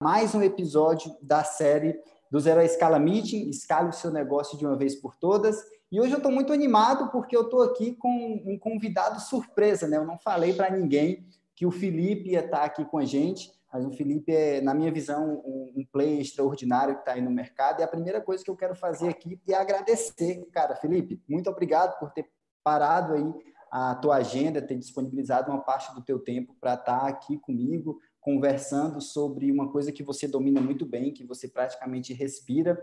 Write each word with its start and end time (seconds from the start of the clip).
mais 0.00 0.34
um 0.34 0.42
episódio 0.42 1.14
da 1.20 1.44
série 1.44 2.00
do 2.30 2.40
Zero 2.40 2.60
a 2.60 2.64
Escala 2.64 2.98
Meeting, 2.98 3.50
escale 3.50 3.90
o 3.90 3.92
seu 3.92 4.10
negócio 4.10 4.56
de 4.56 4.64
uma 4.64 4.74
vez 4.74 4.94
por 4.94 5.14
todas. 5.14 5.62
E 5.92 6.00
hoje 6.00 6.12
eu 6.12 6.16
estou 6.16 6.32
muito 6.32 6.54
animado 6.54 7.10
porque 7.10 7.36
eu 7.36 7.42
estou 7.42 7.62
aqui 7.62 7.94
com 7.96 8.42
um 8.46 8.58
convidado 8.58 9.20
surpresa, 9.20 9.86
né? 9.86 9.98
Eu 9.98 10.06
não 10.06 10.18
falei 10.18 10.54
para 10.54 10.70
ninguém 10.70 11.26
que 11.54 11.66
o 11.66 11.70
Felipe 11.70 12.30
ia 12.30 12.40
estar 12.40 12.60
tá 12.60 12.64
aqui 12.64 12.82
com 12.86 12.96
a 12.96 13.04
gente, 13.04 13.52
mas 13.70 13.84
o 13.84 13.90
Felipe 13.90 14.32
é, 14.32 14.62
na 14.62 14.72
minha 14.72 14.90
visão, 14.90 15.42
um, 15.44 15.72
um 15.76 15.84
player 15.92 16.18
extraordinário 16.18 16.94
que 16.94 17.00
está 17.00 17.12
aí 17.12 17.20
no 17.20 17.30
mercado. 17.30 17.80
E 17.80 17.82
a 17.82 17.88
primeira 17.88 18.22
coisa 18.22 18.42
que 18.42 18.50
eu 18.50 18.56
quero 18.56 18.74
fazer 18.74 19.10
aqui 19.10 19.38
é 19.46 19.54
agradecer, 19.54 20.48
cara, 20.50 20.76
Felipe, 20.76 21.22
muito 21.28 21.50
obrigado 21.50 21.98
por 21.98 22.10
ter 22.10 22.26
parado 22.64 23.12
aí 23.12 23.34
a 23.70 23.94
tua 23.94 24.16
agenda, 24.16 24.62
ter 24.62 24.76
disponibilizado 24.76 25.50
uma 25.50 25.60
parte 25.60 25.94
do 25.94 26.02
teu 26.02 26.18
tempo 26.18 26.56
para 26.58 26.74
estar 26.74 27.00
tá 27.00 27.06
aqui 27.06 27.38
comigo, 27.38 28.00
conversando 28.20 29.00
sobre 29.00 29.50
uma 29.50 29.70
coisa 29.70 29.90
que 29.90 30.02
você 30.02 30.28
domina 30.28 30.60
muito 30.60 30.84
bem, 30.84 31.12
que 31.12 31.24
você 31.24 31.48
praticamente 31.48 32.12
respira. 32.12 32.80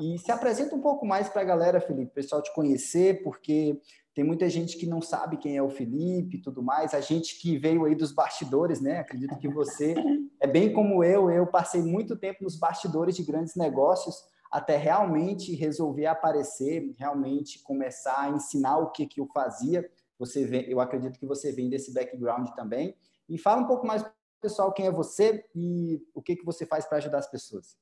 E 0.00 0.18
se 0.18 0.32
apresenta 0.32 0.74
um 0.74 0.80
pouco 0.80 1.06
mais 1.06 1.28
para 1.28 1.42
a 1.42 1.44
galera, 1.44 1.80
Felipe, 1.80 2.12
pessoal 2.12 2.42
te 2.42 2.52
conhecer, 2.54 3.22
porque 3.22 3.80
tem 4.14 4.24
muita 4.24 4.48
gente 4.48 4.76
que 4.76 4.86
não 4.86 5.00
sabe 5.00 5.36
quem 5.36 5.56
é 5.56 5.62
o 5.62 5.70
Felipe 5.70 6.36
e 6.36 6.42
tudo 6.42 6.62
mais. 6.62 6.92
A 6.92 7.00
gente 7.00 7.40
que 7.40 7.56
veio 7.56 7.84
aí 7.84 7.94
dos 7.94 8.12
bastidores, 8.12 8.80
né? 8.80 8.98
Acredito 8.98 9.38
que 9.38 9.48
você 9.48 9.94
é 10.40 10.46
bem 10.46 10.72
como 10.72 11.04
eu. 11.04 11.30
Eu 11.30 11.46
passei 11.46 11.82
muito 11.82 12.16
tempo 12.16 12.42
nos 12.42 12.56
bastidores 12.56 13.16
de 13.16 13.22
grandes 13.22 13.54
negócios 13.54 14.16
até 14.50 14.76
realmente 14.76 15.54
resolver 15.54 16.06
aparecer, 16.06 16.92
realmente 16.98 17.62
começar 17.62 18.22
a 18.22 18.30
ensinar 18.30 18.78
o 18.78 18.90
que, 18.90 19.06
que 19.06 19.20
eu 19.20 19.26
fazia. 19.28 19.88
Você 20.18 20.44
vem, 20.44 20.68
eu 20.68 20.80
acredito 20.80 21.18
que 21.18 21.26
você 21.26 21.52
vem 21.52 21.70
desse 21.70 21.94
background 21.94 22.48
também. 22.56 22.96
E 23.28 23.38
fala 23.38 23.62
um 23.62 23.66
pouco 23.66 23.86
mais 23.86 24.04
pessoal 24.40 24.72
quem 24.72 24.86
é 24.86 24.90
você 24.90 25.44
e 25.54 26.00
o 26.14 26.22
que, 26.22 26.36
que 26.36 26.44
você 26.44 26.66
faz 26.66 26.86
para 26.86 26.98
ajudar 26.98 27.18
as 27.18 27.30
pessoas. 27.30 27.76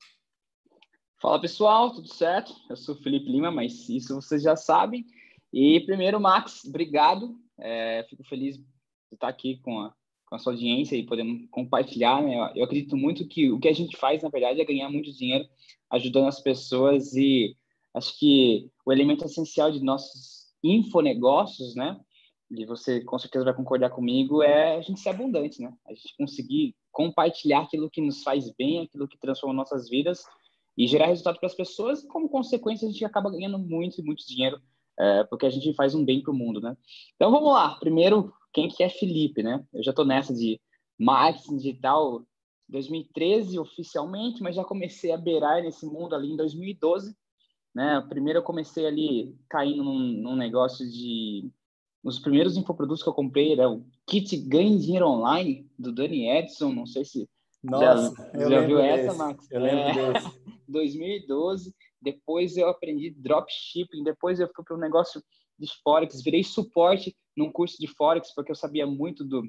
Fala 1.20 1.40
pessoal, 1.40 1.92
tudo 1.92 2.08
certo? 2.12 2.52
Eu 2.68 2.76
sou 2.76 2.94
Felipe 2.96 3.30
Lima, 3.30 3.50
mas 3.50 3.88
isso 3.88 4.14
vocês 4.14 4.42
já 4.42 4.54
sabem. 4.54 5.04
E 5.52 5.80
primeiro, 5.80 6.20
Max, 6.20 6.64
obrigado. 6.64 7.36
É, 7.58 8.06
fico 8.08 8.22
feliz 8.24 8.56
de 8.56 8.64
estar 9.12 9.28
aqui 9.28 9.58
com 9.62 9.80
a, 9.80 9.94
com 10.26 10.36
a 10.36 10.38
sua 10.38 10.52
audiência 10.52 10.94
e 10.94 11.04
podendo 11.04 11.48
compartilhar. 11.48 12.22
Né? 12.22 12.52
Eu 12.54 12.64
acredito 12.64 12.96
muito 12.96 13.26
que 13.26 13.50
o 13.50 13.58
que 13.58 13.68
a 13.68 13.72
gente 13.72 13.96
faz, 13.96 14.22
na 14.22 14.28
verdade, 14.28 14.60
é 14.60 14.64
ganhar 14.64 14.88
muito 14.90 15.12
dinheiro 15.12 15.48
ajudando 15.90 16.28
as 16.28 16.40
pessoas 16.40 17.14
e 17.14 17.56
acho 17.94 18.16
que 18.18 18.70
o 18.84 18.92
elemento 18.92 19.24
essencial 19.24 19.72
de 19.72 19.82
nossos 19.82 20.52
infonegócios, 20.62 21.74
né? 21.74 21.98
E 22.50 22.64
você 22.64 23.02
com 23.02 23.18
certeza 23.18 23.44
vai 23.44 23.54
concordar 23.54 23.90
comigo, 23.90 24.42
é 24.42 24.76
a 24.76 24.80
gente 24.80 25.00
ser 25.00 25.10
abundante, 25.10 25.60
né? 25.60 25.72
A 25.86 25.92
gente 25.92 26.16
conseguir 26.16 26.74
compartilhar 26.90 27.60
aquilo 27.60 27.90
que 27.90 28.00
nos 28.00 28.22
faz 28.22 28.50
bem, 28.56 28.80
aquilo 28.80 29.06
que 29.06 29.18
transforma 29.18 29.54
nossas 29.54 29.88
vidas 29.88 30.22
e 30.76 30.86
gerar 30.86 31.06
resultado 31.06 31.38
para 31.38 31.46
as 31.46 31.54
pessoas. 31.54 32.02
E 32.02 32.08
como 32.08 32.28
consequência, 32.28 32.88
a 32.88 32.90
gente 32.90 33.04
acaba 33.04 33.30
ganhando 33.30 33.58
muito 33.58 34.00
e 34.00 34.04
muito 34.04 34.26
dinheiro 34.26 34.60
é, 34.98 35.24
porque 35.24 35.46
a 35.46 35.50
gente 35.50 35.72
faz 35.74 35.94
um 35.94 36.04
bem 36.04 36.20
para 36.20 36.32
o 36.32 36.36
mundo, 36.36 36.60
né? 36.60 36.76
Então 37.14 37.30
vamos 37.30 37.52
lá. 37.52 37.76
Primeiro, 37.78 38.32
quem 38.52 38.68
que 38.68 38.82
é 38.82 38.88
Felipe, 38.88 39.42
né? 39.42 39.64
Eu 39.72 39.82
já 39.82 39.90
estou 39.90 40.04
nessa 40.04 40.34
de 40.34 40.60
marketing 40.98 41.56
digital 41.56 42.26
2013 42.68 43.58
oficialmente, 43.58 44.42
mas 44.42 44.56
já 44.56 44.64
comecei 44.64 45.12
a 45.12 45.16
beirar 45.16 45.62
nesse 45.62 45.86
mundo 45.86 46.14
ali 46.14 46.32
em 46.32 46.36
2012, 46.36 47.16
né? 47.74 48.04
Primeiro 48.08 48.40
eu 48.40 48.42
comecei 48.42 48.86
ali 48.86 49.36
caindo 49.48 49.84
num, 49.84 49.98
num 49.98 50.36
negócio 50.36 50.88
de 50.90 51.48
os 52.08 52.18
primeiros 52.18 52.56
infoprodutos 52.56 53.02
que 53.02 53.08
eu 53.08 53.14
comprei 53.14 53.52
era 53.52 53.70
o 53.70 53.84
Kit 54.06 54.36
Ganhe 54.36 54.78
Dinheiro 54.78 55.06
Online 55.06 55.68
do 55.78 55.92
Dani 55.92 56.28
Edson, 56.28 56.72
não 56.72 56.86
sei 56.86 57.04
se 57.04 57.28
Nossa, 57.62 58.30
já, 58.34 58.48
já 58.48 58.66
viu 58.66 58.78
desse. 58.78 59.06
essa, 59.06 59.14
Max? 59.14 59.50
Eu 59.50 59.60
lembro 59.60 59.78
é, 59.80 60.12
desse. 60.12 60.40
2012. 60.66 61.74
Depois 62.00 62.56
eu 62.56 62.68
aprendi 62.68 63.10
dropshipping, 63.10 64.02
depois 64.04 64.40
eu 64.40 64.48
fui 64.54 64.64
para 64.64 64.76
um 64.76 64.80
negócio 64.80 65.22
de 65.58 65.66
Forex, 65.82 66.22
virei 66.22 66.44
suporte 66.44 67.16
num 67.36 67.50
curso 67.50 67.76
de 67.78 67.88
Forex, 67.88 68.32
porque 68.34 68.52
eu 68.52 68.56
sabia 68.56 68.86
muito 68.86 69.24
do, 69.24 69.42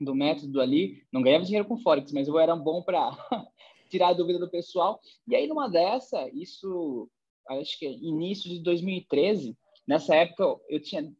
do 0.00 0.14
método 0.14 0.60
ali. 0.60 1.02
Não 1.12 1.22
ganhava 1.22 1.44
dinheiro 1.44 1.68
com 1.68 1.78
Forex, 1.78 2.10
mas 2.12 2.26
eu 2.26 2.38
era 2.38 2.56
bom 2.56 2.82
para 2.82 3.10
tirar 3.90 4.08
a 4.08 4.14
dúvida 4.14 4.38
do 4.38 4.50
pessoal. 4.50 5.00
E 5.28 5.36
aí, 5.36 5.46
numa 5.46 5.68
dessa, 5.68 6.28
isso, 6.32 7.08
acho 7.48 7.78
que 7.78 7.86
é 7.86 7.92
início 7.92 8.48
de 8.48 8.60
2013, 8.60 9.56
nessa 9.86 10.14
época 10.14 10.58
eu 10.68 10.80
tinha 10.80 11.12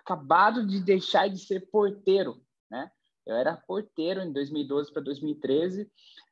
acabado 0.00 0.66
de 0.66 0.80
deixar 0.80 1.28
de 1.28 1.38
ser 1.38 1.70
porteiro, 1.70 2.40
né? 2.70 2.90
Eu 3.26 3.36
era 3.36 3.56
porteiro 3.56 4.20
em 4.22 4.32
2012 4.32 4.92
para 4.92 5.02
2013, 5.02 5.90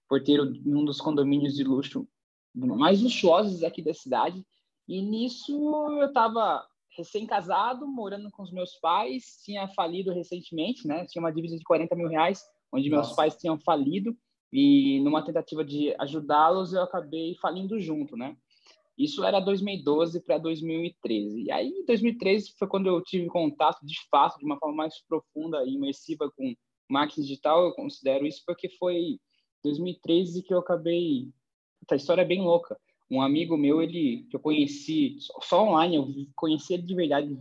porteiro 0.09 0.45
em 0.45 0.75
um 0.75 0.84
dos 0.84 1.01
condomínios 1.01 1.55
de 1.55 1.62
luxo 1.62 2.09
mais 2.55 3.01
luxuosos 3.01 3.62
aqui 3.62 3.83
da 3.83 3.95
cidade. 3.95 4.45
E 4.89 5.03
nisso 5.03 5.53
eu 6.01 6.07
estava 6.07 6.67
recém-casado, 6.97 7.87
morando 7.87 8.31
com 8.31 8.43
os 8.43 8.51
meus 8.51 8.75
pais, 8.81 9.41
tinha 9.45 9.69
falido 9.69 10.12
recentemente, 10.12 10.87
né? 10.89 11.07
Tinha 11.07 11.23
uma 11.23 11.33
dívida 11.33 11.57
de 11.57 11.62
40 11.62 11.95
mil 11.95 12.09
reais, 12.09 12.43
onde 12.73 12.89
Nossa. 12.89 13.03
meus 13.03 13.17
pais 13.17 13.37
tinham 13.37 13.59
falido 13.61 14.17
e 14.53 15.01
numa 15.01 15.23
tentativa 15.23 15.62
de 15.65 15.95
ajudá-los 15.99 16.73
eu 16.73 16.83
acabei 16.83 17.37
falindo 17.37 17.78
junto, 17.78 18.17
né? 18.17 18.37
Isso 18.98 19.25
era 19.25 19.38
2012 19.38 20.20
para 20.20 20.38
2013. 20.38 21.44
E 21.44 21.50
aí, 21.53 21.84
2013 21.86 22.53
foi 22.59 22.66
quando 22.66 22.88
eu 22.88 23.00
tive 23.03 23.28
contato, 23.28 23.78
de 23.86 23.97
fato, 24.10 24.38
de 24.38 24.44
uma 24.44 24.59
forma 24.59 24.75
mais 24.75 25.00
profunda 25.06 25.64
e 25.64 25.75
imersiva 25.75 26.31
com 26.36 26.54
marketing 26.91 27.22
digital. 27.22 27.64
Eu 27.64 27.72
considero 27.72 28.26
isso 28.26 28.42
porque 28.44 28.69
foi 28.70 29.20
2013 29.62 30.42
que 30.42 30.53
eu 30.53 30.59
acabei 30.59 31.28
essa 31.84 31.97
história 31.97 32.22
é 32.22 32.25
bem 32.25 32.42
louca. 32.42 32.78
Um 33.10 33.22
amigo 33.22 33.56
meu, 33.56 33.82
ele 33.82 34.26
que 34.31 34.36
eu 34.36 34.41
conheci 34.41 35.16
só 35.41 35.65
online, 35.65 35.97
eu 35.97 36.06
conheci 36.36 36.75
ele 36.75 36.82
de 36.82 36.94
verdade, 36.94 37.38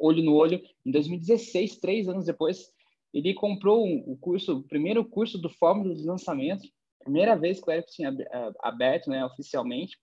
olho 0.00 0.22
no 0.22 0.34
olho, 0.34 0.60
em 0.84 0.90
2016, 0.90 1.76
três 1.76 2.08
anos 2.08 2.24
depois, 2.24 2.72
ele 3.14 3.32
comprou 3.34 3.86
o 3.86 4.16
curso, 4.16 4.58
o 4.58 4.62
primeiro 4.62 5.04
curso 5.04 5.38
do 5.38 5.48
Fórmula 5.48 5.94
de 5.94 6.04
Lançamento, 6.04 6.68
primeira 6.98 7.36
vez 7.36 7.60
que 7.60 7.70
o 7.70 7.72
Eric 7.72 7.92
tinha 7.92 8.14
aberto, 8.60 9.08
né, 9.08 9.24
oficialmente. 9.24 9.96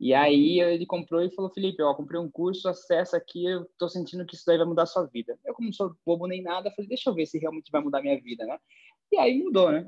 E 0.00 0.14
aí 0.14 0.60
ele 0.60 0.86
comprou 0.86 1.22
e 1.22 1.30
falou, 1.30 1.50
Felipe, 1.50 1.82
ó, 1.82 1.92
comprei 1.92 2.18
um 2.18 2.30
curso, 2.30 2.66
acessa 2.70 3.18
aqui, 3.18 3.44
eu 3.44 3.66
tô 3.76 3.86
sentindo 3.86 4.24
que 4.24 4.34
isso 4.34 4.46
daí 4.46 4.56
vai 4.56 4.66
mudar 4.66 4.84
a 4.84 4.86
sua 4.86 5.04
vida. 5.04 5.38
Eu, 5.44 5.52
como 5.52 5.68
não 5.68 5.74
sou 5.74 5.94
bobo 6.06 6.26
nem 6.26 6.42
nada, 6.42 6.70
falei, 6.70 6.88
deixa 6.88 7.10
eu 7.10 7.14
ver 7.14 7.26
se 7.26 7.38
realmente 7.38 7.70
vai 7.70 7.82
mudar 7.82 8.00
minha 8.00 8.18
vida, 8.18 8.46
né? 8.46 8.58
E 9.12 9.18
aí 9.18 9.38
mudou, 9.38 9.70
né? 9.70 9.86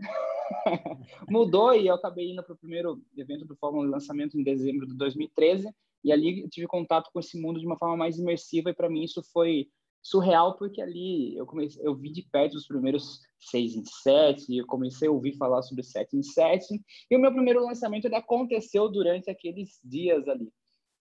mudou 1.31 1.75
e 1.75 1.87
eu 1.87 1.95
acabei 1.95 2.31
indo 2.31 2.43
para 2.43 2.53
o 2.53 2.59
primeiro 2.59 3.03
evento 3.17 3.47
do 3.47 3.57
Fórmula 3.57 3.89
Lançamento 3.89 4.39
em 4.39 4.43
dezembro 4.43 4.87
de 4.87 4.95
2013 4.95 5.73
e 6.05 6.13
ali 6.13 6.47
tive 6.51 6.67
contato 6.67 7.09
com 7.11 7.19
esse 7.19 7.41
mundo 7.41 7.59
de 7.59 7.67
uma 7.67 7.79
forma 7.79 7.97
mais 7.97 8.19
imersiva 8.19 8.69
e 8.69 8.75
para 8.75 8.91
mim 8.91 9.05
isso 9.05 9.23
foi 9.33 9.69
surreal 10.03 10.57
porque 10.57 10.83
ali 10.83 11.37
eu 11.37 11.47
comecei 11.47 11.87
eu 11.87 11.95
vi 11.95 12.11
de 12.11 12.23
perto 12.23 12.55
os 12.55 12.67
primeiros 12.67 13.21
seis 13.39 13.75
em 13.75 13.85
sete 13.85 14.57
eu 14.57 14.67
comecei 14.67 15.09
a 15.09 15.13
ouvir 15.13 15.37
falar 15.37 15.63
sobre 15.63 15.85
sete 15.85 16.17
em 16.17 16.23
sete 16.23 16.81
e 17.11 17.17
o 17.17 17.21
meu 17.21 17.33
primeiro 17.33 17.65
lançamento 17.65 18.07
ele 18.07 18.17
aconteceu 18.17 18.89
durante 18.89 19.31
aqueles 19.31 19.81
dias 19.85 20.27
ali. 20.29 20.49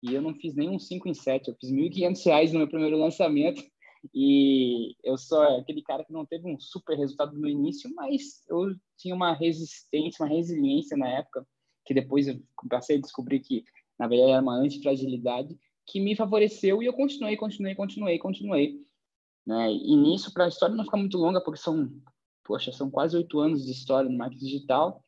E 0.02 0.14
eu 0.14 0.20
não 0.20 0.34
fiz 0.34 0.54
nenhum 0.54 0.78
cinco 0.78 1.08
em 1.08 1.14
sete 1.14 1.48
eu 1.48 1.56
fiz 1.60 1.70
quinhentos 1.70 2.24
reais 2.24 2.52
no 2.52 2.58
meu 2.58 2.68
primeiro 2.68 2.98
lançamento 2.98 3.62
e 4.14 4.94
eu 5.04 5.16
sou 5.16 5.40
aquele 5.42 5.82
cara 5.82 6.04
que 6.04 6.12
não 6.12 6.26
teve 6.26 6.46
um 6.46 6.58
super 6.58 6.96
resultado 6.98 7.38
no 7.38 7.48
início, 7.48 7.90
mas 7.94 8.42
eu 8.48 8.74
tinha 8.98 9.14
uma 9.14 9.32
resistência, 9.32 10.24
uma 10.24 10.34
resiliência 10.34 10.96
na 10.96 11.08
época, 11.08 11.46
que 11.84 11.94
depois 11.94 12.26
eu 12.26 12.40
passei 12.68 12.96
a 12.96 13.00
descobrir 13.00 13.40
que, 13.40 13.64
na 13.98 14.08
verdade, 14.08 14.32
era 14.32 14.42
uma 14.42 14.56
antifragilidade, 14.56 15.56
que 15.86 16.00
me 16.00 16.16
favoreceu 16.16 16.82
e 16.82 16.86
eu 16.86 16.92
continuei, 16.92 17.36
continuei, 17.36 17.74
continuei, 17.74 18.18
continuei. 18.18 18.80
Né? 19.46 19.72
E 19.72 19.96
nisso, 19.96 20.32
para 20.32 20.44
a 20.44 20.48
história 20.48 20.74
não 20.74 20.84
ficar 20.84 20.96
muito 20.96 21.18
longa, 21.18 21.40
porque 21.40 21.60
são, 21.60 21.90
poxa, 22.44 22.72
são 22.72 22.90
quase 22.90 23.16
oito 23.16 23.38
anos 23.40 23.64
de 23.64 23.72
história 23.72 24.08
no 24.08 24.16
marketing 24.16 24.44
digital, 24.44 25.04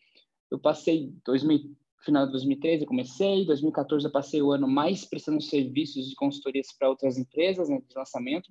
eu 0.51 0.59
passei 0.59 1.13
2000, 1.25 1.77
final 2.05 2.27
de 2.27 2.33
2013 2.33 2.83
eu 2.83 2.89
comecei, 2.89 3.47
2014 3.47 4.07
eu 4.07 4.13
passei 4.13 4.43
o 4.43 4.53
ano 4.53 4.69
mais 4.69 5.05
prestando 5.05 5.41
serviços 5.41 6.09
de 6.09 6.15
consultorias 6.15 6.69
para 6.79 6.89
outras 6.89 7.17
empresas 7.17 7.69
né, 7.69 7.81
de 7.81 7.97
lançamento, 7.97 8.51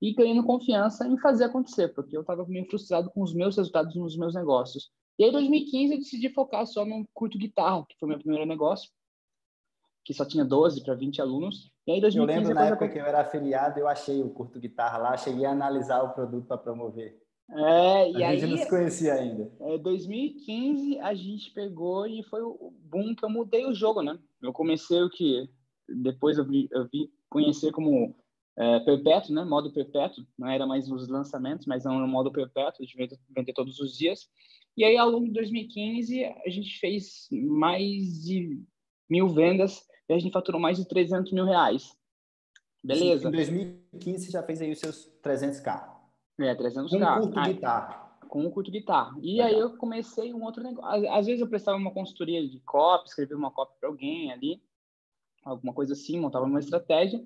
e 0.00 0.12
ganhando 0.12 0.42
confiança 0.42 1.06
em 1.06 1.16
fazer 1.16 1.44
acontecer, 1.44 1.88
porque 1.94 2.16
eu 2.16 2.22
estava 2.22 2.44
meio 2.46 2.66
frustrado 2.66 3.08
com 3.10 3.22
os 3.22 3.32
meus 3.32 3.56
resultados 3.56 3.94
nos 3.94 4.16
meus 4.16 4.34
negócios. 4.34 4.90
E 5.16 5.22
aí, 5.22 5.30
em 5.30 5.32
2015, 5.32 5.92
eu 5.92 5.98
decidi 5.98 6.28
focar 6.30 6.66
só 6.66 6.84
no 6.84 7.06
curto 7.14 7.38
guitarra, 7.38 7.86
que 7.88 7.96
foi 8.00 8.08
meu 8.08 8.18
primeiro 8.18 8.44
negócio, 8.44 8.90
que 10.04 10.12
só 10.12 10.24
tinha 10.24 10.44
12 10.44 10.82
para 10.82 10.94
20 10.94 11.20
alunos. 11.20 11.72
E 11.86 11.92
aí, 11.92 12.00
2015, 12.00 12.16
eu 12.18 12.26
lembro 12.26 12.54
na 12.54 12.66
época 12.66 12.84
eu... 12.86 12.92
que 12.92 12.98
eu 12.98 13.06
era 13.06 13.20
afiliado, 13.20 13.78
eu 13.78 13.88
achei 13.88 14.22
o 14.22 14.30
curto 14.30 14.58
guitarra 14.58 14.98
lá, 14.98 15.16
cheguei 15.16 15.44
a 15.44 15.52
analisar 15.52 16.02
o 16.02 16.12
produto 16.12 16.46
para 16.46 16.58
promover. 16.58 17.20
É, 17.50 18.10
e 18.10 18.24
a 18.24 18.28
aí, 18.28 18.38
gente 18.38 18.50
não 18.50 18.58
se 18.58 18.68
conhecia 18.68 19.14
ainda. 19.14 19.50
É, 19.60 19.78
2015, 19.78 20.98
a 21.00 21.12
gente 21.14 21.50
pegou 21.50 22.06
e 22.06 22.22
foi 22.22 22.40
o 22.40 22.72
boom 22.84 23.14
que 23.14 23.24
eu 23.24 23.30
mudei 23.30 23.66
o 23.66 23.74
jogo, 23.74 24.02
né? 24.02 24.18
Eu 24.40 24.52
comecei 24.52 25.02
o 25.02 25.10
que 25.10 25.48
depois 25.88 26.38
eu 26.38 26.46
vi, 26.46 26.68
eu 26.72 26.88
vi 26.90 27.10
conhecer 27.28 27.70
como 27.70 28.14
é, 28.56 28.80
perpétuo, 28.80 29.34
né? 29.34 29.44
Modo 29.44 29.72
perpétuo, 29.72 30.24
não 30.38 30.48
era 30.48 30.66
mais 30.66 30.90
os 30.90 31.08
lançamentos, 31.08 31.66
mas 31.66 31.84
era 31.84 31.94
um 31.94 32.06
modo 32.06 32.32
perpétuo 32.32 32.86
de 32.86 32.96
vender, 32.96 33.18
vender 33.28 33.52
todos 33.52 33.78
os 33.80 33.96
dias. 33.96 34.28
E 34.76 34.84
aí, 34.84 34.96
ao 34.96 35.10
longo 35.10 35.26
de 35.26 35.32
2015, 35.32 36.24
a 36.24 36.48
gente 36.48 36.78
fez 36.78 37.28
mais 37.30 38.22
de 38.24 38.62
mil 39.10 39.28
vendas 39.28 39.82
e 40.12 40.16
a 40.16 40.18
gente 40.18 40.32
faturou 40.32 40.60
mais 40.60 40.76
de 40.76 40.84
300 40.84 41.32
mil 41.32 41.44
reais. 41.44 41.96
Beleza? 42.84 43.28
Em 43.28 43.32
2015, 43.32 44.26
você 44.26 44.30
já 44.30 44.42
fez 44.42 44.60
aí 44.60 44.72
os 44.72 44.78
seus 44.78 45.10
300k. 45.22 45.90
É, 46.40 46.54
300k. 46.54 46.88
Com 46.88 46.96
um 46.96 47.20
curto 47.20 47.42
guitarra. 47.42 48.18
Com 48.28 48.46
um 48.46 48.50
curto 48.50 48.70
guitarra. 48.70 49.18
E 49.20 49.32
Legal. 49.32 49.46
aí 49.46 49.58
eu 49.58 49.76
comecei 49.76 50.34
um 50.34 50.42
outro 50.42 50.62
negócio. 50.62 51.10
Às 51.12 51.26
vezes 51.26 51.40
eu 51.40 51.48
prestava 51.48 51.78
uma 51.78 51.92
consultoria 51.92 52.46
de 52.46 52.60
copy, 52.60 53.08
escrevia 53.08 53.36
uma 53.36 53.50
copy 53.50 53.78
para 53.78 53.88
alguém 53.88 54.32
ali, 54.32 54.62
alguma 55.44 55.72
coisa 55.72 55.92
assim, 55.92 56.18
montava 56.18 56.44
uma 56.44 56.60
estratégia. 56.60 57.24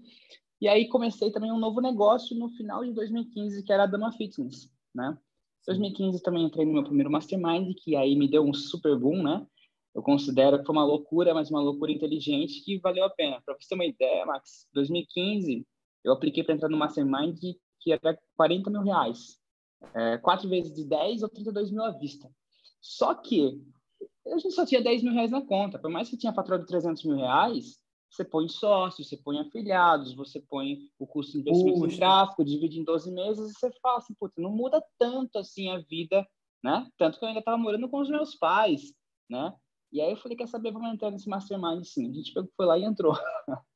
E 0.61 0.69
aí 0.69 0.89
comecei 0.89 1.31
também 1.31 1.53
um 1.53 1.59
novo 1.59 1.81
negócio 1.81 2.37
no 2.37 2.49
final 2.51 2.85
de 2.85 2.93
2015, 2.93 3.63
que 3.63 3.73
era 3.73 3.85
a 3.85 3.87
Dama 3.87 4.13
Fitness, 4.13 4.71
né? 4.95 5.17
2015 5.67 6.23
também 6.23 6.45
entrei 6.45 6.65
no 6.65 6.73
meu 6.73 6.85
primeiro 6.85 7.11
mastermind, 7.11 7.75
que 7.83 7.97
aí 7.97 8.17
me 8.17 8.29
deu 8.29 8.45
um 8.45 8.55
super 8.55 8.97
boom, 8.97 9.23
né? 9.23 9.47
Eu 9.97 10.03
considero 10.03 10.59
que 10.59 10.67
foi 10.67 10.75
uma 10.75 10.85
loucura, 10.85 11.33
mas 11.33 11.51
uma 11.51 11.63
loucura 11.63 11.91
inteligente 11.91 12.63
que 12.63 12.79
valeu 12.79 13.03
a 13.03 13.09
pena. 13.09 13.41
Para 13.41 13.55
você 13.55 13.67
ter 13.67 13.75
uma 13.75 13.87
ideia, 13.87 14.27
Max, 14.27 14.69
2015 14.75 15.67
eu 16.05 16.13
apliquei 16.13 16.45
para 16.45 16.55
entrar 16.55 16.69
no 16.69 16.77
mastermind 16.77 17.39
que 17.81 17.93
era 17.93 18.19
40 18.37 18.69
mil 18.69 18.83
reais. 18.83 19.41
É, 19.95 20.19
quatro 20.19 20.51
vezes 20.51 20.75
de 20.75 20.85
10 20.85 21.23
ou 21.23 21.31
32 21.31 21.71
mil 21.71 21.83
à 21.83 21.93
vista. 21.93 22.31
Só 22.79 23.15
que 23.15 23.59
a 24.27 24.37
gente 24.37 24.53
só 24.53 24.67
tinha 24.67 24.83
10 24.83 25.03
mil 25.03 25.15
reais 25.15 25.31
na 25.31 25.41
conta. 25.41 25.79
Por 25.79 25.91
mais 25.91 26.11
que 26.11 26.19
tinha 26.19 26.33
faturado 26.35 26.67
300 26.67 27.03
mil 27.05 27.17
reais, 27.17 27.81
você 28.11 28.23
põe 28.23 28.49
sócios, 28.51 29.09
você 29.09 29.17
põe 29.17 29.39
afiliados, 29.39 30.15
você 30.15 30.41
põe 30.41 30.79
o 30.99 31.07
custo 31.07 31.33
de 31.33 31.39
investimento 31.41 31.81
Puxa. 31.81 31.95
em 31.95 31.99
tráfego, 31.99 32.45
divide 32.45 32.81
em 32.81 32.85
12 32.85 33.11
meses, 33.13 33.51
e 33.51 33.55
você 33.55 33.71
fala 33.81 33.97
assim, 33.97 34.15
puta, 34.15 34.35
não 34.43 34.51
muda 34.51 34.85
tanto 34.99 35.39
assim 35.39 35.71
a 35.71 35.79
vida, 35.79 36.27
né? 36.63 36.87
Tanto 36.99 37.19
que 37.19 37.25
eu 37.25 37.29
ainda 37.29 37.41
estava 37.41 37.57
morando 37.57 37.89
com 37.89 38.01
os 38.01 38.11
meus 38.11 38.35
pais, 38.35 38.93
né? 39.29 39.55
E 39.97 40.01
aí 40.03 40.11
eu 40.11 40.17
falei, 40.19 40.37
quer 40.37 40.47
saber, 40.47 40.73
vamos 40.73 40.93
entrar 40.93 41.11
nesse 41.11 41.27
mastermind, 41.27 41.83
sim. 41.83 42.11
A 42.11 42.13
gente 42.13 42.31
foi 42.55 42.67
lá 42.67 42.77
e 42.77 42.85
entrou. 42.85 43.15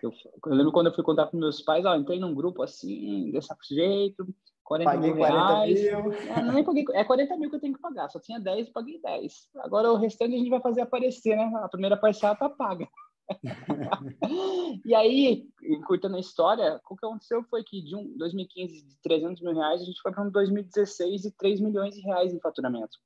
Eu, 0.00 0.12
eu 0.46 0.54
lembro 0.54 0.70
quando 0.70 0.86
eu 0.86 0.94
fui 0.94 1.02
contar 1.02 1.26
para 1.26 1.36
meus 1.36 1.60
pais, 1.60 1.84
ó, 1.84 1.96
entrei 1.96 2.20
num 2.20 2.32
grupo 2.32 2.62
assim, 2.62 3.32
desse 3.32 3.48
jeito, 3.68 4.24
40 4.62 4.88
paguei 4.88 5.12
mil 5.12 5.24
reais. 5.24 5.90
40 5.90 6.02
mil. 6.02 6.12
É, 6.12 6.52
nem 6.52 6.64
paguei, 6.64 6.84
é 6.92 7.02
40 7.02 7.36
mil 7.36 7.50
que 7.50 7.56
eu 7.56 7.60
tenho 7.60 7.74
que 7.74 7.80
pagar, 7.80 8.08
só 8.08 8.20
tinha 8.20 8.38
10, 8.38 8.70
paguei 8.70 9.00
10. 9.00 9.48
Agora 9.56 9.92
o 9.92 9.96
restante 9.96 10.36
a 10.36 10.38
gente 10.38 10.50
vai 10.50 10.60
fazer 10.60 10.82
aparecer, 10.82 11.34
né? 11.34 11.50
A 11.56 11.68
primeira 11.68 11.96
parcela 11.96 12.36
tá 12.36 12.48
paga. 12.48 12.88
e 14.86 14.94
aí, 14.94 15.48
encurtando 15.64 16.16
a 16.16 16.20
história, 16.20 16.80
o 16.88 16.94
que 16.94 17.04
aconteceu 17.04 17.42
foi 17.50 17.64
que 17.64 17.82
de 17.82 17.96
um 17.96 18.16
2015 18.16 18.86
de 18.86 19.00
300 19.02 19.42
mil 19.42 19.52
reais, 19.52 19.82
a 19.82 19.84
gente 19.84 20.00
foi 20.00 20.12
para 20.12 20.22
um 20.22 20.30
2016 20.30 21.22
de 21.22 21.32
3 21.32 21.60
milhões 21.60 21.96
de 21.96 22.02
reais 22.02 22.32
em 22.32 22.38
faturamento. 22.38 22.96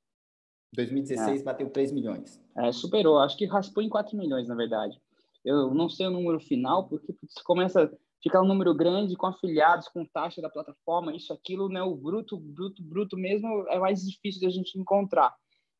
2016 0.73 1.41
é. 1.41 1.43
bateu 1.43 1.69
3 1.69 1.91
milhões. 1.91 2.41
É, 2.57 2.71
superou, 2.71 3.19
acho 3.19 3.37
que 3.37 3.45
raspou 3.45 3.83
em 3.83 3.89
4 3.89 4.17
milhões, 4.17 4.47
na 4.47 4.55
verdade. 4.55 4.99
Eu 5.43 5.73
não 5.73 5.89
sei 5.89 6.07
o 6.07 6.11
número 6.11 6.39
final, 6.39 6.87
porque 6.87 7.15
começa 7.43 7.83
a 7.83 7.89
ficar 8.21 8.41
um 8.41 8.47
número 8.47 8.73
grande 8.73 9.15
com 9.15 9.25
afiliados, 9.25 9.87
com 9.87 10.05
taxa 10.05 10.41
da 10.41 10.49
plataforma, 10.49 11.15
isso, 11.15 11.33
aquilo, 11.33 11.67
né? 11.67 11.81
O 11.81 11.95
bruto, 11.95 12.37
bruto, 12.37 12.81
bruto 12.83 13.17
mesmo 13.17 13.65
é 13.69 13.79
mais 13.79 14.01
difícil 14.05 14.41
de 14.41 14.47
a 14.47 14.51
gente 14.51 14.77
encontrar, 14.79 15.35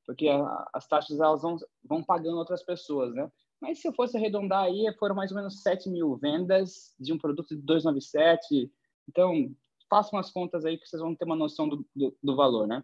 porque 0.06 0.28
a, 0.28 0.68
as 0.74 0.88
taxas 0.88 1.20
elas 1.20 1.42
vão, 1.42 1.58
vão 1.84 2.04
pagando 2.04 2.38
outras 2.38 2.64
pessoas, 2.64 3.14
né? 3.14 3.32
Mas 3.62 3.80
se 3.80 3.88
eu 3.88 3.94
fosse 3.94 4.18
arredondar 4.18 4.64
aí, 4.64 4.92
foram 4.98 5.16
mais 5.16 5.32
ou 5.32 5.38
menos 5.38 5.62
7 5.62 5.88
mil 5.88 6.18
vendas 6.18 6.96
de 7.00 7.14
um 7.14 7.18
produto 7.18 7.56
de 7.56 7.62
297. 7.62 8.72
Então, 9.08 9.56
façam 9.88 10.18
as 10.18 10.32
contas 10.32 10.66
aí 10.66 10.80
que 10.80 10.88
vocês 10.88 11.00
vão 11.00 11.16
ter 11.16 11.26
uma 11.26 11.36
noção 11.36 11.70
do, 11.70 11.86
do, 11.96 12.18
do 12.24 12.36
valor, 12.36 12.68
né? 12.68 12.84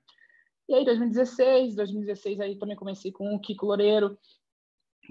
E 0.68 0.74
aí, 0.74 0.86
2016, 0.86 1.76
2016 1.76 2.40
aí 2.40 2.56
também 2.58 2.76
comecei 2.76 3.12
com 3.12 3.34
o 3.34 3.40
Kiko 3.40 3.66
Loureiro. 3.66 4.18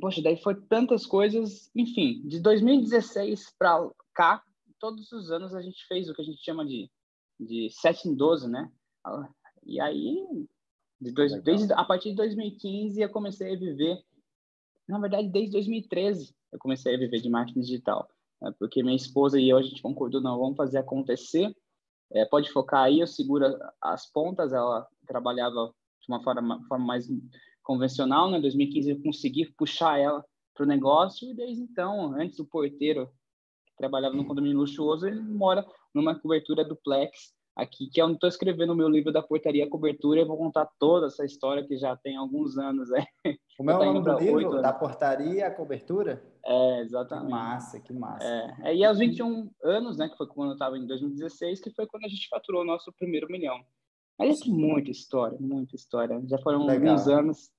Poxa, 0.00 0.20
daí 0.22 0.36
foi 0.36 0.54
tantas 0.54 1.06
coisas. 1.06 1.70
Enfim, 1.74 2.22
de 2.26 2.40
2016 2.40 3.54
para 3.58 3.90
cá, 4.14 4.42
todos 4.78 5.10
os 5.12 5.30
anos 5.30 5.54
a 5.54 5.62
gente 5.62 5.86
fez 5.86 6.08
o 6.08 6.14
que 6.14 6.22
a 6.22 6.24
gente 6.24 6.42
chama 6.44 6.64
de, 6.66 6.90
de 7.40 7.70
7 7.70 8.08
em 8.08 8.14
12, 8.14 8.48
né? 8.48 8.70
E 9.64 9.80
aí, 9.80 10.26
de 11.00 11.10
dois, 11.12 11.32
desde, 11.42 11.72
a 11.72 11.84
partir 11.84 12.10
de 12.10 12.16
2015, 12.16 13.00
eu 13.00 13.08
comecei 13.08 13.54
a 13.54 13.58
viver 13.58 14.04
na 14.88 14.98
verdade, 14.98 15.28
desde 15.28 15.52
2013 15.52 16.34
eu 16.52 16.58
comecei 16.58 16.94
a 16.94 16.98
viver 16.98 17.20
de 17.20 17.28
marketing 17.28 17.60
digital, 17.60 18.08
né? 18.40 18.54
porque 18.58 18.82
minha 18.82 18.96
esposa 18.96 19.38
e 19.38 19.48
eu 19.48 19.56
a 19.56 19.62
gente 19.62 19.82
concordou, 19.82 20.20
não, 20.20 20.38
vamos 20.38 20.56
fazer 20.56 20.78
acontecer. 20.78 21.54
É, 22.12 22.24
pode 22.24 22.52
focar 22.52 22.84
aí, 22.84 23.00
eu 23.00 23.06
seguro 23.06 23.44
as 23.80 24.10
pontas. 24.10 24.52
Ela 24.52 24.86
trabalhava 25.06 25.72
de 26.00 26.12
uma 26.12 26.22
forma, 26.22 26.60
forma 26.68 26.84
mais 26.84 27.08
convencional, 27.62 28.30
né? 28.30 28.38
Em 28.38 28.42
2015 28.42 28.90
eu 28.90 29.02
consegui 29.02 29.52
puxar 29.56 29.98
ela 29.98 30.24
para 30.54 30.64
o 30.64 30.68
negócio 30.68 31.30
e 31.30 31.34
desde 31.34 31.62
então, 31.62 32.14
antes 32.14 32.36
do 32.36 32.46
porteiro 32.46 33.08
que 33.66 33.76
trabalhava 33.76 34.14
no 34.14 34.26
condomínio 34.26 34.58
luxuoso, 34.58 35.06
ele 35.06 35.20
mora 35.20 35.66
numa 35.94 36.18
cobertura 36.18 36.64
duplex 36.64 37.34
aqui, 37.56 37.88
que 37.88 38.00
é 38.00 38.04
onde 38.04 38.14
estou 38.14 38.28
escrevendo 38.28 38.74
o 38.74 38.76
meu 38.76 38.88
livro 38.88 39.10
da 39.10 39.22
portaria 39.22 39.68
cobertura 39.68 40.20
e 40.20 40.24
vou 40.24 40.36
contar 40.36 40.68
toda 40.78 41.06
essa 41.06 41.24
história 41.24 41.66
que 41.66 41.76
já 41.78 41.96
tem 41.96 42.16
alguns 42.16 42.58
anos. 42.58 42.90
É. 42.92 43.04
Como 43.56 43.70
é 43.70 43.76
o 43.76 43.92
nome 43.94 44.02
do 44.02 44.18
livro? 44.18 44.60
Da 44.60 44.72
portaria 44.72 45.50
cobertura? 45.50 46.22
É, 46.44 46.80
exatamente. 46.80 47.26
Que 47.26 47.32
massa, 47.32 47.80
que 47.80 47.92
massa. 47.94 48.26
É, 48.26 48.70
é, 48.70 48.76
e 48.76 48.84
aos 48.84 48.98
21 48.98 49.50
anos, 49.64 49.96
né, 49.96 50.08
que 50.08 50.16
foi 50.16 50.26
quando 50.26 50.50
eu 50.50 50.52
estava 50.54 50.76
em 50.76 50.86
2016, 50.86 51.60
que 51.60 51.70
foi 51.70 51.86
quando 51.86 52.04
a 52.04 52.08
gente 52.08 52.28
faturou 52.28 52.60
o 52.60 52.66
nosso 52.66 52.92
primeiro 52.92 53.26
milhão. 53.28 53.58
Mas 54.18 54.40
tem 54.40 54.52
muita 54.52 54.90
história, 54.90 55.36
muita 55.40 55.76
história. 55.76 56.22
Já 56.26 56.38
foram 56.38 56.64
Legal. 56.64 56.94
alguns 56.94 57.08
anos 57.08 57.50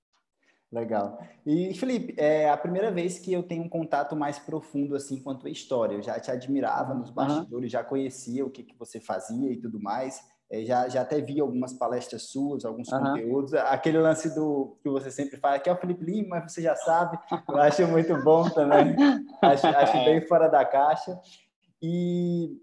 Legal. 0.72 1.18
E, 1.46 1.74
Felipe, 1.76 2.14
é 2.18 2.50
a 2.50 2.58
primeira 2.58 2.92
vez 2.92 3.18
que 3.18 3.32
eu 3.32 3.42
tenho 3.42 3.64
um 3.64 3.70
contato 3.70 4.16
mais 4.16 4.38
profundo, 4.38 4.96
assim, 4.96 5.22
quanto 5.22 5.48
à 5.48 5.50
história. 5.50 5.96
Eu 5.96 6.04
já 6.04 6.20
te 6.20 6.30
admirava 6.30 6.94
nos 6.94 7.10
bastidores, 7.10 7.68
uhum. 7.68 7.70
já 7.70 7.84
conhecia 7.84 8.46
o 8.46 8.50
que, 8.50 8.64
que 8.64 8.78
você 8.78 9.00
fazia 9.00 9.52
e 9.52 9.58
tudo 9.58 9.82
mais. 9.82 10.20
É, 10.50 10.64
já, 10.64 10.88
já 10.88 11.02
até 11.02 11.22
vi 11.22 11.40
algumas 11.40 11.74
palestras 11.74 12.30
suas, 12.30 12.66
alguns 12.66 12.92
uhum. 12.92 13.00
conteúdos. 13.00 13.54
Aquele 13.54 13.98
lance 13.98 14.34
do 14.36 14.78
que 14.84 14.90
você 14.90 15.10
sempre 15.10 15.38
fala, 15.38 15.58
que 15.58 15.70
é 15.70 15.74
o 15.74 15.78
Felipe 15.78 16.04
Lima, 16.04 16.42
mas 16.42 16.52
você 16.52 16.62
já 16.62 16.76
sabe. 16.76 17.18
Eu 17.48 17.58
acho 17.58 17.88
muito 17.88 18.22
bom 18.22 18.50
também. 18.50 18.94
acho, 19.42 19.68
acho 19.68 19.94
bem 20.04 20.22
fora 20.28 20.50
da 20.50 20.66
caixa. 20.66 21.18
E 21.82 22.58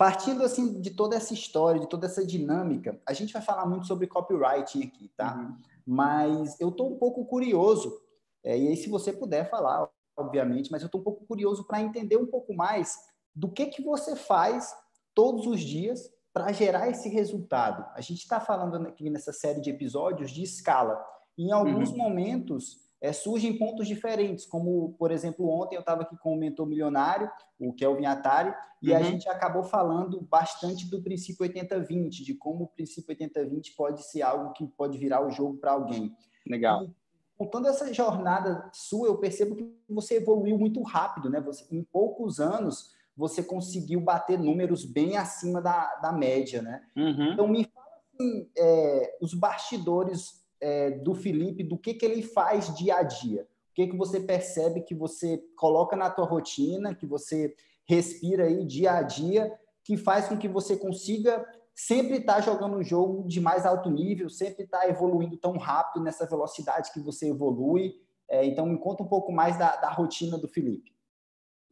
partindo, 0.00 0.42
assim, 0.42 0.80
de 0.80 0.90
toda 0.92 1.14
essa 1.14 1.34
história, 1.34 1.78
de 1.78 1.86
toda 1.86 2.06
essa 2.06 2.24
dinâmica, 2.24 2.98
a 3.06 3.12
gente 3.12 3.34
vai 3.34 3.42
falar 3.42 3.66
muito 3.66 3.86
sobre 3.86 4.06
copywriting 4.06 4.82
aqui, 4.82 5.10
tá? 5.14 5.36
Uhum 5.36 5.70
mas 5.90 6.60
eu 6.60 6.68
estou 6.68 6.92
um 6.92 6.96
pouco 6.96 7.24
curioso, 7.24 8.00
é, 8.44 8.56
e 8.56 8.68
aí 8.68 8.76
se 8.76 8.88
você 8.88 9.12
puder 9.12 9.50
falar, 9.50 9.90
obviamente, 10.16 10.70
mas 10.70 10.82
eu 10.82 10.86
estou 10.86 11.00
um 11.00 11.04
pouco 11.04 11.26
curioso 11.26 11.66
para 11.66 11.80
entender 11.80 12.16
um 12.16 12.26
pouco 12.26 12.54
mais 12.54 12.96
do 13.34 13.50
que, 13.50 13.66
que 13.66 13.82
você 13.82 14.14
faz 14.14 14.72
todos 15.12 15.48
os 15.48 15.60
dias 15.60 16.08
para 16.32 16.52
gerar 16.52 16.88
esse 16.88 17.08
resultado. 17.08 17.84
A 17.94 18.00
gente 18.00 18.20
está 18.20 18.40
falando 18.40 18.86
aqui 18.86 19.10
nessa 19.10 19.32
série 19.32 19.60
de 19.60 19.70
episódios 19.70 20.30
de 20.30 20.44
escala. 20.44 21.04
Em 21.36 21.50
alguns 21.50 21.90
uhum. 21.90 21.96
momentos, 21.96 22.78
é, 23.00 23.12
surgem 23.12 23.56
pontos 23.56 23.88
diferentes, 23.88 24.44
como, 24.44 24.94
por 24.98 25.10
exemplo, 25.10 25.48
ontem 25.48 25.76
eu 25.76 25.80
estava 25.80 26.02
aqui 26.02 26.16
com 26.18 26.34
o 26.34 26.36
mentor 26.36 26.66
milionário, 26.66 27.30
o 27.58 27.72
Kelvin 27.72 28.04
Atari, 28.04 28.54
e 28.82 28.90
uhum. 28.90 28.96
a 28.96 29.02
gente 29.02 29.28
acabou 29.28 29.62
falando 29.62 30.20
bastante 30.22 30.88
do 30.90 31.02
princípio 31.02 31.46
80-20, 31.46 32.10
de 32.10 32.34
como 32.34 32.64
o 32.64 32.68
princípio 32.68 33.16
80-20 33.16 33.74
pode 33.76 34.02
ser 34.04 34.22
algo 34.22 34.52
que 34.52 34.66
pode 34.66 34.98
virar 34.98 35.26
o 35.26 35.30
jogo 35.30 35.56
para 35.56 35.72
alguém. 35.72 36.14
Legal. 36.46 36.84
E, 36.84 36.90
contando 37.38 37.68
essa 37.68 37.92
jornada 37.92 38.68
sua, 38.72 39.08
eu 39.08 39.16
percebo 39.16 39.56
que 39.56 39.74
você 39.88 40.16
evoluiu 40.16 40.58
muito 40.58 40.82
rápido, 40.82 41.30
né? 41.30 41.40
Você, 41.40 41.64
em 41.74 41.82
poucos 41.82 42.38
anos, 42.38 42.90
você 43.16 43.42
conseguiu 43.42 44.00
bater 44.00 44.38
números 44.38 44.84
bem 44.84 45.16
acima 45.16 45.60
da, 45.60 45.94
da 45.96 46.12
média, 46.12 46.60
né? 46.60 46.82
Uhum. 46.94 47.32
Então, 47.32 47.48
me 47.48 47.64
fala 47.64 47.86
assim, 48.14 48.50
é, 48.56 49.18
os 49.22 49.32
bastidores 49.32 50.39
é, 50.60 50.90
do 50.90 51.14
Felipe, 51.14 51.64
do 51.64 51.78
que, 51.78 51.94
que 51.94 52.04
ele 52.04 52.22
faz 52.22 52.74
dia 52.76 52.96
a 52.96 53.02
dia. 53.02 53.42
O 53.70 53.74
que, 53.74 53.86
que 53.86 53.96
você 53.96 54.20
percebe 54.20 54.82
que 54.82 54.94
você 54.94 55.42
coloca 55.56 55.96
na 55.96 56.10
tua 56.10 56.26
rotina, 56.26 56.94
que 56.94 57.06
você 57.06 57.54
respira 57.86 58.44
aí 58.44 58.64
dia 58.64 58.92
a 58.92 59.02
dia, 59.02 59.52
que 59.84 59.96
faz 59.96 60.28
com 60.28 60.36
que 60.36 60.48
você 60.48 60.76
consiga 60.76 61.44
sempre 61.74 62.18
estar 62.18 62.34
tá 62.34 62.40
jogando 62.40 62.76
um 62.76 62.82
jogo 62.82 63.26
de 63.26 63.40
mais 63.40 63.64
alto 63.64 63.90
nível, 63.90 64.28
sempre 64.28 64.64
estar 64.64 64.80
tá 64.80 64.88
evoluindo 64.88 65.36
tão 65.36 65.56
rápido 65.56 66.02
nessa 66.02 66.26
velocidade 66.26 66.92
que 66.92 67.00
você 67.00 67.30
evolui. 67.30 67.94
É, 68.28 68.44
então, 68.44 68.66
me 68.66 68.78
conta 68.78 69.02
um 69.02 69.08
pouco 69.08 69.32
mais 69.32 69.58
da, 69.58 69.76
da 69.76 69.90
rotina 69.90 70.36
do 70.36 70.46
Felipe. 70.46 70.92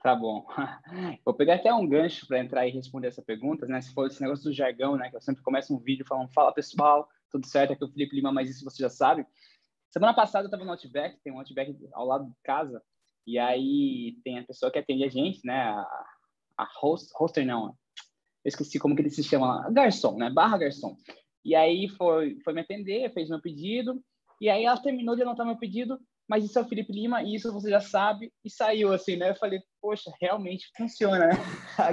Tá 0.03 0.15
bom. 0.15 0.47
Vou 1.25 1.35
pegar 1.35 1.57
até 1.57 1.73
um 1.75 1.87
gancho 1.87 2.27
para 2.27 2.39
entrar 2.39 2.67
e 2.67 2.71
responder 2.71 3.09
essa 3.09 3.23
pergunta, 3.23 3.67
né? 3.67 3.81
Se 3.81 3.93
for 3.93 4.07
esse 4.07 4.23
negócio 4.23 4.45
do 4.45 4.53
jargão, 4.53 4.97
né? 4.97 5.11
Que 5.11 5.17
eu 5.17 5.21
sempre 5.21 5.43
começo 5.43 5.75
um 5.75 5.79
vídeo 5.79 6.07
falando, 6.07 6.29
fala 6.29 6.53
pessoal, 6.53 7.09
tudo 7.31 7.47
certo, 7.47 7.73
aqui 7.73 7.83
é 7.83 7.87
o 7.87 7.91
Felipe 7.91 8.17
Lima, 8.17 8.33
mas 8.33 8.51
isso 8.51 8.65
você 8.65 8.83
já 8.83 8.91
sabe. 8.91 9.27
Semana 9.91 10.15
passada 10.15 10.45
eu 10.45 10.49
estava 10.49 10.65
no 10.65 10.71
Outback, 10.71 11.19
tem 11.23 11.33
um 11.33 11.39
Outback 11.39 11.77
ao 11.93 12.07
lado 12.07 12.27
de 12.27 12.35
casa, 12.45 12.83
e 13.27 13.39
aí 13.39 14.17
tem 14.25 14.39
a 14.39 14.45
pessoa 14.45 14.71
que 14.71 14.79
atende 14.79 15.05
a 15.05 15.09
gente, 15.09 15.41
né? 15.45 15.61
A, 15.61 16.07
a 16.59 16.69
host, 16.81 17.11
hoster 17.15 17.47
não, 17.47 17.67
eu 17.69 18.49
esqueci 18.49 18.79
como 18.79 18.95
que 18.95 19.03
ele 19.03 19.11
se 19.11 19.23
chama 19.23 19.47
lá, 19.47 19.71
garçom, 19.71 20.17
né? 20.17 20.31
Barra 20.31 20.59
garçom. 20.59 20.97
E 21.45 21.55
aí 21.55 21.89
foi, 21.89 22.39
foi 22.45 22.53
me 22.53 22.61
atender, 22.61 23.13
fez 23.13 23.29
meu 23.29 23.41
pedido, 23.41 24.03
e 24.41 24.49
aí 24.49 24.65
ela 24.65 24.81
terminou 24.81 25.17
de 25.17 25.23
anotar 25.23 25.47
meu 25.47 25.57
pedido, 25.57 25.99
mas 26.29 26.45
isso 26.45 26.59
é 26.59 26.63
o 26.63 26.69
Felipe 26.69 26.93
Lima, 26.93 27.23
e 27.23 27.35
isso 27.35 27.53
você 27.53 27.71
já 27.71 27.81
sabe, 27.81 28.33
e 28.45 28.51
saiu 28.51 28.93
assim, 28.93 29.17
né? 29.17 29.31
Eu 29.31 29.37
falei, 29.37 29.61
poxa, 29.81 30.13
realmente 30.21 30.71
funciona, 30.77 31.27
né? 31.29 31.35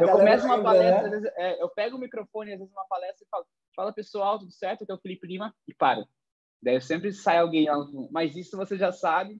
eu 0.01 0.11
começo 0.11 0.45
uma 0.45 0.61
palestra, 0.61 1.03
né? 1.03 1.09
vezes, 1.09 1.31
é, 1.37 1.61
eu 1.61 1.69
pego 1.69 1.97
o 1.97 1.99
microfone, 1.99 2.53
às 2.53 2.59
vezes, 2.59 2.73
uma 2.73 2.85
palestra 2.87 3.25
e 3.25 3.29
falo, 3.29 3.45
fala 3.75 3.93
pessoal, 3.93 4.39
tudo 4.39 4.51
certo, 4.51 4.85
que 4.85 4.91
é 4.91 4.95
o 4.95 4.99
Felipe 4.99 5.27
Lima, 5.27 5.53
e 5.67 5.73
paro. 5.73 6.07
Daí 6.61 6.79
sempre 6.81 7.11
sai 7.11 7.37
alguém, 7.37 7.67
mas 8.09 8.35
isso 8.35 8.57
você 8.57 8.77
já 8.77 8.91
sabe, 8.91 9.39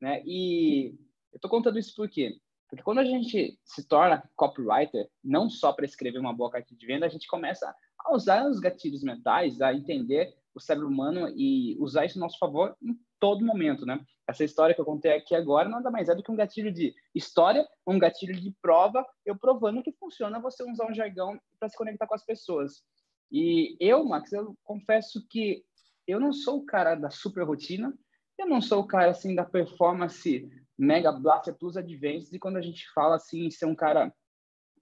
né? 0.00 0.22
E 0.26 0.94
eu 1.32 1.40
tô 1.40 1.48
contando 1.48 1.78
isso 1.78 1.94
por 1.94 2.08
quê? 2.08 2.38
Porque 2.68 2.82
quando 2.82 2.98
a 2.98 3.04
gente 3.04 3.58
se 3.64 3.86
torna 3.86 4.28
copywriter, 4.34 5.08
não 5.22 5.48
só 5.48 5.72
para 5.72 5.84
escrever 5.84 6.18
uma 6.18 6.34
boa 6.34 6.50
carta 6.50 6.74
de 6.74 6.86
venda, 6.86 7.06
a 7.06 7.08
gente 7.08 7.28
começa 7.28 7.72
a 7.98 8.14
usar 8.14 8.46
os 8.46 8.58
gatilhos 8.58 9.02
mentais, 9.02 9.60
a 9.60 9.72
entender 9.72 10.34
o 10.54 10.60
cérebro 10.60 10.88
humano 10.88 11.28
e 11.36 11.76
usar 11.78 12.04
isso 12.04 12.18
a 12.18 12.20
nosso 12.20 12.38
favor 12.38 12.76
em 12.82 12.98
todo 13.20 13.44
momento, 13.44 13.86
né? 13.86 14.04
Essa 14.28 14.44
história 14.44 14.74
que 14.74 14.80
eu 14.80 14.84
contei 14.84 15.12
aqui 15.12 15.34
agora 15.34 15.68
nada 15.68 15.90
mais 15.90 16.08
é 16.08 16.14
do 16.14 16.22
que 16.22 16.30
um 16.30 16.36
gatilho 16.36 16.72
de 16.72 16.94
história, 17.14 17.66
um 17.86 17.98
gatilho 17.98 18.34
de 18.34 18.52
prova, 18.60 19.06
eu 19.24 19.38
provando 19.38 19.82
que 19.82 19.92
funciona 19.92 20.40
você 20.40 20.68
usar 20.68 20.90
um 20.90 20.94
jargão 20.94 21.38
para 21.58 21.68
se 21.68 21.76
conectar 21.76 22.06
com 22.06 22.14
as 22.14 22.24
pessoas. 22.24 22.82
E 23.30 23.76
eu, 23.80 24.04
Max, 24.04 24.32
eu 24.32 24.56
confesso 24.62 25.26
que 25.28 25.64
eu 26.06 26.20
não 26.20 26.32
sou 26.32 26.58
o 26.58 26.66
cara 26.66 26.94
da 26.94 27.10
super 27.10 27.44
rotina, 27.44 27.96
eu 28.38 28.46
não 28.48 28.60
sou 28.60 28.80
o 28.80 28.86
cara 28.86 29.10
assim 29.10 29.34
da 29.34 29.44
performance 29.44 30.48
mega 30.78 31.10
blaster 31.10 31.54
plus 31.54 31.76
advanced 31.76 32.32
e 32.32 32.38
quando 32.38 32.56
a 32.56 32.62
gente 32.62 32.86
fala 32.92 33.16
assim 33.16 33.50
ser 33.50 33.64
um 33.64 33.74
cara 33.74 34.14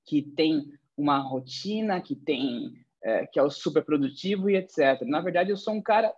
que 0.04 0.22
tem 0.22 0.66
uma 0.96 1.18
rotina, 1.18 2.00
que 2.00 2.16
tem 2.16 2.74
é, 3.02 3.26
que 3.26 3.38
é 3.38 3.42
o 3.42 3.50
super 3.50 3.84
produtivo 3.84 4.48
e 4.48 4.56
etc. 4.56 5.02
Na 5.02 5.20
verdade, 5.20 5.50
eu 5.50 5.56
sou 5.56 5.74
um 5.74 5.82
cara 5.82 6.12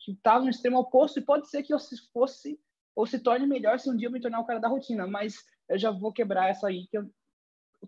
que 0.00 0.12
está 0.12 0.38
no 0.38 0.50
extremo 0.50 0.78
oposto 0.78 1.18
e 1.18 1.24
pode 1.24 1.48
ser 1.48 1.62
que 1.62 1.72
eu 1.72 1.78
se 1.78 1.96
fosse 2.12 2.58
ou 2.94 3.06
se 3.06 3.18
torne 3.18 3.46
melhor 3.46 3.78
se 3.78 3.90
um 3.90 3.96
dia 3.96 4.08
eu 4.08 4.12
me 4.12 4.20
tornar 4.20 4.40
o 4.40 4.44
cara 4.44 4.60
da 4.60 4.68
rotina, 4.68 5.06
mas 5.06 5.36
eu 5.68 5.78
já 5.78 5.90
vou 5.90 6.12
quebrar 6.12 6.48
essa 6.48 6.68
aí 6.68 6.86
que 6.88 6.98
eu, 6.98 7.10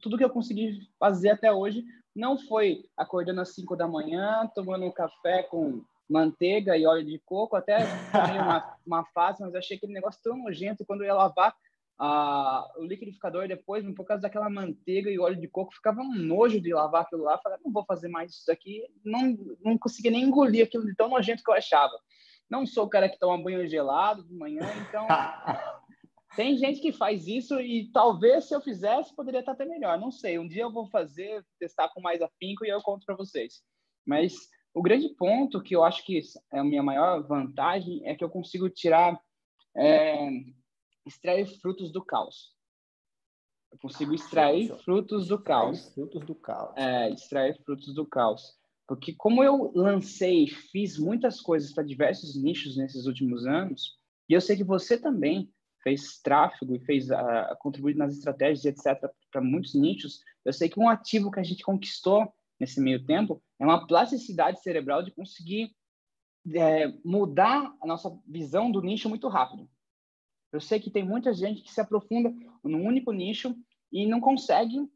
tudo 0.00 0.16
que 0.16 0.24
eu 0.24 0.30
consegui 0.30 0.88
fazer 0.98 1.30
até 1.30 1.52
hoje 1.52 1.84
não 2.16 2.38
foi 2.38 2.88
acordando 2.96 3.42
às 3.42 3.54
5 3.54 3.76
da 3.76 3.86
manhã, 3.86 4.50
tomando 4.54 4.86
um 4.86 4.90
café 4.90 5.42
com 5.42 5.84
manteiga 6.08 6.76
e 6.76 6.86
óleo 6.86 7.04
de 7.04 7.18
coco, 7.18 7.56
até 7.56 7.78
uma, 8.12 8.76
uma 8.86 9.04
fase, 9.06 9.42
mas 9.42 9.54
achei 9.54 9.76
aquele 9.76 9.92
negócio 9.92 10.22
tão 10.22 10.36
nojento 10.36 10.84
quando 10.84 11.02
eu 11.02 11.08
ia 11.08 11.14
lavar 11.14 11.54
a, 11.98 12.66
o 12.78 12.84
liquidificador 12.84 13.46
depois, 13.46 13.84
por 13.94 14.04
causa 14.04 14.22
daquela 14.22 14.48
manteiga 14.48 15.10
e 15.10 15.18
óleo 15.18 15.38
de 15.38 15.48
coco, 15.48 15.74
ficava 15.74 16.00
um 16.00 16.14
nojo 16.14 16.60
de 16.60 16.72
lavar 16.72 17.02
aquilo 17.02 17.22
lá. 17.22 17.38
Falei, 17.38 17.58
não 17.62 17.72
vou 17.72 17.84
fazer 17.84 18.08
mais 18.08 18.32
isso 18.32 18.46
daqui. 18.46 18.82
Não, 19.04 19.36
não 19.62 19.76
conseguia 19.76 20.10
nem 20.10 20.24
engolir 20.24 20.64
aquilo 20.64 20.86
de 20.86 20.94
tão 20.94 21.08
nojento 21.08 21.42
que 21.42 21.50
eu 21.50 21.54
achava. 21.54 21.98
Não 22.48 22.64
sou 22.66 22.84
o 22.84 22.88
cara 22.88 23.08
que 23.08 23.18
toma 23.18 23.42
banho 23.42 23.68
gelado 23.68 24.24
de 24.24 24.34
manhã, 24.34 24.62
então. 24.88 25.06
Tem 26.36 26.56
gente 26.58 26.80
que 26.80 26.92
faz 26.92 27.26
isso 27.26 27.58
e 27.58 27.90
talvez 27.92 28.44
se 28.44 28.54
eu 28.54 28.60
fizesse 28.60 29.16
poderia 29.16 29.40
estar 29.40 29.52
até 29.52 29.64
melhor. 29.64 29.98
Não 29.98 30.10
sei. 30.10 30.38
Um 30.38 30.46
dia 30.46 30.64
eu 30.64 30.72
vou 30.72 30.86
fazer, 30.90 31.42
testar 31.58 31.88
com 31.88 32.00
mais 32.00 32.20
afinco 32.20 32.64
e 32.64 32.68
eu 32.68 32.82
conto 32.82 33.06
para 33.06 33.16
vocês. 33.16 33.62
Mas 34.06 34.34
o 34.74 34.82
grande 34.82 35.08
ponto 35.08 35.62
que 35.62 35.74
eu 35.74 35.82
acho 35.82 36.04
que 36.04 36.20
é 36.52 36.58
a 36.58 36.64
minha 36.64 36.82
maior 36.82 37.26
vantagem 37.26 38.06
é 38.06 38.14
que 38.14 38.22
eu 38.22 38.28
consigo 38.28 38.68
tirar 38.68 39.18
é, 39.74 40.28
extrair 41.06 41.46
frutos 41.60 41.90
do 41.90 42.04
caos. 42.04 42.54
Eu 43.72 43.78
consigo 43.78 44.14
extrair 44.14 44.68
frutos 44.84 45.28
do 45.28 45.42
caos. 45.42 45.92
Frutos 45.94 46.24
do 46.26 46.34
caos. 46.34 46.76
É, 46.76 47.10
extrair 47.10 47.56
frutos 47.64 47.94
do 47.94 48.06
caos. 48.06 48.54
Porque 48.86 49.14
como 49.14 49.42
eu 49.42 49.72
lancei, 49.74 50.46
fiz 50.46 50.98
muitas 50.98 51.40
coisas 51.40 51.72
para 51.72 51.82
diversos 51.82 52.36
nichos 52.36 52.76
nesses 52.76 53.06
últimos 53.06 53.46
anos, 53.46 53.98
e 54.28 54.34
eu 54.34 54.40
sei 54.40 54.56
que 54.56 54.64
você 54.64 54.98
também 54.98 55.50
fez 55.86 56.18
tráfego 56.20 56.74
e 56.74 56.80
fez 56.80 57.12
a 57.12 57.52
uh, 57.52 57.56
contribuir 57.60 57.94
nas 57.94 58.12
estratégias, 58.12 58.64
etc, 58.64 59.08
para 59.30 59.40
muitos 59.40 59.72
nichos. 59.72 60.20
Eu 60.44 60.52
sei 60.52 60.68
que 60.68 60.80
um 60.80 60.88
ativo 60.88 61.30
que 61.30 61.38
a 61.38 61.44
gente 61.44 61.62
conquistou 61.62 62.26
nesse 62.58 62.80
meio 62.80 63.04
tempo 63.06 63.40
é 63.56 63.64
uma 63.64 63.86
plasticidade 63.86 64.60
cerebral 64.60 65.04
de 65.04 65.12
conseguir 65.12 65.70
é, 66.52 66.88
mudar 67.04 67.72
a 67.80 67.86
nossa 67.86 68.10
visão 68.26 68.68
do 68.68 68.82
nicho 68.82 69.08
muito 69.08 69.28
rápido. 69.28 69.70
Eu 70.52 70.60
sei 70.60 70.80
que 70.80 70.90
tem 70.90 71.04
muita 71.04 71.32
gente 71.32 71.62
que 71.62 71.72
se 71.72 71.80
aprofunda 71.80 72.34
num 72.64 72.84
único 72.84 73.12
nicho 73.12 73.54
e 73.92 74.08
não 74.08 74.20
consegue 74.20 74.90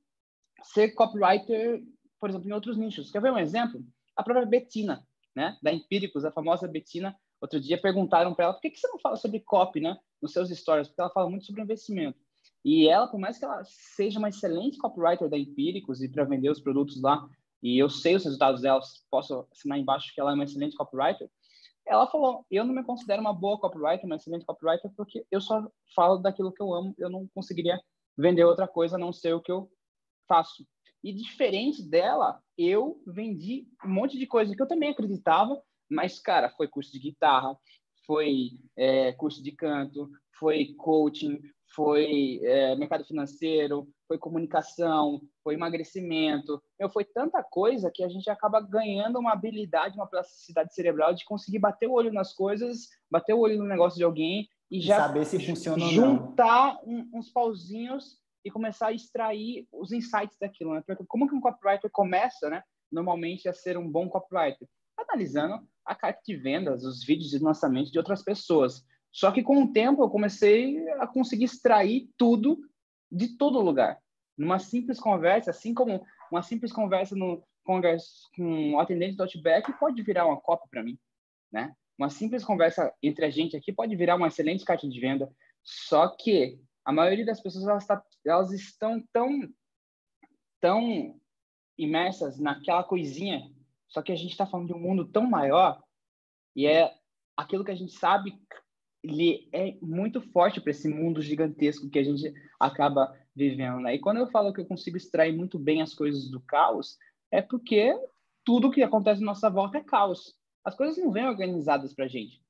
ser 0.65 0.91
copywriter, 0.91 1.85
por 2.19 2.31
exemplo, 2.31 2.49
em 2.49 2.53
outros 2.53 2.77
nichos. 2.77 3.13
Quer 3.13 3.23
ver 3.23 3.31
um 3.31 3.39
exemplo? 3.39 3.81
A 4.17 4.25
própria 4.25 4.45
Betina, 4.45 5.07
né, 5.37 5.57
da 5.63 5.73
Empíricos, 5.73 6.25
a 6.25 6.33
famosa 6.33 6.67
Betina. 6.67 7.17
Outro 7.41 7.61
dia 7.61 7.81
perguntaram 7.81 8.35
para 8.35 8.47
ela 8.47 8.55
por 8.55 8.61
que, 8.61 8.71
que 8.71 8.79
você 8.79 8.89
não 8.89 8.99
fala 8.99 9.17
sobre 9.17 9.41
copy, 9.41 9.81
né, 9.81 9.99
nos 10.21 10.33
seus 10.33 10.51
stories, 10.51 10.89
porque 10.89 11.01
ela 11.01 11.11
fala 11.11 11.31
muito 11.31 11.47
sobre 11.47 11.63
investimento. 11.63 12.19
E 12.65 12.87
ela, 12.89 13.07
por 13.07 13.19
mais 13.19 13.39
que 13.39 13.45
ela 13.45 13.63
seja 13.65 14.19
uma 14.19 14.29
excelente 14.29 14.77
copywriter 14.77 15.29
da 15.29 15.39
Empíricos 15.39 16.03
e 16.03 16.09
para 16.09 16.25
vender 16.25 16.51
os 16.51 16.61
produtos 16.61 17.01
lá, 17.01 17.27
e 17.63 17.79
eu 17.79 17.89
sei 17.89 18.15
os 18.17 18.25
resultados 18.25 18.61
dela, 18.61 18.81
posso 19.11 19.47
assinar 19.51 19.79
embaixo 19.79 20.13
que 20.15 20.21
ela 20.21 20.33
é 20.33 20.35
uma 20.35 20.45
excelente 20.45 20.77
copywriter, 20.77 21.31
ela 21.87 22.07
falou: 22.07 22.45
eu 22.51 22.65
não 22.65 22.75
me 22.75 22.85
considero 22.85 23.21
uma 23.21 23.33
boa 23.33 23.59
copywriter, 23.59 24.07
uma 24.07 24.17
excelente 24.17 24.45
copywriter, 24.45 24.91
porque 24.97 25.25
eu 25.31 25.41
só 25.41 25.67
falo 25.95 26.19
daquilo 26.19 26.53
que 26.53 26.63
eu 26.63 26.73
amo, 26.73 26.95
eu 26.99 27.09
não 27.09 27.27
conseguiria 27.35 27.81
vender 28.17 28.45
outra 28.45 28.69
coisa 28.69 28.97
a 28.97 28.99
não 28.99 29.13
ser 29.13 29.35
o 29.35 29.41
que 29.41 29.51
eu 29.51 29.71
faço. 30.29 30.67
E 31.03 31.13
diferente 31.13 31.83
dela, 31.83 32.43
eu 32.57 33.03
vendi 33.07 33.67
um 33.85 33.89
monte 33.89 34.19
de 34.19 34.27
coisa 34.27 34.55
que 34.55 34.63
eu 34.63 34.69
também 34.69 34.91
acreditava, 34.91 35.61
mas, 35.91 36.19
cara, 36.19 36.51
foi 36.51 36.69
curso 36.69 36.93
de 36.93 36.99
guitarra, 36.99 37.57
foi 38.07 38.51
é, 38.77 39.13
curso 39.13 39.43
de 39.43 39.53
canto, 39.53 40.09
foi 40.39 40.75
coaching, 40.79 41.41
foi 41.75 42.41
é, 42.43 42.75
mercado 42.77 43.05
financeiro, 43.05 43.89
foi 44.09 44.19
comunicação, 44.19 45.21
foi 45.45 45.55
emagrecimento, 45.55 46.61
meu, 46.79 46.91
foi 46.91 47.05
tanta 47.05 47.43
coisa 47.43 47.91
que 47.95 48.03
a 48.03 48.09
gente 48.09 48.29
acaba 48.29 48.61
ganhando 48.61 49.19
uma 49.19 49.33
habilidade, 49.33 49.97
uma 49.97 50.07
plasticidade 50.07 50.75
cerebral 50.75 51.15
de 51.15 51.25
conseguir 51.25 51.59
bater 51.59 51.87
o 51.87 51.93
olho 51.93 52.13
nas 52.13 52.33
coisas, 52.33 52.89
bater 53.11 53.35
o 53.35 53.39
olho 53.39 53.59
no 53.59 53.69
negócio 53.69 53.99
de 53.99 54.05
alguém 54.05 54.49
e 54.71 54.81
já 54.81 54.97
saber 54.97 55.25
se 55.25 55.45
funciona 55.45 55.85
juntar 55.87 56.81
um, 56.85 57.09
uns 57.15 57.31
pauzinhos 57.31 58.19
e 58.45 58.51
começar 58.51 58.89
a 58.89 58.93
extrair 58.93 59.67
os 59.73 59.93
insights 59.93 60.37
daquilo, 60.41 60.75
né? 60.75 60.83
Porque 60.87 61.05
como 61.07 61.29
que 61.29 61.35
um 61.35 61.41
copywriter 61.41 61.91
começa, 61.93 62.49
né? 62.49 62.63
Normalmente 62.91 63.49
a 63.49 63.53
ser 63.53 63.77
um 63.77 63.89
bom 63.89 64.09
copywriter, 64.09 64.67
analisando 65.09 65.67
a 65.85 65.95
carta 65.95 66.21
de 66.25 66.37
vendas, 66.37 66.85
os 66.85 67.05
vídeos 67.05 67.31
de 67.31 67.39
lançamento 67.39 67.91
de 67.91 67.99
outras 67.99 68.23
pessoas. 68.23 68.85
Só 69.13 69.33
que 69.33 69.43
com 69.43 69.65
o 69.65 69.73
tempo 69.73 70.03
eu 70.03 70.11
comecei 70.11 70.89
a 71.01 71.07
conseguir 71.07 71.45
extrair 71.45 72.09
tudo 72.17 72.59
de 73.11 73.37
todo 73.37 73.61
lugar. 73.61 73.99
Numa 74.37 74.59
simples 74.59 75.01
conversa, 75.01 75.51
assim 75.51 75.75
como 75.75 76.05
uma 76.31 76.43
simples 76.43 76.73
conversa 76.73 77.17
no 77.17 77.43
com 77.65 77.93
um 78.37 78.81
atendente 78.81 79.17
do 79.17 79.23
Outback 79.23 79.73
pode 79.79 80.03
virar 80.03 80.27
uma 80.27 80.41
copy 80.41 80.69
para 80.69 80.83
mim, 80.83 80.99
né? 81.53 81.73
Uma 81.97 82.11
simples 82.11 82.45
conversa 82.45 82.93
entre 83.03 83.25
a 83.25 83.31
gente 83.31 83.57
aqui 83.57 83.73
pode 83.73 83.95
virar 83.95 84.17
uma 84.17 84.27
excelente 84.27 84.65
carta 84.65 84.89
de 84.89 85.01
venda. 85.01 85.31
Só 85.63 86.09
que 86.09 86.59
a 86.85 86.93
maioria 86.93 87.25
das 87.25 87.41
pessoas 87.41 87.69
elas, 87.69 87.87
tá, 87.87 88.03
elas 88.25 88.51
estão 88.53 89.01
tão 89.13 89.49
tão 90.61 91.21
imersas 91.77 92.39
naquela 92.39 92.83
coisinha. 92.83 93.51
Só 93.91 94.01
que 94.01 94.13
a 94.13 94.17
gente 94.17 94.31
está 94.31 94.47
falando 94.47 94.69
de 94.69 94.75
um 94.75 94.81
mundo 94.81 95.05
tão 95.05 95.29
maior 95.29 95.83
e 96.57 96.67
é 96.67 96.95
aquilo 97.37 97.65
que 97.65 97.71
a 97.71 97.77
gente 97.77 97.93
sabe 97.93 98.41
ele 99.03 99.49
é 99.53 99.77
muito 99.81 100.21
forte 100.21 100.61
para 100.61 100.71
esse 100.71 100.89
mundo 100.89 101.23
gigantesco 101.23 101.89
que 101.89 101.99
a 101.99 102.05
gente 102.05 102.33
acaba 102.59 103.17
vivendo. 103.35 103.81
Né? 103.81 103.95
E 103.95 103.99
quando 103.99 104.19
eu 104.19 104.27
falo 104.31 104.53
que 104.53 104.61
eu 104.61 104.67
consigo 104.67 104.97
extrair 104.97 105.35
muito 105.35 105.59
bem 105.59 105.81
as 105.81 105.95
coisas 105.95 106.31
do 106.31 106.41
caos, 106.41 106.99
é 107.31 107.41
porque 107.41 107.95
tudo 108.45 108.71
que 108.71 108.83
acontece 108.83 109.21
na 109.21 109.29
nossa 109.29 109.49
volta 109.49 109.79
é 109.79 109.85
caos. 109.85 110.35
As 110.65 110.75
coisas 110.75 110.99
não 110.99 111.11
vêm 111.11 111.27
organizadas 111.27 111.95
para 111.95 112.05
a 112.05 112.09
gente. 112.09 112.43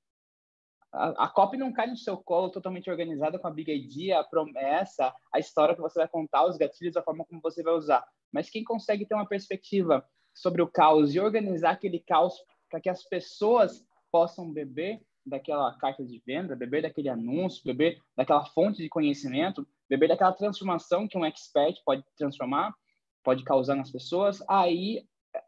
A, 0.93 1.29
copy 1.29 1.57
não 1.57 1.73
cai 1.73 1.87
no 1.87 1.97
seu 1.97 2.17
colo 2.17 2.51
totalmente 2.51 2.91
organizada 2.91 3.39
com 3.39 3.47
a 3.47 3.53
big 3.53 3.73
idea, 3.73 4.19
a 4.19 4.25
promessa, 4.25 5.15
a 5.33 5.39
história 5.39 5.77
que 5.77 5.81
você 5.81 6.01
vai 6.01 6.09
contar, 6.09 6.45
os 6.45 6.57
gatilhos, 6.57 6.97
a 6.97 7.03
forma 7.03 7.25
como 7.25 7.41
você 7.41 7.63
vai 7.63 7.75
usar. 7.75 8.05
Mas 8.33 8.51
quem 8.51 8.65
consegue 8.65 9.07
ter 9.07 9.15
uma 9.15 9.29
perspectiva 9.29 10.05
sobre 10.35 10.63
o 10.63 10.67
caos 10.69 11.15
e 11.15 11.21
organizar 11.21 11.73
aquele 11.73 12.01
caos 12.01 12.35
para 12.71 12.81
que 12.81 12.89
as 12.89 13.03
pessoas 13.05 13.85
possam 14.11 14.51
beber 14.51 15.01
daquela 15.25 15.73
carta 15.79 16.05
de 16.05 16.23
venda, 16.27 16.57
beber 16.57 16.83
daquele 16.83 17.09
anúncio, 17.09 17.63
beber 17.65 18.01
daquela 18.17 18.45
fonte 18.47 18.83
de 18.83 18.89
conhecimento, 18.89 19.67
beber 19.89 20.09
daquela 20.09 20.33
transformação 20.33 21.07
que 21.07 21.19
um 21.19 21.25
expert 21.25 21.77
pode 21.85 22.03
transformar, 22.17 22.75
pode 23.23 23.45
causar 23.45 23.75
nas 23.75 23.91
pessoas, 23.91 24.43
aí 24.49 25.05
é, 25.35 25.43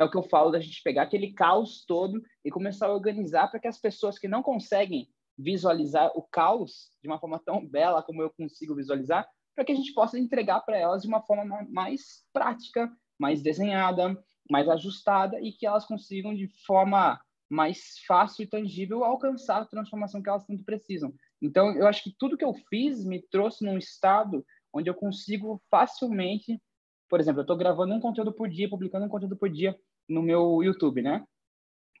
é 0.00 0.04
o 0.04 0.10
que 0.10 0.16
eu 0.16 0.22
falo 0.22 0.50
da 0.50 0.60
gente 0.60 0.82
pegar 0.82 1.02
aquele 1.02 1.32
caos 1.32 1.84
todo 1.86 2.20
e 2.44 2.50
começar 2.50 2.86
a 2.86 2.94
organizar 2.94 3.48
para 3.48 3.60
que 3.60 3.68
as 3.68 3.78
pessoas 3.78 4.18
que 4.18 4.28
não 4.28 4.42
conseguem 4.42 5.08
visualizar 5.38 6.10
o 6.14 6.22
caos 6.22 6.90
de 7.02 7.08
uma 7.08 7.18
forma 7.18 7.38
tão 7.38 7.66
bela 7.66 8.02
como 8.02 8.22
eu 8.22 8.30
consigo 8.30 8.74
visualizar, 8.74 9.26
para 9.54 9.64
que 9.64 9.72
a 9.72 9.74
gente 9.74 9.92
possa 9.92 10.18
entregar 10.18 10.60
para 10.60 10.78
elas 10.78 11.02
de 11.02 11.08
uma 11.08 11.22
forma 11.22 11.66
mais 11.70 12.24
prática, 12.32 12.90
mais 13.22 13.40
desenhada, 13.40 14.20
mais 14.50 14.68
ajustada 14.68 15.40
e 15.40 15.52
que 15.52 15.64
elas 15.64 15.86
consigam 15.86 16.34
de 16.34 16.48
forma 16.66 17.20
mais 17.48 17.98
fácil 18.04 18.42
e 18.42 18.46
tangível 18.48 19.04
alcançar 19.04 19.62
a 19.62 19.64
transformação 19.64 20.20
que 20.20 20.28
elas 20.28 20.44
tanto 20.44 20.64
precisam. 20.64 21.14
Então, 21.40 21.72
eu 21.76 21.86
acho 21.86 22.02
que 22.02 22.14
tudo 22.18 22.36
que 22.36 22.44
eu 22.44 22.52
fiz 22.68 23.04
me 23.04 23.22
trouxe 23.22 23.64
num 23.64 23.78
estado 23.78 24.44
onde 24.72 24.90
eu 24.90 24.94
consigo 24.94 25.62
facilmente, 25.70 26.60
por 27.08 27.20
exemplo, 27.20 27.40
eu 27.40 27.42
estou 27.42 27.56
gravando 27.56 27.94
um 27.94 28.00
conteúdo 28.00 28.32
por 28.32 28.48
dia, 28.48 28.68
publicando 28.68 29.06
um 29.06 29.08
conteúdo 29.08 29.36
por 29.36 29.48
dia 29.48 29.78
no 30.08 30.22
meu 30.22 30.60
YouTube, 30.62 31.02
né? 31.02 31.24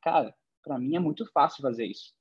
Cara, 0.02 0.34
para 0.64 0.78
mim 0.78 0.96
é 0.96 0.98
muito 0.98 1.24
fácil 1.32 1.62
fazer 1.62 1.86
isso. 1.86 2.12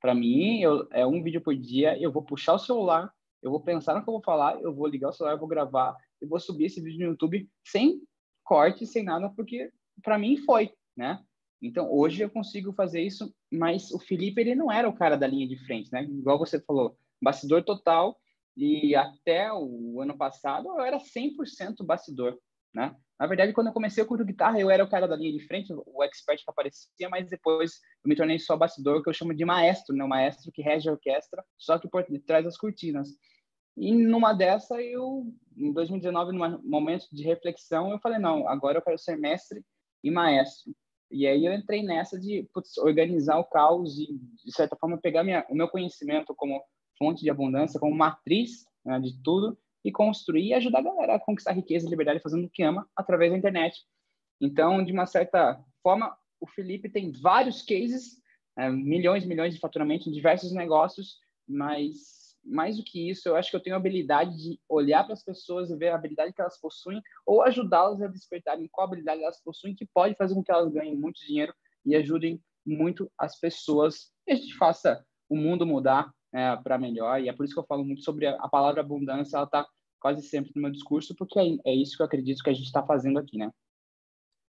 Para 0.00 0.14
mim, 0.14 0.60
eu, 0.60 0.86
é 0.92 1.04
um 1.04 1.22
vídeo 1.22 1.40
por 1.40 1.56
dia, 1.56 1.98
eu 1.98 2.12
vou 2.12 2.22
puxar 2.22 2.54
o 2.54 2.58
celular, 2.58 3.12
eu 3.42 3.50
vou 3.50 3.60
pensar 3.60 3.94
no 3.94 4.04
que 4.04 4.08
eu 4.08 4.14
vou 4.14 4.22
falar, 4.22 4.60
eu 4.60 4.72
vou 4.72 4.86
ligar 4.86 5.08
o 5.08 5.12
celular, 5.12 5.34
eu 5.34 5.40
vou 5.40 5.48
gravar, 5.48 5.96
eu 6.20 6.28
vou 6.28 6.38
subir 6.38 6.66
esse 6.66 6.80
vídeo 6.80 7.00
no 7.00 7.12
YouTube 7.12 7.48
sem 7.64 8.00
corte, 8.44 8.86
sem 8.86 9.02
nada, 9.02 9.30
porque 9.30 9.70
para 10.02 10.18
mim 10.18 10.36
foi, 10.36 10.72
né? 10.96 11.20
Então, 11.62 11.90
hoje 11.90 12.22
eu 12.22 12.30
consigo 12.30 12.72
fazer 12.72 13.00
isso, 13.00 13.34
mas 13.50 13.90
o 13.90 13.98
Felipe, 13.98 14.40
ele 14.40 14.54
não 14.54 14.70
era 14.70 14.88
o 14.88 14.94
cara 14.94 15.16
da 15.16 15.26
linha 15.26 15.48
de 15.48 15.56
frente, 15.64 15.90
né? 15.90 16.04
Igual 16.04 16.38
você 16.38 16.60
falou, 16.60 16.96
bastidor 17.22 17.64
total, 17.64 18.18
e 18.56 18.94
até 18.94 19.50
o 19.52 20.00
ano 20.00 20.16
passado 20.16 20.68
eu 20.68 20.80
era 20.80 20.98
100% 20.98 21.84
bastidor, 21.84 22.38
né? 22.74 22.94
Na 23.18 23.26
verdade, 23.26 23.52
quando 23.52 23.68
eu 23.68 23.72
comecei 23.72 24.02
a 24.02 24.06
curto 24.06 24.24
guitarra, 24.24 24.60
eu 24.60 24.68
era 24.68 24.84
o 24.84 24.90
cara 24.90 25.06
da 25.06 25.16
linha 25.16 25.32
de 25.32 25.46
frente, 25.46 25.72
o 25.72 26.02
expert 26.02 26.44
que 26.44 26.50
aparecia, 26.50 27.08
mas 27.08 27.28
depois 27.30 27.80
eu 28.04 28.08
me 28.08 28.16
tornei 28.16 28.38
só 28.38 28.56
bastidor, 28.56 29.02
que 29.02 29.08
eu 29.08 29.14
chamo 29.14 29.32
de 29.32 29.44
maestro, 29.44 29.94
né? 29.94 30.04
O 30.04 30.08
maestro 30.08 30.50
que 30.52 30.62
rege 30.62 30.88
a 30.88 30.92
orquestra, 30.92 31.44
só 31.56 31.78
que 31.78 31.88
por 31.88 32.04
detrás 32.08 32.44
das 32.44 32.58
cortinas. 32.58 33.08
E 33.76 33.92
numa 33.92 34.32
dessa, 34.32 34.80
eu, 34.80 35.26
em 35.56 35.72
2019, 35.72 36.32
num 36.32 36.62
momento 36.62 37.06
de 37.12 37.24
reflexão, 37.24 37.90
eu 37.90 37.98
falei, 37.98 38.18
não, 38.18 38.48
agora 38.48 38.78
eu 38.78 38.82
quero 38.82 38.98
ser 38.98 39.16
mestre 39.16 39.64
e 40.02 40.10
maestro. 40.10 40.72
E 41.10 41.26
aí 41.26 41.44
eu 41.44 41.52
entrei 41.52 41.82
nessa 41.82 42.18
de 42.18 42.48
putz, 42.52 42.76
organizar 42.78 43.38
o 43.38 43.44
caos 43.44 43.98
e, 43.98 44.06
de 44.44 44.54
certa 44.54 44.76
forma, 44.76 44.98
pegar 44.98 45.22
minha, 45.22 45.44
o 45.48 45.54
meu 45.54 45.68
conhecimento 45.68 46.34
como 46.34 46.62
fonte 46.98 47.22
de 47.22 47.30
abundância, 47.30 47.80
como 47.80 47.94
matriz 47.94 48.64
né, 48.84 48.98
de 49.00 49.20
tudo, 49.22 49.58
e 49.84 49.92
construir 49.92 50.48
e 50.48 50.54
ajudar 50.54 50.78
a 50.78 50.82
galera 50.82 51.14
a 51.16 51.20
conquistar 51.20 51.52
riqueza 51.52 51.86
e 51.86 51.90
liberdade 51.90 52.20
fazendo 52.20 52.46
o 52.46 52.50
que 52.50 52.62
ama 52.62 52.88
através 52.96 53.30
da 53.30 53.38
internet. 53.38 53.84
Então, 54.40 54.82
de 54.84 54.92
uma 54.92 55.06
certa 55.06 55.62
forma, 55.82 56.16
o 56.40 56.46
Felipe 56.46 56.88
tem 56.88 57.12
vários 57.12 57.62
cases, 57.62 58.20
é, 58.56 58.70
milhões 58.70 59.24
e 59.24 59.28
milhões 59.28 59.54
de 59.54 59.60
faturamento 59.60 60.08
em 60.08 60.12
diversos 60.12 60.52
negócios, 60.52 61.18
mas 61.46 62.23
mais 62.44 62.76
do 62.76 62.84
que 62.84 63.10
isso, 63.10 63.28
eu 63.28 63.36
acho 63.36 63.50
que 63.50 63.56
eu 63.56 63.62
tenho 63.62 63.74
a 63.74 63.78
habilidade 63.78 64.36
de 64.36 64.60
olhar 64.68 65.04
para 65.04 65.14
as 65.14 65.24
pessoas 65.24 65.70
e 65.70 65.76
ver 65.76 65.88
a 65.88 65.94
habilidade 65.94 66.32
que 66.32 66.40
elas 66.40 66.60
possuem 66.60 67.00
ou 67.24 67.42
ajudá-las 67.42 68.02
a 68.02 68.06
despertarem 68.06 68.68
qual 68.70 68.86
habilidade 68.86 69.22
elas 69.22 69.42
possuem 69.42 69.74
que 69.74 69.86
pode 69.86 70.14
fazer 70.14 70.34
com 70.34 70.44
que 70.44 70.52
elas 70.52 70.72
ganhem 70.72 70.96
muito 70.96 71.24
dinheiro 71.24 71.54
e 71.84 71.96
ajudem 71.96 72.40
muito 72.66 73.10
as 73.18 73.38
pessoas 73.38 74.12
e 74.26 74.32
a 74.32 74.34
gente 74.36 74.54
faça 74.56 75.04
o 75.28 75.36
mundo 75.36 75.66
mudar 75.66 76.12
é, 76.32 76.56
para 76.56 76.78
melhor. 76.78 77.20
E 77.20 77.28
é 77.28 77.32
por 77.32 77.44
isso 77.44 77.54
que 77.54 77.60
eu 77.60 77.66
falo 77.66 77.84
muito 77.84 78.02
sobre 78.02 78.26
a, 78.26 78.36
a 78.36 78.48
palavra 78.48 78.80
abundância, 78.80 79.36
ela 79.36 79.46
está 79.46 79.66
quase 80.00 80.22
sempre 80.22 80.52
no 80.54 80.62
meu 80.62 80.70
discurso, 80.70 81.14
porque 81.16 81.38
é, 81.38 81.70
é 81.70 81.74
isso 81.74 81.96
que 81.96 82.02
eu 82.02 82.06
acredito 82.06 82.42
que 82.42 82.50
a 82.50 82.54
gente 82.54 82.66
está 82.66 82.84
fazendo 82.84 83.18
aqui, 83.18 83.38
né? 83.38 83.50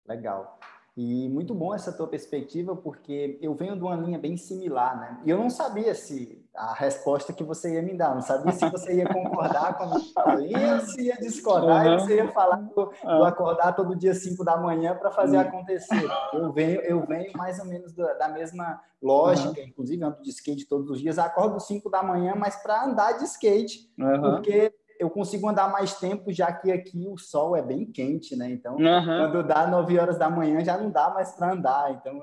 Legal. 0.07 0.59
E 0.95 1.27
muito 1.31 1.55
bom 1.55 1.75
essa 1.75 1.91
tua 1.91 2.07
perspectiva, 2.07 2.77
porque 2.77 3.39
eu 3.41 3.55
venho 3.55 3.75
de 3.75 3.83
uma 3.83 3.97
linha 3.97 4.19
bem 4.19 4.37
similar, 4.37 5.01
né? 5.01 5.21
E 5.25 5.31
eu 5.31 5.39
não 5.39 5.49
sabia 5.49 5.95
se 5.95 6.45
a 6.55 6.75
resposta 6.75 7.33
que 7.33 7.43
você 7.43 7.75
ia 7.75 7.83
me 7.83 7.97
dar, 7.97 8.15
não 8.15 8.21
sabia 8.21 8.53
se 8.53 8.69
você 8.69 8.97
ia 8.97 9.11
concordar 9.11 9.75
com 9.79 9.85
a 9.85 9.87
minha 9.87 10.01
fala, 10.13 10.81
se 10.81 11.03
ia 11.07 11.17
discordar, 11.17 11.87
uhum. 11.87 11.95
e 11.95 12.01
você 12.01 12.17
ia 12.17 12.29
falar 12.29 12.57
do, 12.57 12.93
do 13.03 13.25
acordar 13.25 13.75
todo 13.75 13.97
dia 13.97 14.15
5 14.15 14.45
da 14.45 14.59
manhã 14.59 14.95
para 14.95 15.11
fazer 15.11 15.39
uhum. 15.39 15.43
acontecer. 15.43 16.11
Eu 16.35 16.53
venho, 16.53 16.81
eu 16.83 17.07
venho 17.07 17.33
mais 17.39 17.59
ou 17.59 17.65
menos 17.65 17.95
da, 17.95 18.13
da 18.13 18.29
mesma 18.29 18.79
lógica, 19.03 19.61
uhum. 19.61 19.67
inclusive 19.67 20.05
ando 20.05 20.21
de 20.21 20.29
skate 20.29 20.69
todos 20.69 20.91
os 20.91 21.01
dias, 21.01 21.19
acordo 21.19 21.59
5 21.59 21.89
da 21.89 22.03
manhã, 22.03 22.35
mas 22.37 22.63
para 22.63 22.85
andar 22.85 23.13
de 23.13 23.25
skate, 23.25 23.91
porque 24.21 24.75
eu 25.03 25.11
consigo 25.11 25.49
andar 25.49 25.69
mais 25.73 25.97
tempo, 25.97 26.33
já 26.33 26.53
que 26.53 26.71
aqui 26.71 27.09
o 27.09 27.19
sol 27.19 27.57
é 27.57 27.63
bem 27.63 27.91
quente, 27.91 28.37
né? 28.37 28.49
Então, 28.49 28.77
uhum. 28.77 29.05
quando 29.05 29.43
dá 29.43 29.67
9 29.67 29.99
horas 29.99 30.17
da 30.17 30.31
manhã, 30.31 30.65
já 30.65 30.79
não 30.79 30.93
dá 30.93 31.11
mais 31.11 31.33
para 31.33 31.53
andar. 31.53 31.91
Então, 31.91 32.23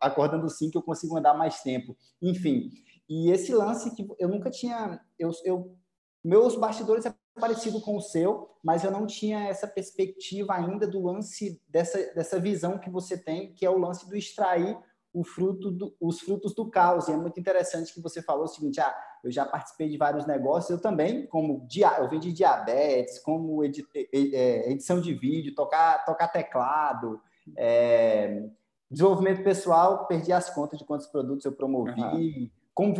acordando 0.00 0.48
5, 0.48 0.78
eu 0.78 0.82
consigo 0.82 1.18
andar 1.18 1.34
mais 1.34 1.60
tempo. 1.60 1.94
Enfim, 2.22 2.70
e 3.06 3.30
esse 3.30 3.52
lance 3.54 3.94
que 3.94 4.08
eu 4.18 4.26
nunca 4.26 4.50
tinha. 4.50 4.98
Eu, 5.18 5.30
eu, 5.44 5.76
meus 6.24 6.56
bastidores 6.56 7.04
é 7.04 7.14
parecido 7.38 7.78
com 7.82 7.94
o 7.96 8.00
seu, 8.00 8.48
mas 8.64 8.84
eu 8.84 8.90
não 8.90 9.06
tinha 9.06 9.46
essa 9.46 9.68
perspectiva 9.68 10.54
ainda 10.54 10.86
do 10.86 11.02
lance, 11.02 11.60
dessa, 11.68 11.98
dessa 12.14 12.40
visão 12.40 12.78
que 12.78 12.88
você 12.88 13.18
tem, 13.18 13.52
que 13.52 13.66
é 13.66 13.70
o 13.70 13.76
lance 13.76 14.08
do 14.08 14.16
extrair 14.16 14.78
fruto 15.22 15.70
do, 15.70 15.94
os 16.00 16.20
frutos 16.20 16.54
do 16.54 16.68
caos. 16.68 17.06
E 17.06 17.12
é 17.12 17.16
muito 17.16 17.38
interessante 17.38 17.94
que 17.94 18.00
você 18.00 18.20
falou 18.20 18.44
o 18.44 18.48
seguinte: 18.48 18.80
ah, 18.80 18.94
eu 19.22 19.30
já 19.30 19.46
participei 19.46 19.88
de 19.88 19.96
vários 19.96 20.26
negócios, 20.26 20.70
eu 20.70 20.80
também, 20.80 21.26
como 21.26 21.64
dia, 21.68 21.98
eu 21.98 22.08
vendi 22.08 22.32
diabetes, 22.32 23.20
como 23.20 23.62
edi, 23.64 23.86
é, 24.12 24.70
edição 24.72 25.00
de 25.00 25.14
vídeo, 25.14 25.54
tocar, 25.54 26.04
tocar 26.04 26.28
teclado, 26.28 27.20
é, 27.56 28.44
desenvolvimento 28.90 29.42
pessoal, 29.44 30.06
perdi 30.06 30.32
as 30.32 30.50
contas 30.50 30.78
de 30.78 30.84
quantos 30.84 31.06
produtos 31.06 31.44
eu 31.44 31.52
promovi, 31.52 32.00
uhum. 32.00 32.50
como, 32.74 32.94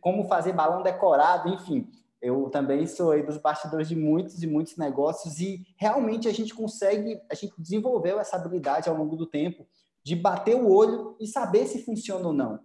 como 0.00 0.28
fazer 0.28 0.52
balão 0.52 0.82
decorado, 0.82 1.48
enfim. 1.48 1.88
Eu 2.20 2.48
também 2.50 2.86
sou 2.86 3.10
aí 3.10 3.22
dos 3.24 3.36
bastidores 3.36 3.88
de 3.88 3.96
muitos 3.96 4.40
e 4.42 4.46
muitos 4.46 4.76
negócios 4.76 5.40
e 5.40 5.66
realmente 5.76 6.28
a 6.28 6.32
gente 6.32 6.54
consegue, 6.54 7.20
a 7.28 7.34
gente 7.34 7.52
desenvolveu 7.58 8.20
essa 8.20 8.36
habilidade 8.36 8.88
ao 8.88 8.96
longo 8.96 9.16
do 9.16 9.26
tempo 9.26 9.66
de 10.04 10.16
bater 10.16 10.56
o 10.56 10.70
olho 10.70 11.16
e 11.20 11.26
saber 11.26 11.66
se 11.66 11.84
funciona 11.84 12.26
ou 12.26 12.32
não. 12.32 12.60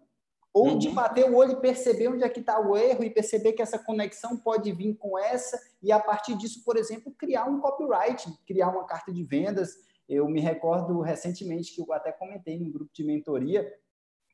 Ou 0.54 0.70
uhum. 0.70 0.78
de 0.78 0.90
bater 0.90 1.30
o 1.30 1.36
olho 1.36 1.54
e 1.54 1.62
perceber 1.62 2.08
onde 2.08 2.24
é 2.24 2.30
que 2.30 2.40
está 2.40 2.60
o 2.60 2.76
erro 2.76 3.04
e 3.04 3.10
perceber 3.10 3.54
que 3.54 3.62
essa 3.62 3.78
conexão 3.78 4.38
pode 4.38 4.72
vir 4.72 4.96
com 4.96 5.18
essa 5.18 5.60
e, 5.82 5.92
a 5.92 6.00
partir 6.00 6.36
disso, 6.36 6.64
por 6.64 6.78
exemplo, 6.78 7.14
criar 7.18 7.46
um 7.46 7.60
copyright, 7.60 8.28
criar 8.48 8.70
uma 8.70 8.86
carta 8.86 9.14
de 9.14 9.24
vendas. 9.24 9.76
Eu 10.10 10.28
me 10.28 10.40
recordo 10.40 11.00
recentemente 11.02 11.76
que 11.76 11.82
eu 11.82 11.94
até 11.94 12.12
comentei 12.12 12.58
num 12.58 12.72
grupo 12.72 12.92
de 12.94 13.04
mentoria 13.04 13.72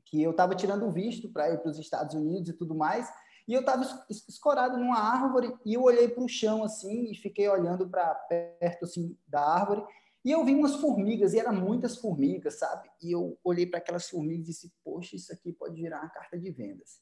que 0.05 0.21
eu 0.21 0.29
estava 0.29 0.53
tirando 0.53 0.91
visto 0.91 1.27
para 1.31 1.49
ir 1.49 1.57
para 1.57 1.71
os 1.71 1.79
Estados 1.79 2.13
Unidos 2.13 2.49
e 2.49 2.53
tudo 2.53 2.75
mais, 2.75 3.11
e 3.47 3.53
eu 3.53 3.61
estava 3.61 3.83
escorado 4.29 4.77
numa 4.77 4.99
árvore 4.99 5.51
e 5.65 5.73
eu 5.73 5.81
olhei 5.81 6.07
para 6.07 6.23
o 6.23 6.29
chão 6.29 6.63
assim 6.63 7.09
e 7.11 7.15
fiquei 7.15 7.49
olhando 7.49 7.89
para 7.89 8.13
perto 8.13 8.85
assim 8.85 9.17
da 9.27 9.41
árvore 9.41 9.83
e 10.23 10.31
eu 10.31 10.43
vi 10.45 10.55
umas 10.55 10.75
formigas, 10.75 11.33
e 11.33 11.39
eram 11.39 11.53
muitas 11.53 11.97
formigas, 11.97 12.59
sabe? 12.59 12.89
E 13.01 13.11
eu 13.11 13.37
olhei 13.43 13.65
para 13.65 13.79
aquelas 13.79 14.09
formigas 14.09 14.47
e 14.47 14.51
disse, 14.51 14.73
poxa, 14.83 15.15
isso 15.15 15.33
aqui 15.33 15.51
pode 15.51 15.81
virar 15.81 16.01
uma 16.01 16.09
carta 16.09 16.37
de 16.37 16.49
vendas. 16.49 17.01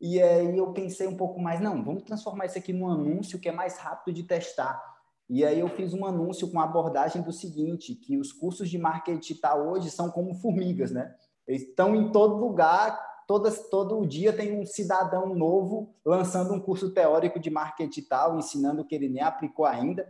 E 0.00 0.22
aí 0.22 0.56
eu 0.56 0.72
pensei 0.72 1.06
um 1.06 1.16
pouco 1.16 1.40
mais, 1.40 1.60
não, 1.60 1.84
vamos 1.84 2.04
transformar 2.04 2.46
isso 2.46 2.56
aqui 2.56 2.72
num 2.72 2.88
anúncio 2.88 3.38
que 3.38 3.48
é 3.48 3.52
mais 3.52 3.76
rápido 3.78 4.14
de 4.14 4.22
testar. 4.22 4.80
E 5.28 5.44
aí 5.44 5.60
eu 5.60 5.68
fiz 5.68 5.92
um 5.92 6.06
anúncio 6.06 6.50
com 6.50 6.58
a 6.58 6.64
abordagem 6.64 7.20
do 7.20 7.32
seguinte, 7.32 7.94
que 7.94 8.16
os 8.16 8.32
cursos 8.32 8.70
de 8.70 8.78
marketing 8.78 9.18
digital 9.18 9.68
hoje 9.68 9.90
são 9.90 10.10
como 10.10 10.34
formigas, 10.34 10.90
né? 10.90 11.14
Eles 11.46 11.62
estão 11.62 11.94
em 11.94 12.10
todo 12.12 12.36
lugar, 12.36 12.98
todas, 13.26 13.68
todo 13.68 14.06
dia 14.06 14.32
tem 14.32 14.58
um 14.58 14.64
cidadão 14.64 15.34
novo 15.34 15.94
lançando 16.04 16.54
um 16.54 16.60
curso 16.60 16.94
teórico 16.94 17.38
de 17.38 17.50
marketing 17.50 17.90
digital, 17.90 18.38
ensinando 18.38 18.82
o 18.82 18.84
que 18.84 18.94
ele 18.94 19.08
nem 19.08 19.22
aplicou 19.22 19.66
ainda. 19.66 20.08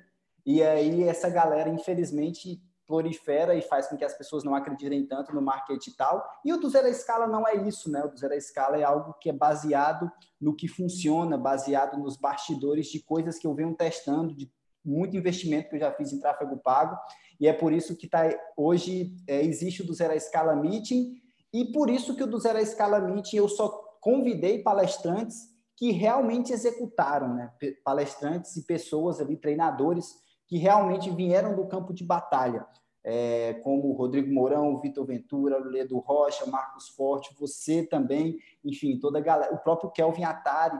E 0.49 0.63
aí 0.63 1.03
essa 1.03 1.29
galera, 1.29 1.69
infelizmente, 1.69 2.59
prolifera 2.87 3.55
e 3.55 3.61
faz 3.61 3.87
com 3.87 3.99
que 3.99 4.05
as 4.05 4.17
pessoas 4.17 4.43
não 4.43 4.55
acreditem 4.55 5.07
tanto 5.07 5.35
no 5.35 5.43
marketing 5.43 5.91
e 5.91 5.93
tal. 5.93 6.27
E 6.43 6.51
o 6.55 6.57
do 6.57 6.71
zero 6.71 6.87
à 6.87 6.91
escala 6.91 7.27
não 7.27 7.47
é 7.47 7.55
isso, 7.69 7.91
né? 7.91 8.03
O 8.03 8.09
do 8.09 8.19
zero 8.19 8.33
à 8.33 8.37
escala 8.37 8.79
é 8.79 8.83
algo 8.83 9.13
que 9.21 9.29
é 9.29 9.33
baseado 9.33 10.11
no 10.41 10.57
que 10.57 10.67
funciona, 10.67 11.37
baseado 11.37 11.99
nos 11.99 12.17
bastidores 12.17 12.87
de 12.87 12.99
coisas 12.99 13.39
que 13.39 13.47
eu 13.47 13.55
venho 13.55 13.75
testando, 13.75 14.35
de 14.35 14.51
muito 14.83 15.15
investimento 15.15 15.69
que 15.69 15.77
eu 15.77 15.81
já 15.81 15.93
fiz 15.93 16.15
em 16.15 16.19
tráfego 16.19 16.57
pago. 16.57 16.97
E 17.39 17.47
é 17.47 17.53
por 17.53 17.71
isso 17.71 17.95
que 17.95 18.09
tá, 18.09 18.23
hoje 18.57 19.15
é, 19.29 19.45
existe 19.45 19.83
o 19.83 19.87
do 19.87 19.93
zero 19.93 20.15
à 20.15 20.17
escala 20.17 20.57
meeting 20.57 21.21
e 21.53 21.71
por 21.73 21.91
isso 21.91 22.17
que 22.17 22.23
o 22.23 22.27
do 22.27 22.41
zero 22.41 22.57
à 22.57 22.63
escala 22.63 22.99
meeting 23.01 23.37
eu 23.37 23.51
só 23.51 23.69
convidei 24.01 24.63
palestrantes 24.63 25.37
que 25.77 25.91
realmente 25.91 26.55
executaram, 26.55 27.35
né? 27.35 27.53
Palestrantes 27.85 28.57
e 28.57 28.65
pessoas 28.65 29.21
ali, 29.21 29.37
treinadores 29.37 30.27
que 30.49 30.57
realmente 30.57 31.11
vieram 31.11 31.55
do 31.55 31.67
campo 31.67 31.93
de 31.93 32.03
batalha, 32.03 32.67
é, 33.05 33.55
como 33.63 33.93
Rodrigo 33.93 34.33
Mourão, 34.33 34.81
Vitor 34.81 35.07
Ventura, 35.07 35.59
Ledo 35.59 35.99
Rocha, 35.99 36.47
Marcos 36.47 36.89
Forte, 36.89 37.37
você 37.39 37.87
também, 37.87 38.39
enfim, 38.65 38.99
toda 38.99 39.19
a 39.19 39.23
galera, 39.23 39.55
o 39.55 39.59
próprio 39.59 39.91
Kelvin 39.91 40.25
Atari, 40.25 40.79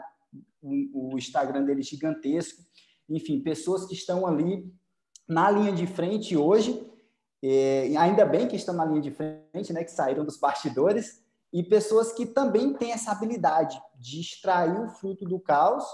o, 0.61 1.17
Instagram 1.17 1.65
dele 1.65 1.83
gigantesco, 1.83 2.63
enfim, 3.09 3.41
pessoas 3.41 3.87
que 3.87 3.95
estão 3.95 4.27
ali 4.27 4.73
na 5.29 5.51
linha 5.51 5.73
de 5.73 5.87
frente 5.87 6.37
hoje, 6.37 6.91
é, 7.43 7.95
ainda 7.97 8.25
bem 8.25 8.49
que 8.49 8.57
estão 8.57 8.75
na 8.75 8.85
linha 8.85 9.03
de 9.03 9.11
frente, 9.11 9.73
né, 9.73 9.85
que 9.85 9.93
saíram 9.93 10.25
dos 10.25 10.39
bastidores, 10.39 11.23
e 11.53 11.63
pessoas 11.63 12.13
que 12.13 12.27
também 12.27 12.75
têm 12.75 12.93
essa 12.93 13.13
habilidade 13.13 13.81
de 13.97 14.21
extrair 14.21 14.81
o 14.81 14.89
fruto 14.89 15.25
do 15.25 15.39
caos 15.39 15.85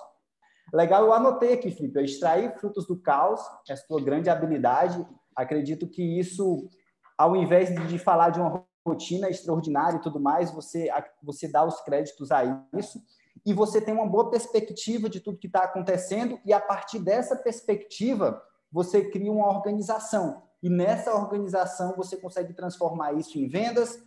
Legal, 0.75 1.05
eu 1.05 1.13
anotei 1.13 1.53
aqui, 1.53 1.71
Felipe, 1.71 2.01
extrair 2.03 2.59
frutos 2.59 2.87
do 2.87 3.01
caos, 3.01 3.41
é 3.69 3.73
a 3.73 3.77
sua 3.77 4.03
grande 4.03 4.29
habilidade. 4.29 5.07
Acredito 5.35 5.89
que 5.89 6.03
isso 6.19 6.69
ao 7.17 7.37
invés 7.37 7.73
de 7.89 7.99
falar 7.99 8.31
de 8.31 8.41
uma 8.41 8.65
rotina 8.87 9.31
extraordinária 9.31 9.97
e 9.97 10.03
tudo 10.03 10.21
mais, 10.21 10.51
você, 10.51 10.89
você 11.23 11.49
dá 11.49 11.65
os 11.65 11.81
créditos 11.83 12.31
a 12.31 12.45
isso 12.77 13.01
e 13.47 13.53
você 13.53 13.81
tem 13.81 13.95
uma 13.95 14.07
boa 14.07 14.31
perspectiva 14.31 15.09
de 15.09 15.21
tudo 15.21 15.39
que 15.39 15.47
está 15.47 15.61
acontecendo 15.61 16.39
e 16.45 16.53
a 16.53 16.61
partir 16.61 16.99
dessa 16.99 17.37
perspectiva 17.37 18.43
você 18.71 19.09
cria 19.11 19.33
uma 19.33 19.49
organização 19.49 20.43
e 20.63 20.69
nessa 20.69 21.15
organização 21.15 21.95
você 21.97 22.17
consegue 22.17 22.53
transformar 22.53 23.13
isso 23.15 23.39
em 23.39 23.49
vendas, 23.49 24.03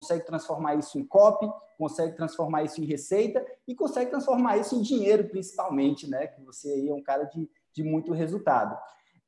consegue 0.00 0.24
transformar 0.24 0.74
isso 0.76 0.98
em 0.98 1.04
copy, 1.04 1.50
consegue 1.78 2.16
transformar 2.16 2.64
isso 2.64 2.80
em 2.80 2.86
receita 2.86 3.44
e 3.68 3.74
consegue 3.74 4.10
transformar 4.10 4.56
isso 4.56 4.74
em 4.74 4.82
dinheiro, 4.82 5.28
principalmente, 5.28 6.08
né? 6.08 6.26
Que 6.26 6.42
você 6.42 6.72
aí 6.72 6.88
é 6.88 6.94
um 6.94 7.02
cara 7.02 7.24
de, 7.24 7.48
de 7.72 7.84
muito 7.84 8.12
resultado. 8.12 8.76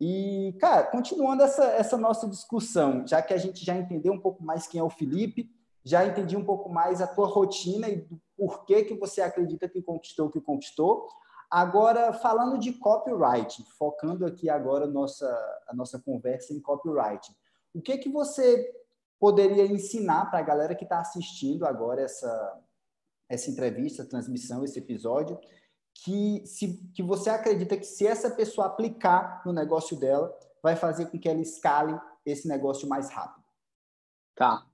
E, 0.01 0.57
cara, 0.59 0.85
continuando 0.85 1.43
essa, 1.43 1.65
essa 1.65 1.97
nossa 1.97 2.29
discussão, 2.29 3.07
já 3.07 3.23
que 3.23 3.33
a 3.33 3.37
gente 3.37 3.65
já 3.65 3.77
entendeu 3.77 4.13
um 4.13 4.21
pouco 4.21 4.43
mais 4.43 4.67
quem 4.67 4.81
é 4.81 4.83
o 4.83 4.91
Felipe, 4.91 5.49
já 5.85 6.05
entendi 6.05 6.37
um 6.37 6.45
pouco 6.45 6.69
mais 6.69 7.01
a 7.01 7.07
tua 7.07 7.27
rotina 7.27 7.89
e 7.89 7.97
do 7.97 8.21
porquê 8.37 8.85
que 8.85 8.95
você 8.95 9.21
acredita 9.21 9.69
que 9.69 9.83
conquistou 9.83 10.27
o 10.27 10.31
que 10.31 10.41
conquistou. 10.41 11.07
Agora, 11.51 12.13
falando 12.15 12.59
de 12.59 12.73
copyright, 12.73 13.63
focando 13.79 14.25
aqui 14.25 14.49
agora 14.49 14.87
nossa, 14.87 15.27
a 15.69 15.75
nossa 15.75 15.99
conversa 15.99 16.55
em 16.55 16.61
copyright, 16.61 17.31
o 17.75 17.81
que 17.81 17.99
que 17.99 18.09
você 18.09 18.71
poderia 19.23 19.65
ensinar 19.67 20.29
para 20.29 20.41
a 20.41 20.43
galera 20.43 20.75
que 20.75 20.83
está 20.83 20.99
assistindo 20.99 21.65
agora 21.65 22.03
essa, 22.03 22.61
essa 23.29 23.49
entrevista, 23.49 24.05
transmissão, 24.05 24.65
esse 24.65 24.81
episódio, 24.81 25.39
que, 25.95 26.45
se, 26.45 26.91
que 26.93 27.05
você 27.05 27.31
acredita 27.31 27.77
que 27.77 27.85
se 27.85 28.05
essa 28.05 28.33
pessoa 28.33 28.67
aplicar 28.67 29.41
no 29.47 29.53
negócio 29.53 29.97
dela, 29.97 30.37
vai 30.61 30.75
fazer 30.75 31.07
com 31.07 31.21
que 31.21 31.29
ela 31.29 31.41
escale 31.41 31.97
esse 32.27 32.49
negócio 32.49 32.89
mais 32.89 33.11
rápido? 33.11 33.45
Tá. 34.35 34.67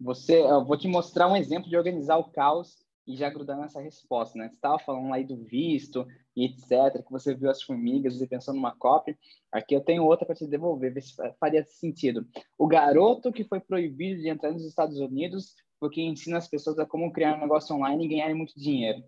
Você, 0.00 0.42
eu 0.42 0.64
vou 0.64 0.78
te 0.78 0.86
mostrar 0.86 1.26
um 1.26 1.36
exemplo 1.36 1.68
de 1.68 1.76
organizar 1.76 2.18
o 2.18 2.30
caos 2.30 2.86
e 3.08 3.16
já 3.16 3.30
grudar 3.30 3.56
nessa 3.58 3.80
resposta, 3.80 4.38
né? 4.38 4.48
Você 4.48 4.56
estava 4.56 4.78
falando 4.78 5.12
aí 5.14 5.24
do 5.24 5.42
visto 5.44 6.06
e 6.36 6.44
etc, 6.44 7.02
que 7.02 7.10
você 7.10 7.34
viu 7.34 7.50
as 7.50 7.62
formigas 7.62 8.20
e 8.20 8.26
pensou 8.28 8.52
numa 8.52 8.76
cópia. 8.76 9.18
Aqui 9.50 9.74
eu 9.74 9.80
tenho 9.80 10.04
outra 10.04 10.26
para 10.26 10.36
te 10.36 10.46
devolver, 10.46 10.92
ver 10.92 11.00
se 11.00 11.14
faria 11.40 11.64
sentido. 11.64 12.28
O 12.58 12.68
garoto 12.68 13.32
que 13.32 13.44
foi 13.44 13.60
proibido 13.60 14.20
de 14.20 14.28
entrar 14.28 14.52
nos 14.52 14.64
Estados 14.64 15.00
Unidos 15.00 15.54
porque 15.80 16.02
ensina 16.02 16.36
as 16.36 16.48
pessoas 16.48 16.78
a 16.78 16.84
como 16.84 17.10
criar 17.10 17.36
um 17.36 17.40
negócio 17.40 17.74
online 17.74 18.04
e 18.04 18.08
ganhar 18.08 18.34
muito 18.34 18.52
dinheiro. 18.54 19.02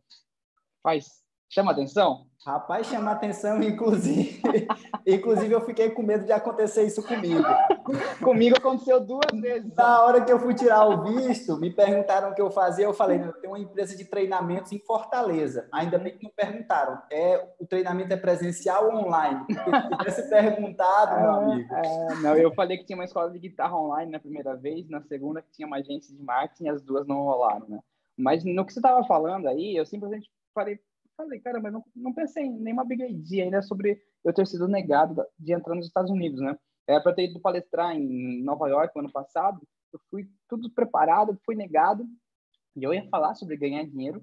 Faz 0.82 1.22
Chama 1.52 1.72
atenção? 1.72 2.26
Rapaz, 2.46 2.86
chama 2.86 3.10
atenção, 3.10 3.60
inclusive. 3.60 4.40
inclusive, 5.04 5.52
eu 5.52 5.60
fiquei 5.60 5.90
com 5.90 6.00
medo 6.00 6.24
de 6.24 6.30
acontecer 6.30 6.84
isso 6.84 7.02
comigo. 7.02 7.42
comigo 8.22 8.56
aconteceu 8.56 9.00
duas 9.00 9.32
vezes. 9.34 9.74
Na 9.74 10.04
hora 10.04 10.24
que 10.24 10.30
eu 10.30 10.38
fui 10.38 10.54
tirar 10.54 10.86
o 10.86 11.02
visto, 11.02 11.58
me 11.58 11.74
perguntaram 11.74 12.30
o 12.30 12.34
que 12.36 12.40
eu 12.40 12.52
fazia. 12.52 12.84
Eu 12.84 12.94
falei, 12.94 13.20
eu 13.20 13.32
tenho 13.32 13.52
uma 13.52 13.58
empresa 13.58 13.96
de 13.96 14.04
treinamentos 14.04 14.70
em 14.70 14.78
Fortaleza. 14.78 15.68
Ainda 15.72 15.98
bem 15.98 16.16
que 16.16 16.22
não 16.22 16.30
perguntaram. 16.30 17.02
É, 17.10 17.44
o 17.58 17.66
treinamento 17.66 18.14
é 18.14 18.16
presencial 18.16 18.86
ou 18.86 19.06
online? 19.06 19.44
Porque 19.44 20.12
se 20.12 20.22
tivesse 20.22 20.30
perguntado, 20.30 21.20
meu 21.20 21.30
amigo. 21.32 21.74
É, 21.74 22.14
não, 22.22 22.36
eu 22.36 22.54
falei 22.54 22.78
que 22.78 22.84
tinha 22.84 22.96
uma 22.96 23.04
escola 23.04 23.28
de 23.28 23.40
guitarra 23.40 23.76
online 23.76 24.12
na 24.12 24.20
primeira 24.20 24.54
vez, 24.54 24.88
na 24.88 25.02
segunda 25.02 25.42
que 25.42 25.50
tinha 25.50 25.66
uma 25.66 25.78
agência 25.78 26.14
de 26.14 26.22
marketing, 26.22 26.68
as 26.68 26.80
duas 26.80 27.08
não 27.08 27.24
rolaram, 27.24 27.68
né? 27.68 27.80
Mas 28.16 28.44
no 28.44 28.64
que 28.64 28.72
você 28.72 28.78
estava 28.78 29.02
falando 29.04 29.48
aí, 29.48 29.74
eu 29.76 29.84
simplesmente 29.84 30.30
falei 30.54 30.78
falei, 31.24 31.40
cara, 31.40 31.60
mas 31.60 31.72
não, 31.72 31.84
não 31.94 32.12
pensei 32.12 32.44
em 32.44 32.60
nenhuma 32.60 32.84
big 32.84 33.02
idea 33.02 33.44
ainda 33.44 33.62
sobre 33.62 34.00
eu 34.24 34.32
ter 34.32 34.46
sido 34.46 34.68
negado 34.68 35.22
de 35.38 35.52
entrar 35.52 35.74
nos 35.74 35.86
Estados 35.86 36.10
Unidos, 36.10 36.40
né? 36.40 36.56
Era 36.86 36.98
é, 36.98 37.02
para 37.02 37.14
ter 37.14 37.30
ido 37.30 37.40
palestrar 37.40 37.94
em 37.94 38.42
Nova 38.42 38.68
York 38.68 38.92
no 38.94 39.02
ano 39.02 39.12
passado, 39.12 39.60
eu 39.92 40.00
fui 40.10 40.28
tudo 40.48 40.70
preparado, 40.72 41.38
fui 41.44 41.54
negado, 41.54 42.04
e 42.76 42.82
eu 42.82 42.94
ia 42.94 43.08
falar 43.08 43.34
sobre 43.34 43.56
ganhar 43.56 43.84
dinheiro, 43.84 44.22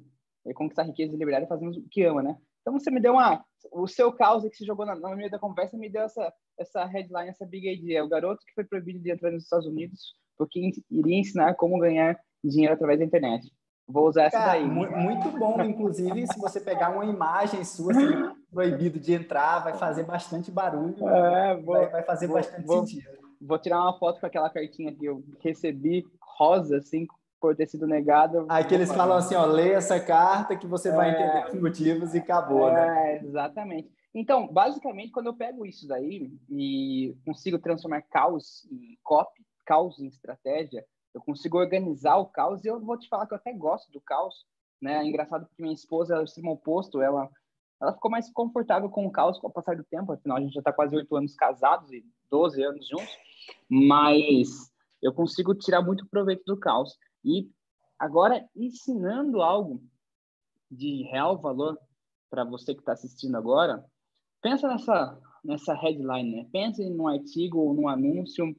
conquistar 0.56 0.84
riqueza 0.84 1.14
e 1.14 1.18
liberdade 1.18 1.48
fazendo 1.48 1.78
o 1.78 1.90
que 1.90 2.04
ama, 2.04 2.24
né? 2.24 2.38
Então 2.62 2.74
você 2.74 2.92
me 2.92 3.00
deu 3.00 3.14
uma, 3.14 3.46
o 3.72 3.88
seu 3.88 4.12
caos 4.12 4.44
que 4.44 4.56
se 4.56 4.66
jogou 4.66 4.86
na, 4.86 4.96
no 4.96 5.16
meio 5.16 5.32
da 5.32 5.40
conversa 5.40 5.78
me 5.78 5.90
deu 5.90 6.04
essa 6.04 6.34
essa 6.58 6.86
headline, 6.86 7.30
essa 7.30 7.46
big 7.46 7.70
idea. 7.72 8.04
O 8.04 8.10
garoto 8.10 8.44
que 8.46 8.54
foi 8.54 8.64
proibido 8.64 9.00
de 9.00 9.12
entrar 9.12 9.32
nos 9.32 9.44
Estados 9.44 9.68
Unidos 9.68 10.14
porque 10.38 10.72
iria 10.90 11.20
ensinar 11.20 11.56
como 11.56 11.80
ganhar 11.80 12.20
dinheiro 12.44 12.74
através 12.74 13.00
da 13.00 13.06
internet. 13.06 13.52
Vou 13.88 14.08
usar 14.10 14.24
essa 14.24 14.38
Cara, 14.38 14.52
daí. 14.52 14.66
Muito 14.66 15.30
bom, 15.38 15.62
inclusive, 15.64 16.28
se 16.28 16.38
você 16.40 16.60
pegar 16.60 16.90
uma 16.90 17.06
imagem 17.06 17.64
sua 17.64 17.94
assim, 17.94 18.36
proibido 18.52 19.00
de 19.00 19.14
entrar, 19.14 19.60
vai 19.60 19.74
fazer 19.76 20.04
bastante 20.04 20.52
barulho. 20.52 21.08
É, 21.08 21.56
vou, 21.56 21.76
vai, 21.76 21.90
vai, 21.90 22.04
fazer 22.04 22.28
vou, 22.28 22.36
bastante 22.36 22.66
vou, 22.66 22.86
sentido. 22.86 23.10
Vou 23.40 23.58
tirar 23.58 23.82
uma 23.82 23.98
foto 23.98 24.20
com 24.20 24.26
aquela 24.26 24.50
cartinha 24.50 24.94
que 24.94 25.06
eu 25.06 25.24
recebi, 25.40 26.06
rosa, 26.20 26.78
assim, 26.78 27.08
por 27.40 27.56
ter 27.56 27.68
sido 27.68 27.88
negado. 27.88 28.46
Aí 28.50 28.66
que 28.66 28.76
eles 28.76 28.92
falam 28.92 29.16
assim, 29.16 29.36
ó, 29.36 29.46
lê 29.46 29.72
essa 29.72 30.00
carta 30.00 30.58
que 30.58 30.68
você 30.68 30.92
vai 30.92 31.10
é, 31.10 31.14
entender 31.14 31.56
os 31.56 31.62
motivos 31.62 32.14
e 32.14 32.18
acabou, 32.18 32.70
é, 32.70 32.74
né? 32.74 33.22
Exatamente. 33.24 33.90
Então, 34.14 34.48
basicamente, 34.48 35.12
quando 35.12 35.28
eu 35.28 35.34
pego 35.34 35.66
isso 35.66 35.88
daí 35.88 36.30
e 36.50 37.16
consigo 37.24 37.60
transformar 37.60 38.02
caos 38.02 38.68
em 38.70 38.98
copy, 39.02 39.46
caos 39.66 40.00
em 40.00 40.08
estratégia, 40.08 40.84
eu 41.18 41.22
consigo 41.22 41.58
organizar 41.58 42.18
o 42.18 42.28
caos 42.28 42.64
e 42.64 42.68
eu 42.68 42.80
vou 42.80 42.98
te 42.98 43.10
falar 43.10 43.26
que 43.26 43.34
eu 43.34 43.38
até 43.38 43.52
gosto 43.52 43.92
do 43.92 44.00
caos, 44.00 44.46
né? 44.80 45.00
É 45.00 45.06
engraçado 45.06 45.48
porque 45.48 45.62
minha 45.62 45.74
esposa 45.74 46.16
é 46.16 46.20
o 46.20 46.24
extremo 46.24 46.52
oposto, 46.52 47.02
ela 47.02 47.30
ela 47.80 47.94
ficou 47.94 48.10
mais 48.10 48.32
confortável 48.32 48.90
com 48.90 49.06
o 49.06 49.12
caos 49.12 49.38
com 49.38 49.48
o 49.48 49.52
passar 49.52 49.76
do 49.76 49.84
tempo, 49.84 50.12
afinal 50.12 50.38
a 50.38 50.42
gente 50.42 50.54
já 50.54 50.62
está 50.62 50.74
quase 50.74 50.96
oito 50.96 51.16
anos 51.16 51.36
casados 51.36 51.92
e 51.92 52.04
12 52.30 52.64
anos 52.64 52.88
juntos, 52.88 53.18
mas 53.70 54.72
eu 55.02 55.14
consigo 55.14 55.54
tirar 55.54 55.82
muito 55.82 56.08
proveito 56.08 56.44
do 56.46 56.58
caos. 56.58 56.98
E 57.24 57.50
agora, 58.00 58.48
ensinando 58.56 59.42
algo 59.42 59.84
de 60.72 61.04
real 61.04 61.40
valor 61.40 61.78
para 62.32 62.44
você 62.44 62.74
que 62.74 62.82
está 62.82 62.94
assistindo 62.94 63.38
agora, 63.38 63.86
pensa 64.42 64.68
nessa, 64.68 65.20
nessa 65.44 65.74
headline, 65.76 66.36
né? 66.36 66.50
Pensa 66.52 66.84
num 66.90 67.08
artigo 67.08 67.60
ou 67.60 67.74
num 67.76 67.88
anúncio 67.88 68.56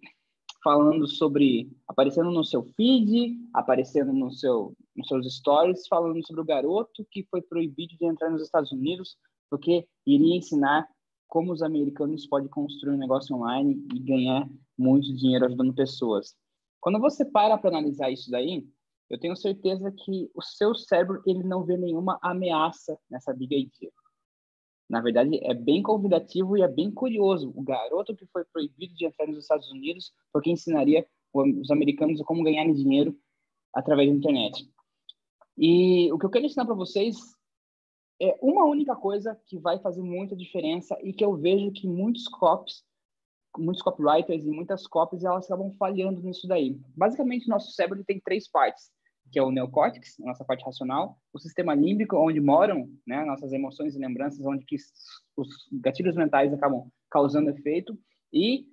falando 0.69 1.09
sobre 1.09 1.75
aparecendo 1.89 2.31
no 2.31 2.45
seu 2.45 2.63
feed, 2.63 3.39
aparecendo 3.55 4.13
no 4.13 4.31
seu 4.31 4.75
nos 4.95 5.09
seus 5.09 5.35
stories, 5.37 5.87
falando 5.89 6.23
sobre 6.27 6.43
o 6.43 6.45
garoto 6.45 7.07
que 7.11 7.27
foi 7.31 7.41
proibido 7.41 7.97
de 7.97 8.05
entrar 8.05 8.29
nos 8.29 8.43
Estados 8.43 8.71
Unidos 8.71 9.17
porque 9.49 9.89
iria 10.07 10.37
ensinar 10.37 10.87
como 11.27 11.53
os 11.53 11.63
americanos 11.63 12.27
podem 12.27 12.51
construir 12.51 12.93
um 12.93 12.99
negócio 12.99 13.35
online 13.35 13.83
e 13.95 13.99
ganhar 13.99 14.47
muito 14.77 15.15
dinheiro 15.17 15.47
ajudando 15.47 15.73
pessoas. 15.73 16.35
Quando 16.83 17.01
você 17.01 17.25
para 17.25 17.57
para 17.57 17.71
analisar 17.71 18.11
isso 18.11 18.31
daí, 18.31 18.69
eu 19.09 19.19
tenho 19.19 19.37
certeza 19.37 19.91
que 19.91 20.31
o 20.35 20.43
seu 20.43 20.75
cérebro 20.75 21.23
ele 21.27 21.45
não 21.45 21.65
vê 21.65 21.79
nenhuma 21.79 22.19
ameaça 22.21 22.99
nessa 23.11 23.33
big 23.33 23.57
idea. 23.57 23.91
Na 24.89 25.01
verdade, 25.01 25.39
é 25.43 25.53
bem 25.53 25.83
convidativo 25.83 26.57
e 26.57 26.63
é 26.63 26.69
bem 26.69 26.91
curioso. 26.91 27.53
O 27.55 27.63
garoto 27.63 28.17
que 28.17 28.27
foi 28.27 28.45
proibido 28.45 28.95
de 28.95 29.05
entrar 29.05 29.27
nos 29.27 29.39
Estados 29.39 29.71
Unidos 29.71 30.13
porque 30.33 30.51
ensinaria 30.51 31.07
os 31.33 31.71
americanos 31.71 32.21
como 32.23 32.43
ganhar 32.43 32.65
dinheiro 32.73 33.17
através 33.75 34.09
da 34.09 34.17
internet. 34.17 34.69
E 35.57 36.11
o 36.13 36.19
que 36.19 36.25
eu 36.25 36.31
quero 36.31 36.47
ensinar 36.47 36.65
para 36.65 36.75
vocês 36.75 37.17
é 38.21 38.37
uma 38.41 38.65
única 38.65 38.97
coisa 38.97 39.39
que 39.47 39.59
vai 39.59 39.79
fazer 39.79 40.03
muita 40.03 40.35
diferença 40.35 40.97
e 41.03 41.13
que 41.13 41.25
eu 41.25 41.37
vejo 41.37 41.71
que 41.71 41.87
muitos 41.87 42.27
copies, 42.27 42.83
muitos 43.57 43.83
copywriters 43.83 44.45
e 44.45 44.51
muitas 44.51 44.87
copies, 44.87 45.23
elas 45.23 45.45
acabam 45.45 45.71
falhando 45.73 46.23
nisso 46.23 46.49
daí. 46.49 46.81
Basicamente, 46.97 47.49
nosso 47.49 47.73
cérebro 47.73 48.03
tem 48.05 48.19
três 48.21 48.49
partes 48.49 48.91
que 49.31 49.39
é 49.39 49.43
o 49.43 49.51
neocórtex, 49.51 50.17
nossa 50.19 50.45
parte 50.45 50.65
racional, 50.65 51.19
o 51.33 51.39
sistema 51.39 51.75
límbico, 51.75 52.17
onde 52.17 52.41
moram 52.41 52.89
né, 53.07 53.25
nossas 53.25 53.53
emoções 53.53 53.95
e 53.95 53.99
lembranças, 53.99 54.45
onde 54.45 54.65
que 54.65 54.77
os 55.37 55.49
gatilhos 55.73 56.17
mentais 56.17 56.53
acabam 56.53 56.91
causando 57.11 57.51
efeito, 57.51 57.99
e 58.33 58.67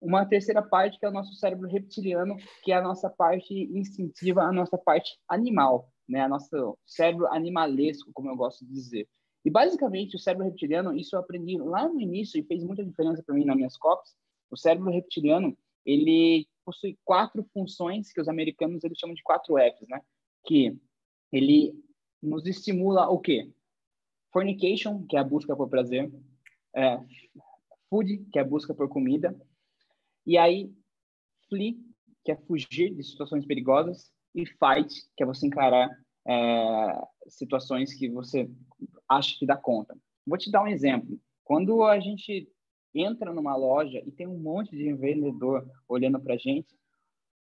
uma 0.00 0.26
terceira 0.26 0.60
parte, 0.60 0.98
que 0.98 1.06
é 1.06 1.08
o 1.08 1.12
nosso 1.12 1.32
cérebro 1.34 1.68
reptiliano, 1.68 2.36
que 2.64 2.72
é 2.72 2.76
a 2.76 2.82
nossa 2.82 3.08
parte 3.08 3.54
instintiva, 3.72 4.42
a 4.42 4.52
nossa 4.52 4.76
parte 4.76 5.16
animal, 5.28 5.88
né, 6.08 6.22
a 6.22 6.28
nosso 6.28 6.76
cérebro 6.84 7.26
animalesco, 7.28 8.10
como 8.12 8.28
eu 8.28 8.36
gosto 8.36 8.66
de 8.66 8.72
dizer. 8.72 9.08
E 9.44 9.50
basicamente, 9.50 10.16
o 10.16 10.18
cérebro 10.18 10.46
reptiliano, 10.46 10.96
isso 10.96 11.16
eu 11.16 11.20
aprendi 11.20 11.56
lá 11.58 11.88
no 11.88 12.00
início 12.00 12.38
e 12.38 12.44
fez 12.44 12.62
muita 12.64 12.84
diferença 12.84 13.22
para 13.22 13.34
mim 13.34 13.44
nas 13.44 13.56
minhas 13.56 13.76
copies. 13.76 14.14
O 14.50 14.56
cérebro 14.56 14.90
reptiliano, 14.90 15.56
ele 15.84 16.46
possui 16.64 16.98
quatro 17.04 17.44
funções 17.52 18.12
que 18.12 18.20
os 18.20 18.28
americanos 18.28 18.82
eles 18.84 18.98
chamam 18.98 19.14
de 19.14 19.22
quatro 19.22 19.56
Fs, 19.56 19.88
né? 19.88 20.00
Que 20.44 20.76
ele 21.30 21.74
nos 22.22 22.46
estimula 22.46 23.08
o 23.08 23.18
quê? 23.18 23.50
Fornication, 24.32 25.06
que 25.06 25.16
é 25.16 25.20
a 25.20 25.24
busca 25.24 25.56
por 25.56 25.68
prazer, 25.68 26.10
é, 26.74 26.98
food, 27.90 28.24
que 28.32 28.38
é 28.38 28.42
a 28.42 28.44
busca 28.44 28.74
por 28.74 28.88
comida, 28.88 29.38
e 30.26 30.38
aí 30.38 30.72
flee, 31.48 31.78
que 32.24 32.32
é 32.32 32.36
fugir 32.36 32.94
de 32.94 33.02
situações 33.02 33.44
perigosas, 33.44 34.10
e 34.34 34.46
fight, 34.46 35.06
que 35.16 35.22
é 35.22 35.26
você 35.26 35.46
encarar 35.46 35.90
é, 36.26 37.02
situações 37.28 37.92
que 37.92 38.08
você 38.08 38.50
acha 39.08 39.38
que 39.38 39.46
dá 39.46 39.56
conta. 39.56 39.96
Vou 40.26 40.38
te 40.38 40.50
dar 40.50 40.62
um 40.62 40.68
exemplo. 40.68 41.20
Quando 41.44 41.82
a 41.82 41.98
gente 41.98 42.48
entra 42.94 43.32
numa 43.32 43.56
loja 43.56 44.02
e 44.04 44.10
tem 44.10 44.26
um 44.26 44.38
monte 44.38 44.76
de 44.76 44.92
vendedor 44.92 45.66
olhando 45.88 46.20
para 46.20 46.34
a 46.34 46.36
gente, 46.36 46.74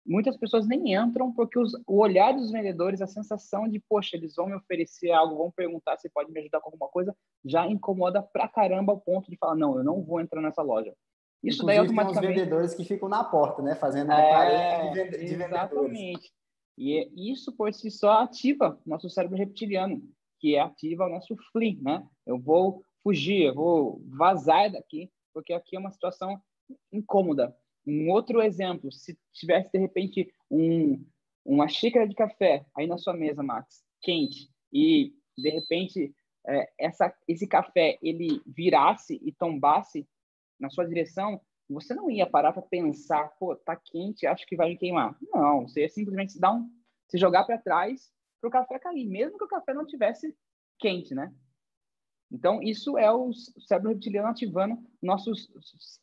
muitas 0.07 0.37
pessoas 0.37 0.66
nem 0.66 0.94
entram 0.94 1.33
porque 1.33 1.59
os, 1.59 1.72
o 1.87 1.98
olhar 1.98 2.33
dos 2.33 2.50
vendedores, 2.50 3.00
a 3.00 3.07
sensação 3.07 3.68
de, 3.68 3.80
poxa, 3.80 4.16
eles 4.16 4.35
vão 4.37 4.46
me 4.46 4.54
oferecer 4.54 5.11
algo, 5.11 5.37
vão 5.37 5.50
perguntar 5.50 5.96
se 5.98 6.09
pode 6.09 6.30
me 6.30 6.40
ajudar 6.40 6.61
com 6.61 6.68
alguma 6.68 6.88
coisa, 6.88 7.16
já 7.44 7.66
incomoda 7.66 8.22
pra 8.22 8.48
caramba 8.48 8.92
ao 8.92 9.00
ponto 9.00 9.30
de 9.30 9.37
falar, 9.37 9.54
não, 9.54 9.78
eu 9.78 9.85
não 9.85 10.02
vou 10.02 10.20
entrar 10.20 10.40
nessa 10.40 10.62
loja. 10.62 10.94
Isso 11.42 11.62
Inclusive, 11.62 11.66
daí 11.66 11.78
automaticamente... 11.78 12.20
tem 12.20 12.30
os 12.30 12.37
vendedores 12.37 12.74
que 12.74 12.85
ficam 12.85 13.09
na 13.09 13.22
porta, 13.22 13.62
né? 13.62 13.74
Fazendo 13.74 14.07
uma 14.07 14.18
é, 14.18 14.88
de, 14.90 14.94
vende... 14.94 15.18
de 15.18 15.35
Exatamente. 15.35 16.33
E 16.76 16.98
é, 16.98 17.09
isso 17.14 17.52
por 17.52 17.72
si 17.72 17.90
só 17.90 18.22
ativa 18.22 18.80
nosso 18.85 19.11
cérebro 19.11 19.37
reptiliano, 19.37 20.02
que 20.40 20.59
ativa 20.59 21.04
o 21.04 21.11
nosso 21.11 21.37
flee, 21.52 21.78
né? 21.83 22.04
Eu 22.26 22.38
vou 22.38 22.83
fugir, 23.02 23.42
eu 23.42 23.54
vou 23.54 24.02
vazar 24.09 24.72
daqui, 24.72 25.11
porque 25.35 25.53
aqui 25.53 25.77
é 25.77 25.79
uma 25.79 25.90
situação 25.90 26.40
incômoda. 26.92 27.55
Um 27.87 28.09
outro 28.11 28.40
exemplo, 28.40 28.90
se 28.90 29.18
tivesse 29.33 29.70
de 29.73 29.79
repente 29.79 30.33
um, 30.51 31.05
uma 31.44 31.68
xícara 31.68 32.09
de 32.09 32.14
café 32.14 32.64
aí 32.75 32.87
na 32.87 32.97
sua 32.97 33.12
mesa, 33.12 33.42
Max, 33.42 33.85
quente, 34.01 34.49
e 34.73 35.12
de 35.37 35.51
repente 35.51 36.14
é, 36.47 36.70
essa, 36.79 37.14
esse 37.29 37.47
café 37.47 37.99
ele 38.01 38.40
virasse 38.47 39.20
e 39.23 39.33
tombasse 39.33 40.09
na 40.59 40.70
sua 40.70 40.87
direção, 40.87 41.40
você 41.68 41.94
não 41.94 42.11
ia 42.11 42.27
parar 42.27 42.53
para 42.53 42.62
pensar, 42.62 43.29
pô, 43.38 43.57
tá 43.57 43.75
quente, 43.77 44.27
acho 44.27 44.47
que 44.47 44.57
vai 44.57 44.68
me 44.68 44.79
queimar. 44.79 45.16
Não, 45.33 45.66
você 45.66 45.83
ia 45.83 45.88
simplesmente 45.88 46.38
dar 46.38 46.53
um, 46.53 46.70
se 47.09 47.18
jogar 47.18 47.44
para 47.44 47.59
trás 47.59 48.12
para 48.40 48.49
o 48.49 48.51
café 48.51 48.79
cair, 48.79 49.07
mesmo 49.07 49.38
que 49.38 49.44
o 49.44 49.49
café 49.49 49.73
não 49.73 49.87
tivesse 49.87 50.37
quente, 50.79 51.14
né? 51.14 51.35
Então, 52.35 52.61
isso 52.61 52.99
é 52.99 53.12
o 53.12 53.33
cérebro 53.33 53.90
reptiliano 53.90 54.27
ativando 54.27 54.77
nossos 55.01 55.49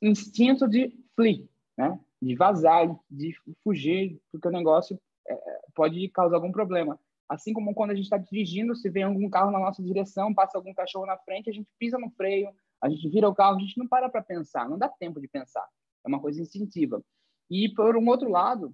instintos 0.01 0.69
de 0.69 0.97
flee, 1.13 1.49
né? 1.77 1.99
De 2.21 2.35
vazar, 2.35 2.87
de 3.09 3.35
fugir, 3.61 4.17
porque 4.31 4.47
o 4.47 4.51
negócio 4.51 4.97
é, 5.27 5.35
pode 5.75 6.07
causar 6.07 6.37
algum 6.37 6.49
problema. 6.49 6.97
Assim 7.27 7.51
como 7.51 7.73
quando 7.73 7.91
a 7.91 7.95
gente 7.95 8.05
está 8.05 8.17
dirigindo, 8.17 8.73
se 8.73 8.89
vem 8.89 9.03
algum 9.03 9.29
carro 9.29 9.51
na 9.51 9.59
nossa 9.59 9.83
direção, 9.83 10.33
passa 10.33 10.57
algum 10.57 10.73
cachorro 10.73 11.05
na 11.05 11.17
frente, 11.17 11.49
a 11.49 11.53
gente 11.53 11.67
pisa 11.77 11.97
no 11.97 12.09
freio, 12.11 12.49
a 12.81 12.87
gente 12.87 13.09
vira 13.09 13.27
o 13.27 13.35
carro, 13.35 13.57
a 13.57 13.59
gente 13.59 13.77
não 13.77 13.85
para 13.85 14.07
para 14.07 14.23
pensar, 14.23 14.69
não 14.69 14.77
dá 14.77 14.87
tempo 14.87 15.19
de 15.19 15.27
pensar. 15.27 15.67
É 16.05 16.07
uma 16.07 16.21
coisa 16.21 16.41
instintiva. 16.41 17.03
E 17.49 17.67
por 17.75 17.97
um 17.97 18.07
outro 18.07 18.29
lado, 18.29 18.73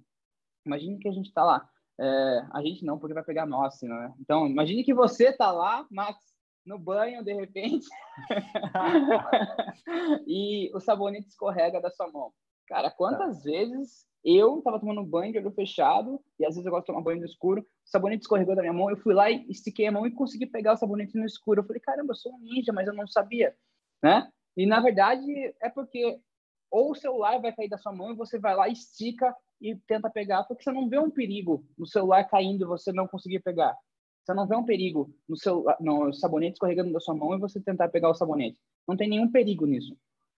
imagine 0.64 0.96
que 1.00 1.08
a 1.08 1.12
gente 1.12 1.26
está 1.26 1.42
lá. 1.42 1.68
É, 2.00 2.46
a 2.52 2.62
gente 2.62 2.84
não, 2.84 3.00
porque 3.00 3.14
vai 3.14 3.24
pegar 3.24 3.46
nós, 3.46 3.74
assim, 3.74 3.88
né? 3.88 4.14
Então, 4.20 4.46
imagine 4.46 4.84
que 4.84 4.94
você 4.94 5.30
está 5.30 5.50
lá, 5.50 5.84
Max, 5.90 6.37
no 6.68 6.78
banho, 6.78 7.24
de 7.24 7.32
repente, 7.32 7.86
e 10.26 10.70
o 10.74 10.80
sabonete 10.80 11.28
escorrega 11.28 11.80
da 11.80 11.90
sua 11.90 12.10
mão. 12.10 12.32
Cara, 12.66 12.90
quantas 12.90 13.38
tá. 13.38 13.44
vezes 13.44 14.06
eu 14.22 14.58
estava 14.58 14.78
tomando 14.78 15.04
banho 15.04 15.32
de 15.32 15.38
olho 15.38 15.50
fechado, 15.50 16.20
e 16.38 16.44
às 16.44 16.54
vezes 16.54 16.66
eu 16.66 16.70
gosto 16.70 16.84
de 16.84 16.92
tomar 16.92 17.02
banho 17.02 17.20
no 17.20 17.26
escuro, 17.26 17.62
o 17.62 17.66
sabonete 17.84 18.22
escorregou 18.22 18.54
da 18.54 18.62
minha 18.62 18.74
mão, 18.74 18.90
eu 18.90 18.96
fui 18.98 19.14
lá 19.14 19.30
e 19.30 19.46
estiquei 19.48 19.86
a 19.86 19.92
mão 19.92 20.06
e 20.06 20.10
consegui 20.10 20.46
pegar 20.46 20.74
o 20.74 20.76
sabonete 20.76 21.16
no 21.16 21.24
escuro. 21.24 21.60
Eu 21.60 21.66
falei, 21.66 21.80
caramba, 21.80 22.12
eu 22.12 22.16
sou 22.16 22.34
um 22.34 22.38
ninja, 22.38 22.72
mas 22.72 22.86
eu 22.86 22.94
não 22.94 23.06
sabia 23.06 23.54
né? 24.02 24.28
E 24.56 24.66
na 24.66 24.80
verdade 24.80 25.24
é 25.60 25.68
porque 25.68 26.20
ou 26.70 26.92
o 26.92 26.94
celular 26.94 27.40
vai 27.40 27.52
cair 27.52 27.68
da 27.68 27.78
sua 27.78 27.92
mão 27.92 28.12
e 28.12 28.16
você 28.16 28.38
vai 28.38 28.54
lá, 28.54 28.68
estica 28.68 29.34
e 29.60 29.74
tenta 29.86 30.10
pegar, 30.10 30.44
porque 30.44 30.62
você 30.62 30.70
não 30.70 30.88
vê 30.88 30.98
um 30.98 31.10
perigo 31.10 31.64
no 31.76 31.86
celular 31.86 32.24
caindo 32.24 32.64
e 32.64 32.68
você 32.68 32.92
não 32.92 33.08
conseguir 33.08 33.40
pegar. 33.40 33.76
Você 34.28 34.34
não 34.34 34.46
vê 34.46 34.54
um 34.54 34.64
perigo 34.64 35.10
no, 35.26 35.38
seu, 35.38 35.64
no 35.80 36.12
sabonete 36.12 36.52
escorregando 36.52 36.92
da 36.92 37.00
sua 37.00 37.14
mão 37.14 37.34
e 37.34 37.38
você 37.38 37.58
tentar 37.58 37.88
pegar 37.88 38.10
o 38.10 38.14
sabonete. 38.14 38.58
Não 38.86 38.94
tem 38.94 39.08
nenhum 39.08 39.32
perigo 39.32 39.64
nisso. 39.64 39.96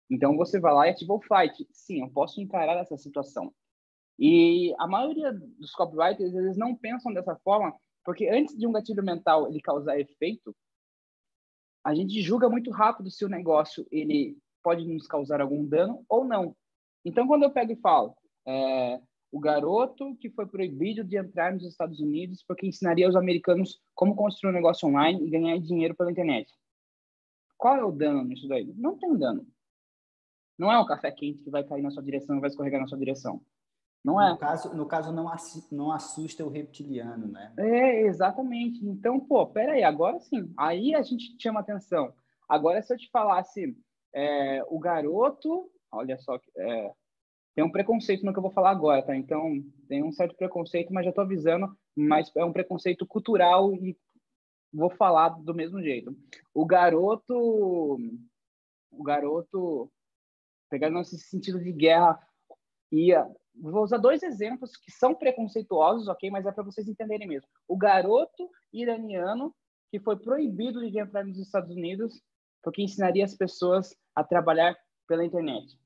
Então 0.08 0.38
você 0.38 0.60
vai 0.60 0.71
lá 0.71 0.88
e 0.88 0.91
ativa 0.91 1.12
o 1.12 1.19
fight. 1.19 1.67
Sim, 1.71 2.02
eu 2.02 2.10
posso 2.12 2.39
encarar 2.39 2.78
essa 2.78 2.95
situação. 2.97 3.52
E 4.19 4.75
a 4.78 4.86
maioria 4.86 5.34
dos 5.34 5.71
copywriters, 5.71 6.36
eles 6.36 6.56
não 6.56 6.75
pensam 6.75 7.12
dessa 7.12 7.36
forma, 7.38 7.75
porque 8.06 8.30
antes 8.30 8.56
de 8.56 8.67
um 8.67 8.71
gatilho 8.71 9.04
mental 9.04 9.47
ele 9.47 9.60
causar 9.60 9.99
efeito, 9.99 10.56
a 11.84 11.95
gente 11.95 12.21
julga 12.21 12.47
muito 12.47 12.69
rápido 12.69 13.10
se 13.10 13.25
o 13.25 13.30
negócio 13.30 13.88
ele 13.89 14.38
pode 14.62 14.86
nos 14.86 15.08
causar 15.08 15.41
algum 15.41 15.65
dano 15.65 16.06
ou 16.08 16.23
não. 16.23 16.56
Então, 17.04 17.25
quando 17.25 17.41
eu 17.41 17.52
pego 17.52 17.71
e 17.71 17.78
falo, 17.78 18.15
é, 18.45 19.02
o 19.32 19.39
garoto 19.39 20.15
que 20.15 20.30
foi 20.30 20.48
proibido 20.48 21.04
de 21.04 21.18
entrar 21.18 21.54
nos 21.54 21.63
Estados 21.63 22.00
Unidos 22.00 22.44
porque 22.48 22.68
ensinaria 22.68 23.06
aos 23.06 23.15
americanos 23.15 23.80
como 23.94 24.15
construir 24.15 24.52
um 24.52 24.56
negócio 24.56 24.88
online 24.88 25.24
e 25.26 25.30
ganhar 25.30 25.58
dinheiro 25.60 25.96
pela 25.96 26.12
internet. 26.12 26.52
Qual 27.58 27.76
é 27.76 27.84
o 27.84 27.92
dano 27.92 28.24
nisso 28.24 28.48
daí? 28.48 28.74
Não 28.76 28.98
tem 28.98 29.15
dano. 29.18 29.46
Não 30.58 30.72
é 30.72 30.80
um 30.80 30.86
café 30.86 31.12
quente 31.12 31.44
que 31.44 31.50
vai 31.50 31.63
cair 31.63 31.82
na 31.82 31.92
sua 31.92 32.04
direção 32.04 32.38
e 32.38 32.39
vai 32.39 32.50
escorregar 32.50 32.82
na 32.82 32.88
sua 32.88 32.98
direção. 32.98 33.42
Não 34.04 34.22
é. 34.22 34.32
No 34.32 34.38
caso, 34.38 34.76
no 34.76 34.86
caso 34.86 35.12
não, 35.12 35.30
não 35.72 35.92
assusta 35.92 36.46
o 36.46 36.50
reptiliano, 36.50 37.28
né? 37.28 37.54
É, 37.58 38.02
exatamente. 38.02 38.84
Então, 38.86 39.20
pô, 39.20 39.46
peraí, 39.46 39.84
agora 39.84 40.20
sim. 40.20 40.54
Aí 40.58 40.96
a 40.96 41.02
gente 41.02 41.36
chama 41.42 41.60
atenção. 41.60 42.13
Agora, 42.48 42.82
se 42.82 42.94
eu 42.94 42.98
te 42.98 43.10
falasse, 43.12 43.78
é, 44.13 44.63
o 44.68 44.80
garoto, 44.80 45.70
olha 45.92 46.18
só, 46.18 46.39
é, 46.58 46.94
tem 47.60 47.65
um 47.65 47.69
preconceito 47.69 48.26
no 48.26 48.32
que 48.32 48.39
eu 48.39 48.43
vou 48.43 48.54
falar 48.54 48.72
agora, 48.72 49.02
tá? 49.02 49.13
Então, 49.13 49.62
tem 49.89 50.02
um 50.02 50.13
certo 50.13 50.34
preconceito, 50.34 50.93
mas 50.93 51.04
já 51.04 51.12
tô 51.12 51.19
avisando, 51.19 51.78
mas 51.93 52.32
é 52.38 52.45
um 52.45 52.54
preconceito 52.54 53.06
cultural 53.06 53.76
e 53.76 53.98
vou 54.72 54.89
falar 54.89 55.28
do 55.28 55.54
mesmo 55.54 55.84
jeito. 55.84 56.17
O 56.54 56.65
garoto, 56.65 57.98
o 58.89 59.04
garoto, 59.04 59.91
pegando 60.69 61.00
nesse 61.00 61.19
sentido 61.19 61.62
de 61.62 61.74
guerra, 61.74 62.17
ia 62.89 63.30
vou 63.54 63.84
usar 63.84 63.98
dois 63.98 64.24
exemplos 64.24 64.78
que 64.78 64.89
são 64.89 65.13
preconceituosos, 65.13 66.08
ok? 66.08 66.32
Mas 66.32 66.45
é 66.45 66.54
para 66.54 66.63
vocês 66.63 66.88
entenderem 66.88 67.28
mesmo. 67.28 67.50
O 67.67 67.76
garoto 67.76 68.50
iraniano 68.72 69.54
que 69.91 70.00
foi 70.00 70.15
proibido 70.17 70.80
de 70.89 70.98
entrar 70.98 71.26
nos 71.26 71.38
Estados 71.38 71.76
Unidos 71.76 72.22
porque 72.63 72.82
ensinaria 72.82 73.26
as 73.26 73.36
pessoas 73.36 73.93
a 74.15 74.24
trabalhar 74.24 74.78
pela 75.06 75.26
internet. 75.26 75.78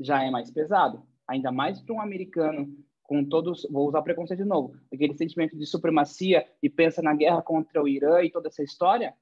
Já 0.00 0.22
é 0.24 0.30
mais 0.30 0.50
pesado, 0.50 1.06
ainda 1.26 1.52
mais 1.52 1.80
para 1.80 1.94
um 1.94 2.00
americano 2.00 2.76
com 3.02 3.24
todos, 3.24 3.66
vou 3.70 3.88
usar 3.88 4.02
preconceito 4.02 4.42
de 4.42 4.48
novo, 4.48 4.74
aquele 4.92 5.14
sentimento 5.14 5.56
de 5.56 5.66
supremacia 5.66 6.46
e 6.62 6.70
pensa 6.70 7.02
na 7.02 7.14
guerra 7.14 7.42
contra 7.42 7.82
o 7.82 7.88
Irã 7.88 8.22
e 8.22 8.30
toda 8.30 8.48
essa 8.48 8.62
história, 8.62 9.14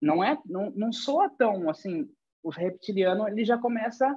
não 0.00 0.24
é, 0.24 0.38
não, 0.46 0.70
não 0.70 0.92
soa 0.92 1.28
tão 1.28 1.68
assim. 1.68 2.08
O 2.42 2.48
reptiliano 2.48 3.28
ele 3.28 3.44
já 3.44 3.58
começa 3.58 4.16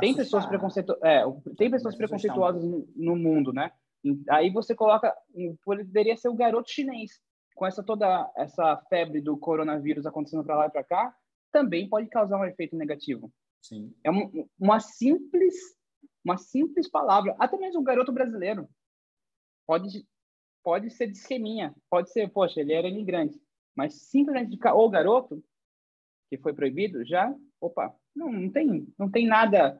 tem 0.00 0.14
pessoas, 0.14 0.46
preconceitu... 0.46 0.96
é, 1.04 1.22
tem 1.56 1.70
pessoas 1.70 1.94
preconceituosas 1.94 2.64
no, 2.64 2.88
no, 2.96 3.16
mundo, 3.16 3.52
né? 3.52 3.70
Aí 4.28 4.50
você 4.50 4.74
coloca, 4.74 5.14
poderia 5.64 6.16
ser 6.16 6.28
o 6.28 6.34
garoto 6.34 6.70
chinês, 6.70 7.20
com 7.54 7.66
essa 7.66 7.82
toda 7.82 8.30
essa 8.36 8.76
febre 8.88 9.20
do 9.20 9.36
coronavírus 9.36 10.04
acontecendo 10.04 10.42
para 10.42 10.56
lá 10.56 10.66
e 10.66 10.70
para 10.70 10.82
cá, 10.82 11.14
também 11.52 11.88
pode 11.88 12.08
causar 12.08 12.38
um 12.38 12.44
efeito 12.44 12.76
negativo. 12.76 13.30
Sim. 13.64 13.94
É 14.04 14.10
uma, 14.10 14.30
uma 14.58 14.80
simples, 14.80 15.54
uma 16.22 16.36
simples 16.36 16.88
palavra. 16.88 17.34
Até 17.38 17.56
mesmo 17.56 17.80
o 17.80 17.84
garoto 17.84 18.12
brasileiro 18.12 18.68
pode 19.66 20.06
pode 20.62 20.90
ser 20.90 21.08
de 21.08 21.18
esqueminha, 21.18 21.74
pode 21.90 22.10
ser, 22.10 22.30
poxa, 22.30 22.60
ele 22.60 22.72
era 22.72 22.88
imigrante, 22.88 23.38
mas 23.76 24.08
simplesmente 24.08 24.56
de 24.56 24.68
o 24.68 24.88
garoto 24.88 25.44
que 26.30 26.38
foi 26.38 26.54
proibido 26.54 27.04
já, 27.04 27.34
opa, 27.60 27.94
não, 28.16 28.32
não 28.32 28.50
tem, 28.50 28.88
não 28.98 29.10
tem 29.10 29.26
nada. 29.26 29.78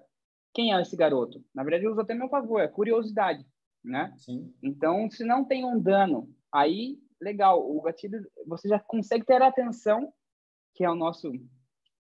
Quem 0.53 0.75
é 0.75 0.81
esse 0.81 0.95
garoto? 0.95 1.43
Na 1.55 1.65
verdade, 1.65 1.85
eu 1.85 1.91
uso 1.91 2.03
até 2.03 2.15
meu 2.15 2.29
favor, 2.29 2.61
é 2.61 2.69
curiosidade, 2.69 3.45
né? 3.83 4.15
Sim. 4.19 4.55
Então, 4.63 5.11
se 5.11 5.25
não 5.25 5.43
tem 5.43 5.65
um 5.65 5.81
dano, 5.81 6.31
aí, 6.53 6.99
legal, 7.19 7.59
o 7.59 7.81
gatilho, 7.81 8.31
você 8.47 8.69
já 8.69 8.79
consegue 8.79 9.25
ter 9.25 9.41
a 9.41 9.49
atenção, 9.49 10.13
que 10.75 10.85
é 10.85 10.91
o 10.91 10.95
nosso, 10.95 11.33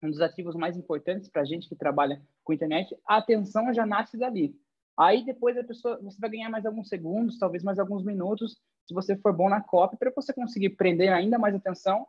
um 0.05 0.11
dos 0.11 0.21
ativos 0.21 0.55
mais 0.55 0.77
importantes 0.77 1.29
para 1.29 1.43
a 1.43 1.45
gente 1.45 1.69
que 1.69 1.75
trabalha 1.75 2.21
com 2.43 2.53
internet, 2.53 2.95
a 3.07 3.17
atenção 3.17 3.73
já 3.73 3.87
nasce 3.87 4.19
dali. 4.19 4.55
Aí, 4.97 5.25
depois, 5.25 5.57
a 5.57 5.64
pessoa, 5.64 5.99
você 6.01 6.19
vai 6.21 6.31
ganhar 6.31 6.51
mais 6.51 6.64
alguns 6.67 6.88
segundos, 6.88 7.38
talvez 7.38 7.64
mais 7.64 7.79
alguns 7.79 8.05
minutos, 8.05 8.61
se 8.87 8.95
você 8.95 9.17
for 9.17 9.33
bom 9.33 9.49
na 9.49 9.61
copy, 9.61 9.97
para 9.97 10.12
você 10.14 10.33
conseguir 10.33 10.71
prender 10.71 11.12
ainda 11.12 11.38
mais 11.38 11.55
atenção, 11.55 12.07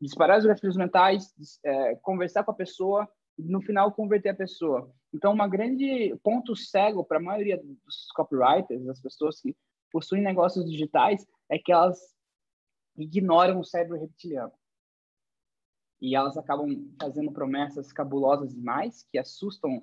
disparar 0.00 0.38
os 0.38 0.46
gatilhos 0.46 0.76
mentais, 0.76 1.34
é, 1.64 1.96
conversar 1.96 2.44
com 2.44 2.52
a 2.52 2.54
pessoa, 2.54 3.08
no 3.36 3.60
final 3.60 3.92
converter 3.92 4.30
a 4.30 4.34
pessoa. 4.34 4.90
Então, 5.12 5.32
uma 5.32 5.48
grande 5.48 6.16
ponto 6.22 6.54
cego 6.54 7.04
para 7.04 7.18
a 7.18 7.22
maioria 7.22 7.56
dos 7.58 8.06
copywriters, 8.14 8.84
das 8.84 9.00
pessoas 9.00 9.40
que 9.40 9.56
possuem 9.90 10.22
negócios 10.22 10.64
digitais, 10.64 11.26
é 11.48 11.58
que 11.58 11.72
elas 11.72 11.98
ignoram 12.96 13.58
o 13.58 13.64
cérebro 13.64 13.98
reptiliano. 13.98 14.52
E 16.00 16.14
elas 16.14 16.36
acabam 16.36 16.68
fazendo 17.00 17.32
promessas 17.32 17.92
cabulosas 17.92 18.54
demais, 18.54 19.06
que 19.10 19.18
assustam 19.18 19.82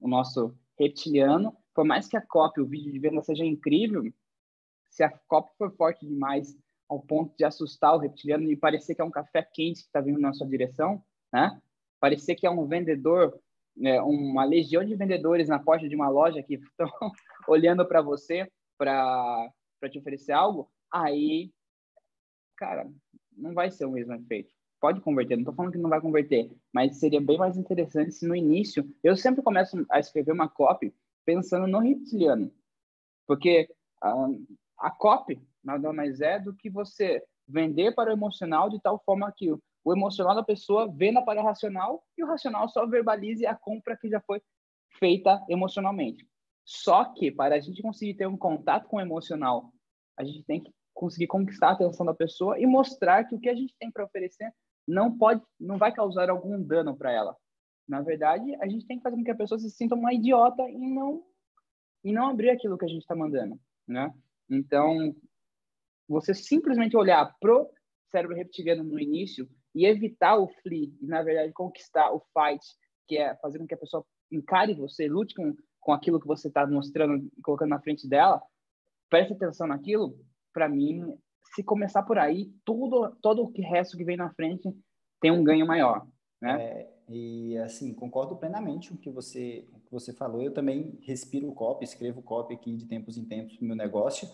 o 0.00 0.08
nosso 0.08 0.54
reptiliano. 0.78 1.56
Por 1.74 1.84
mais 1.84 2.08
que 2.08 2.16
a 2.16 2.20
copy, 2.20 2.60
o 2.60 2.66
vídeo 2.66 2.92
de 2.92 2.98
venda 2.98 3.22
seja 3.22 3.44
incrível, 3.44 4.02
se 4.90 5.02
a 5.02 5.10
copy 5.28 5.50
for 5.56 5.74
forte 5.74 6.06
demais 6.06 6.56
ao 6.88 7.00
ponto 7.00 7.34
de 7.36 7.44
assustar 7.44 7.94
o 7.94 7.98
reptiliano 7.98 8.50
e 8.50 8.56
parecer 8.56 8.94
que 8.94 9.00
é 9.00 9.04
um 9.04 9.10
café 9.10 9.42
quente 9.42 9.80
que 9.80 9.86
está 9.86 10.00
vindo 10.00 10.20
na 10.20 10.34
sua 10.34 10.46
direção, 10.46 11.02
né? 11.32 11.58
parecer 11.98 12.34
que 12.34 12.46
é 12.46 12.50
um 12.50 12.66
vendedor 12.66 13.40
é, 13.80 14.02
uma 14.02 14.44
legião 14.44 14.84
de 14.84 14.94
vendedores 14.94 15.48
na 15.48 15.58
porta 15.58 15.88
de 15.88 15.94
uma 15.94 16.08
loja 16.08 16.42
que 16.42 16.54
estão 16.60 16.90
olhando 17.48 17.86
para 17.86 18.02
você 18.02 18.50
para 18.76 19.50
te 19.90 19.98
oferecer 19.98 20.32
algo, 20.32 20.70
aí, 20.90 21.52
cara, 22.56 22.90
não 23.36 23.54
vai 23.54 23.70
ser 23.70 23.86
o 23.86 23.92
mesmo 23.92 24.12
efeito. 24.14 24.52
Pode 24.82 25.00
converter, 25.00 25.36
não 25.36 25.42
estou 25.42 25.54
falando 25.54 25.70
que 25.70 25.78
não 25.78 25.88
vai 25.88 26.00
converter, 26.00 26.50
mas 26.72 26.98
seria 26.98 27.20
bem 27.20 27.38
mais 27.38 27.56
interessante 27.56 28.10
se 28.10 28.26
no 28.26 28.34
início 28.34 28.84
eu 29.00 29.16
sempre 29.16 29.40
começo 29.40 29.86
a 29.88 30.00
escrever 30.00 30.32
uma 30.32 30.48
copy 30.48 30.92
pensando 31.24 31.68
no 31.68 31.78
reptiliano, 31.78 32.52
porque 33.24 33.72
a, 34.02 34.12
a 34.80 34.90
copy 34.90 35.40
nada 35.62 35.92
mais 35.92 36.20
é 36.20 36.40
do 36.40 36.52
que 36.52 36.68
você 36.68 37.22
vender 37.46 37.94
para 37.94 38.10
o 38.10 38.12
emocional 38.12 38.68
de 38.68 38.80
tal 38.80 39.00
forma 39.04 39.30
que 39.30 39.52
o 39.52 39.92
emocional 39.92 40.34
da 40.34 40.42
pessoa 40.42 40.92
venda 40.92 41.22
para 41.22 41.40
o 41.40 41.44
racional 41.44 42.04
e 42.18 42.24
o 42.24 42.26
racional 42.26 42.68
só 42.68 42.84
verbalize 42.84 43.46
a 43.46 43.54
compra 43.54 43.96
que 43.96 44.08
já 44.08 44.20
foi 44.20 44.42
feita 44.98 45.40
emocionalmente. 45.48 46.26
Só 46.64 47.04
que 47.04 47.30
para 47.30 47.54
a 47.54 47.60
gente 47.60 47.82
conseguir 47.82 48.14
ter 48.14 48.26
um 48.26 48.36
contato 48.36 48.88
com 48.88 48.96
o 48.96 49.00
emocional, 49.00 49.72
a 50.18 50.24
gente 50.24 50.42
tem 50.42 50.60
que 50.60 50.74
conseguir 50.92 51.28
conquistar 51.28 51.68
a 51.68 51.72
atenção 51.72 52.04
da 52.04 52.14
pessoa 52.14 52.58
e 52.58 52.66
mostrar 52.66 53.24
que 53.24 53.36
o 53.36 53.38
que 53.38 53.48
a 53.48 53.54
gente 53.54 53.76
tem 53.78 53.88
para 53.88 54.04
oferecer 54.04 54.52
não 54.86 55.16
pode, 55.16 55.42
não 55.58 55.78
vai 55.78 55.92
causar 55.92 56.30
algum 56.30 56.62
dano 56.62 56.96
para 56.96 57.12
ela. 57.12 57.36
Na 57.88 58.00
verdade, 58.00 58.54
a 58.56 58.68
gente 58.68 58.86
tem 58.86 58.96
que 58.96 59.02
fazer 59.02 59.16
com 59.16 59.24
que 59.24 59.30
a 59.30 59.36
pessoa 59.36 59.58
se 59.58 59.70
sinta 59.70 59.94
uma 59.94 60.12
idiota 60.12 60.62
e 60.68 60.78
não 60.78 61.24
e 62.04 62.12
não 62.12 62.28
abrir 62.28 62.50
aquilo 62.50 62.76
que 62.76 62.84
a 62.84 62.88
gente 62.88 63.02
está 63.02 63.14
mandando, 63.14 63.58
né? 63.86 64.12
Então, 64.50 65.14
você 66.08 66.34
simplesmente 66.34 66.96
olhar 66.96 67.36
pro 67.40 67.70
cérebro 68.10 68.36
reptiliano 68.36 68.82
no 68.82 68.98
início 68.98 69.48
e 69.72 69.86
evitar 69.86 70.36
o 70.36 70.48
flee 70.48 70.96
e 71.00 71.06
na 71.06 71.22
verdade 71.22 71.52
conquistar 71.52 72.12
o 72.12 72.20
fight, 72.32 72.64
que 73.06 73.16
é 73.18 73.36
fazer 73.36 73.58
com 73.58 73.66
que 73.66 73.74
a 73.74 73.78
pessoa 73.78 74.04
encare 74.30 74.74
você, 74.74 75.06
lute 75.08 75.34
com 75.34 75.54
com 75.82 75.92
aquilo 75.92 76.20
que 76.20 76.26
você 76.26 76.48
está 76.48 76.66
mostrando, 76.66 77.28
colocando 77.42 77.70
na 77.70 77.80
frente 77.80 78.08
dela, 78.08 78.40
preste 79.10 79.32
atenção 79.32 79.66
naquilo. 79.66 80.16
Para 80.52 80.68
mim, 80.68 81.18
se 81.54 81.62
começar 81.62 82.02
por 82.02 82.18
aí, 82.18 82.50
tudo 82.64 83.14
todo 83.20 83.42
o 83.42 83.52
resto 83.62 83.96
que 83.96 84.04
vem 84.04 84.16
na 84.16 84.32
frente 84.32 84.72
tem 85.20 85.30
um 85.30 85.44
ganho 85.44 85.66
maior, 85.66 86.06
né? 86.40 86.60
É, 86.60 86.92
e 87.08 87.56
assim, 87.58 87.92
concordo 87.92 88.36
plenamente 88.36 88.88
com 88.88 88.96
o 88.96 88.98
que 88.98 89.10
você, 89.10 89.68
o 89.72 89.80
que 89.80 89.92
você 89.92 90.12
falou. 90.12 90.42
Eu 90.42 90.52
também 90.52 90.98
respiro 91.02 91.48
o 91.48 91.54
copy, 91.54 91.84
escrevo 91.84 92.22
copy 92.22 92.54
aqui 92.54 92.74
de 92.74 92.86
tempos 92.86 93.16
em 93.16 93.24
tempos 93.24 93.60
no 93.60 93.68
meu 93.68 93.76
negócio. 93.76 94.28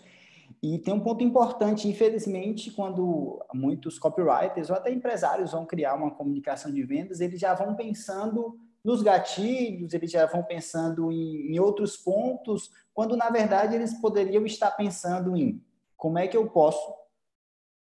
E 0.62 0.79
tem 0.79 0.94
um 0.94 1.01
ponto 1.01 1.23
importante, 1.23 1.87
infelizmente, 1.88 2.71
quando 2.71 3.44
muitos 3.53 3.99
copywriters 3.99 4.71
ou 4.71 4.77
até 4.77 4.90
empresários 4.90 5.53
vão 5.53 5.66
criar 5.66 5.94
uma 5.94 6.11
comunicação 6.11 6.73
de 6.73 6.83
vendas, 6.83 7.21
eles 7.21 7.38
já 7.38 7.55
vão 7.55 7.75
pensando 7.75 8.59
nos 8.83 9.03
gatilhos, 9.03 9.92
eles 9.92 10.11
já 10.11 10.25
vão 10.25 10.42
pensando 10.42 11.12
em, 11.12 11.53
em 11.53 11.61
outros 11.61 11.97
pontos, 11.97 12.71
quando 12.94 13.16
na 13.16 13.29
verdade 13.29 13.75
eles 13.75 13.92
poderiam 14.01 14.47
estar 14.47 14.71
pensando 14.71 15.37
em 15.37 15.62
como 15.99 16.19
é 16.19 16.29
que 16.29 16.37
eu 16.37 16.49
posso 16.49 16.97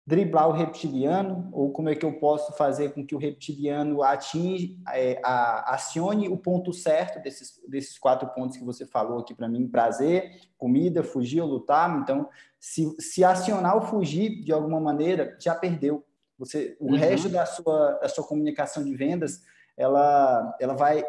driblar 0.07 0.49
o 0.49 0.53
reptiliano, 0.53 1.49
ou 1.51 1.73
como 1.73 1.89
é 1.89 1.95
que 1.95 2.05
eu 2.05 2.13
posso 2.19 2.53
fazer 2.53 2.93
com 2.93 3.05
que 3.05 3.15
o 3.15 3.19
reptiliano 3.19 4.03
atinge, 4.03 4.79
é, 4.93 5.19
a, 5.25 5.75
acione 5.75 6.29
o 6.29 6.37
ponto 6.37 6.75
certo 6.75 7.23
desses, 7.23 7.59
desses 7.67 7.99
quatro 7.99 8.29
pontos 8.29 8.59
que 8.59 8.65
você 8.65 8.87
falou 8.87 9.19
aqui 9.19 9.35
para 9.35 9.49
mim, 9.49 9.67
prazer, 9.67 10.31
comida, 10.59 11.03
fugir 11.03 11.41
ou 11.41 11.49
lutar. 11.49 11.99
Então, 12.03 12.29
se, 12.61 12.95
se 13.01 13.25
acionar 13.25 13.77
ou 13.77 13.83
fugir 13.83 14.43
de 14.43 14.53
alguma 14.53 14.79
maneira, 14.79 15.37
já 15.41 15.55
perdeu. 15.55 16.05
Você, 16.39 16.77
o 16.79 16.93
uhum. 16.93 16.97
resto 16.99 17.31
da 17.31 17.47
sua, 17.47 17.93
da 17.93 18.09
sua 18.09 18.27
comunicação 18.27 18.85
de 18.85 18.95
vendas, 18.95 19.41
ela, 19.75 20.55
ela 20.61 20.75
vai, 20.75 21.03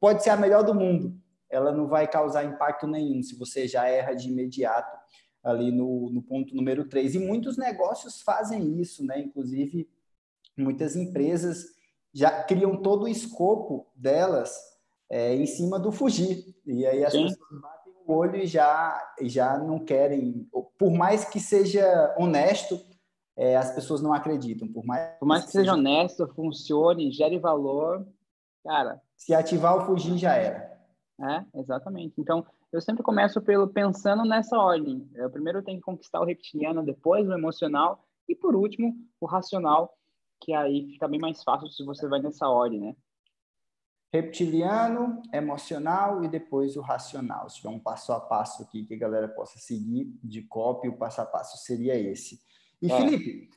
pode 0.00 0.24
ser 0.24 0.30
a 0.30 0.36
melhor 0.36 0.64
do 0.64 0.74
mundo, 0.74 1.14
ela 1.48 1.70
não 1.70 1.86
vai 1.86 2.08
causar 2.08 2.44
impacto 2.44 2.86
nenhum 2.86 3.22
se 3.22 3.38
você 3.38 3.68
já 3.68 3.88
erra 3.88 4.12
de 4.12 4.28
imediato 4.28 4.98
ali 5.42 5.70
no, 5.70 6.10
no 6.10 6.22
ponto 6.22 6.54
número 6.54 6.88
3. 6.88 7.14
E 7.14 7.18
muitos 7.18 7.56
negócios 7.56 8.20
fazem 8.20 8.80
isso, 8.80 9.04
né? 9.04 9.20
Inclusive, 9.20 9.88
muitas 10.56 10.96
empresas 10.96 11.66
já 12.12 12.42
criam 12.44 12.76
todo 12.76 13.04
o 13.04 13.08
escopo 13.08 13.86
delas 13.94 14.54
é, 15.08 15.34
em 15.34 15.46
cima 15.46 15.78
do 15.78 15.90
fugir. 15.90 16.54
E 16.66 16.86
aí 16.86 17.04
as 17.04 17.12
Sim. 17.12 17.24
pessoas 17.24 17.60
batem 17.60 17.92
o 18.06 18.12
olho 18.12 18.36
e 18.36 18.46
já, 18.46 19.14
já 19.22 19.58
não 19.58 19.78
querem, 19.78 20.48
por 20.78 20.90
mais 20.90 21.24
que 21.24 21.40
seja 21.40 22.14
honesto, 22.18 22.80
é, 23.36 23.56
as 23.56 23.74
pessoas 23.74 24.02
não 24.02 24.12
acreditam. 24.12 24.68
Por 24.68 24.84
mais, 24.84 25.18
por 25.18 25.26
mais 25.26 25.42
que, 25.42 25.46
que 25.46 25.52
seja 25.52 25.72
honesto, 25.72 26.26
funcione, 26.34 27.10
gere 27.10 27.38
valor, 27.38 28.06
cara. 28.64 29.00
Se 29.16 29.34
ativar 29.34 29.76
o 29.76 29.86
fugir 29.86 30.18
já 30.18 30.34
era. 30.34 30.78
É, 31.20 31.58
exatamente. 31.60 32.14
Então, 32.18 32.44
eu 32.72 32.80
sempre 32.80 33.02
começo 33.02 33.40
pelo 33.40 33.68
pensando 33.68 34.24
nessa 34.24 34.56
ordem. 34.56 35.08
Eu 35.14 35.30
primeiro 35.30 35.62
tenho 35.62 35.78
que 35.78 35.84
conquistar 35.84 36.20
o 36.20 36.24
reptiliano, 36.24 36.84
depois 36.84 37.28
o 37.28 37.32
emocional 37.32 38.06
e 38.28 38.34
por 38.34 38.54
último 38.54 38.94
o 39.20 39.26
racional, 39.26 39.92
que 40.40 40.52
aí 40.52 40.86
fica 40.92 41.08
bem 41.08 41.18
mais 41.18 41.42
fácil 41.42 41.68
se 41.68 41.84
você 41.84 42.08
vai 42.08 42.20
nessa 42.20 42.48
ordem, 42.48 42.80
né? 42.80 42.96
Reptiliano, 44.12 45.22
emocional 45.32 46.24
e 46.24 46.28
depois 46.28 46.76
o 46.76 46.80
racional. 46.80 47.48
Se 47.48 47.56
tiver 47.56 47.68
um 47.68 47.78
passo 47.78 48.12
a 48.12 48.20
passo 48.20 48.62
aqui 48.62 48.84
que 48.84 48.94
a 48.94 48.98
galera 48.98 49.28
possa 49.28 49.58
seguir 49.58 50.12
de 50.22 50.42
copy, 50.42 50.88
o 50.88 50.96
passo 50.96 51.20
a 51.20 51.26
passo 51.26 51.58
seria 51.58 51.96
esse. 51.96 52.40
E 52.82 52.90
é. 52.90 52.96
Felipe, 52.96 53.50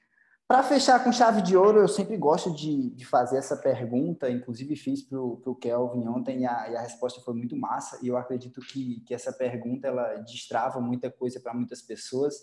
para 0.47 0.61
fechar 0.61 1.03
com 1.03 1.11
chave 1.11 1.41
de 1.41 1.55
ouro, 1.55 1.79
eu 1.79 1.87
sempre 1.87 2.17
gosto 2.17 2.51
de, 2.51 2.89
de 2.91 3.05
fazer 3.05 3.37
essa 3.37 3.55
pergunta, 3.55 4.29
inclusive 4.29 4.75
fiz 4.75 5.01
para 5.01 5.19
o 5.19 5.55
Kelvin 5.55 6.07
ontem 6.07 6.41
e 6.41 6.45
a, 6.45 6.69
e 6.69 6.75
a, 6.75 6.81
resposta 6.81 7.21
foi 7.21 7.33
muito 7.33 7.55
massa, 7.55 7.97
e 8.03 8.09
eu 8.09 8.17
acredito 8.17 8.59
que, 8.61 8.99
que 9.01 9.13
essa 9.13 9.31
pergunta 9.31 9.87
ela 9.87 10.15
destrava 10.17 10.81
muita 10.81 11.09
coisa 11.09 11.39
para 11.39 11.53
muitas 11.53 11.81
pessoas. 11.81 12.35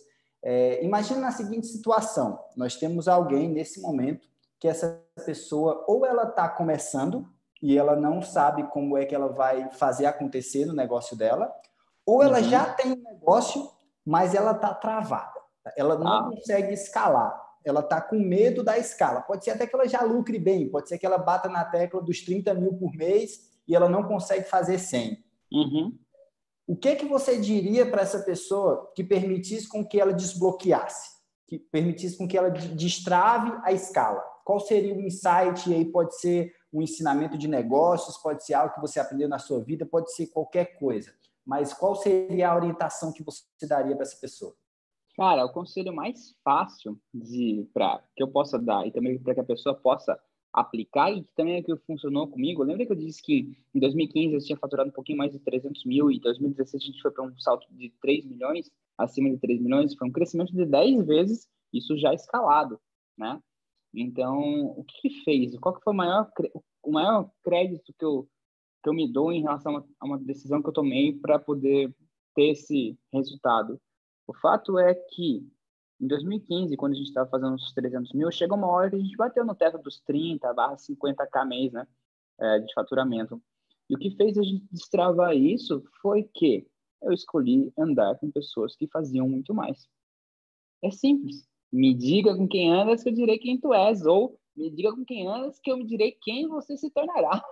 É, 0.43 0.83
imagina 0.83 1.21
na 1.21 1.31
seguinte 1.31 1.67
situação: 1.67 2.41
nós 2.57 2.75
temos 2.77 3.07
alguém 3.07 3.49
nesse 3.49 3.81
momento 3.83 4.27
que 4.59 4.67
essa 4.67 5.03
pessoa 5.27 5.85
ou 5.87 6.07
ela 6.07 6.25
está 6.25 6.49
começando 6.49 7.29
e 7.63 7.77
ela 7.77 7.95
não 7.95 8.23
sabe 8.23 8.65
como 8.71 8.97
é 8.97 9.05
que 9.05 9.15
ela 9.15 9.29
vai 9.29 9.71
fazer 9.73 10.07
acontecer 10.07 10.65
no 10.65 10.73
negócio 10.73 11.15
dela, 11.15 11.55
ou 12.07 12.23
ela 12.23 12.39
uhum. 12.39 12.45
já 12.45 12.73
tem 12.73 12.93
um 12.93 13.03
negócio, 13.03 13.71
mas 14.05 14.35
ela 14.35 14.53
está 14.53 14.73
travada, 14.73 15.39
ela 15.77 15.99
não 15.99 16.09
ah. 16.09 16.31
consegue 16.31 16.73
escalar 16.73 17.50
ela 17.65 17.81
está 17.81 18.01
com 18.01 18.19
medo 18.19 18.63
da 18.63 18.79
escala. 18.79 19.21
Pode 19.23 19.45
ser 19.45 19.51
até 19.51 19.67
que 19.67 19.75
ela 19.75 19.89
já 19.89 20.03
lucre 20.03 20.39
bem, 20.39 20.69
pode 20.69 20.89
ser 20.89 20.99
que 20.99 21.07
ela 21.07 21.19
bata 21.19 21.49
na 21.49 21.65
tecla 21.65 22.03
dos 22.03 22.23
30 22.23 22.55
mil 22.55 22.75
por 22.75 22.95
mês 22.95 23.51
e 23.67 23.75
ela 23.75 23.89
não 23.89 24.03
consegue 24.03 24.49
fazer 24.49 24.79
100. 24.79 25.25
Uhum. 25.53 25.99
O 26.67 26.77
que, 26.77 26.95
que 26.97 27.07
você 27.07 27.37
diria 27.37 27.91
para 27.91 28.03
essa 28.03 28.21
pessoa 28.21 28.93
que 28.95 29.03
permitisse 29.03 29.69
com 29.69 29.85
que 29.85 30.01
ela 30.01 30.13
desbloqueasse, 30.13 31.11
que 31.49 31.59
permitisse 31.59 32.17
com 32.17 32.29
que 32.29 32.39
ela 32.39 32.51
destrave 32.51 33.53
a 33.65 33.73
escala? 33.73 34.21
Qual 34.45 34.61
seria 34.61 34.95
o 34.95 35.01
insight? 35.01 35.69
E 35.69 35.75
aí 35.75 35.85
pode 35.85 36.19
ser 36.21 36.53
um 36.73 36.81
ensinamento 36.81 37.37
de 37.37 37.49
negócios, 37.49 38.17
pode 38.19 38.45
ser 38.45 38.55
algo 38.55 38.75
que 38.75 38.81
você 38.81 39.01
aprendeu 39.01 39.29
na 39.29 39.39
sua 39.39 39.63
vida, 39.63 39.85
pode 39.85 40.15
ser 40.15 40.29
qualquer 40.29 40.79
coisa. 40.79 41.13
Mas 41.45 41.75
qual 41.75 41.97
seria 41.97 42.51
a 42.51 42.57
orientação 42.57 43.13
que 43.13 43.25
você 43.25 43.43
daria 43.67 43.97
para 43.97 44.05
essa 44.05 44.17
pessoa? 44.21 44.55
Cara, 45.21 45.45
o 45.45 45.53
conselho 45.53 45.95
mais 45.95 46.35
fácil 46.43 46.99
de 47.13 47.69
para 47.75 48.03
que 48.17 48.23
eu 48.23 48.29
possa 48.29 48.59
dar 48.59 48.87
e 48.87 48.91
também 48.91 49.19
para 49.19 49.35
que 49.35 49.41
a 49.41 49.45
pessoa 49.45 49.75
possa 49.75 50.19
aplicar 50.51 51.13
e 51.13 51.23
que 51.23 51.35
também 51.35 51.57
é 51.57 51.63
que 51.63 51.77
funcionou 51.87 52.27
comigo. 52.27 52.63
Lembra 52.63 52.87
que 52.87 52.93
eu 52.93 52.97
disse 52.97 53.23
que 53.23 53.55
em 53.75 53.79
2015 53.79 54.35
eu 54.35 54.41
tinha 54.41 54.57
faturado 54.57 54.89
um 54.89 54.93
pouquinho 54.95 55.19
mais 55.19 55.31
de 55.31 55.39
300 55.39 55.85
mil 55.85 56.11
e 56.11 56.17
em 56.17 56.21
2016 56.21 56.83
a 56.83 56.87
gente 56.87 57.03
foi 57.03 57.11
para 57.11 57.23
um 57.23 57.39
salto 57.39 57.67
de 57.71 57.91
3 58.01 58.25
milhões, 58.25 58.71
acima 58.97 59.29
de 59.29 59.37
3 59.37 59.61
milhões, 59.61 59.95
foi 59.95 60.09
um 60.09 60.11
crescimento 60.11 60.55
de 60.55 60.65
10 60.65 61.07
vezes, 61.07 61.47
isso 61.71 61.99
já 61.99 62.15
escalado, 62.15 62.81
né? 63.15 63.39
Então, 63.93 64.41
o 64.75 64.83
que, 64.85 65.11
que 65.11 65.23
fez? 65.23 65.55
Qual 65.59 65.75
que 65.75 65.85
foi 65.85 65.93
o 65.93 65.97
maior, 65.97 66.31
o 66.83 66.93
maior 66.93 67.31
crédito 67.45 67.93
que 67.99 68.05
eu, 68.07 68.27
que 68.83 68.89
eu 68.89 68.95
me 68.95 69.07
dou 69.07 69.31
em 69.31 69.43
relação 69.43 69.87
a 70.01 70.07
uma 70.07 70.17
decisão 70.17 70.63
que 70.63 70.69
eu 70.71 70.73
tomei 70.73 71.13
para 71.13 71.39
poder 71.39 71.95
ter 72.35 72.53
esse 72.53 72.99
resultado? 73.13 73.79
O 74.31 74.35
fato 74.35 74.79
é 74.79 74.95
que 74.95 75.45
em 76.01 76.07
2015, 76.07 76.77
quando 76.77 76.93
a 76.93 76.95
gente 76.95 77.09
estava 77.09 77.29
fazendo 77.29 77.57
os 77.57 77.73
300 77.73 78.13
mil, 78.13 78.31
chegou 78.31 78.57
uma 78.57 78.69
hora 78.69 78.89
que 78.89 78.95
a 78.95 79.01
gente 79.01 79.17
bateu 79.17 79.45
no 79.45 79.57
teto 79.57 79.77
dos 79.79 79.99
30 80.03 80.55
barra 80.55 80.77
50k 80.77 81.49
mês, 81.49 81.73
né, 81.73 81.85
é, 82.39 82.61
de 82.61 82.73
faturamento. 82.73 83.43
E 83.89 83.97
o 83.97 83.99
que 83.99 84.13
fez 84.13 84.39
a 84.39 84.43
gente 84.45 84.65
destravar 84.71 85.37
isso 85.37 85.83
foi 86.01 86.31
que 86.33 86.65
eu 87.03 87.13
escolhi 87.13 87.73
andar 87.77 88.21
com 88.21 88.31
pessoas 88.31 88.77
que 88.77 88.87
faziam 88.87 89.29
muito 89.29 89.53
mais. 89.53 89.89
É 90.81 90.93
simples. 90.93 91.45
Me 91.73 91.93
diga 91.93 92.37
com 92.37 92.47
quem 92.47 92.71
andas 92.71 93.03
que 93.03 93.09
eu 93.09 93.15
direi 93.15 93.37
quem 93.37 93.59
tu 93.59 93.75
és, 93.75 94.07
ou 94.07 94.39
me 94.55 94.71
diga 94.71 94.95
com 94.95 95.05
quem 95.05 95.27
andas 95.27 95.59
que 95.59 95.73
eu 95.73 95.77
me 95.77 95.85
direi 95.85 96.13
quem 96.23 96.47
você 96.47 96.77
se 96.77 96.89
tornará, 96.93 97.45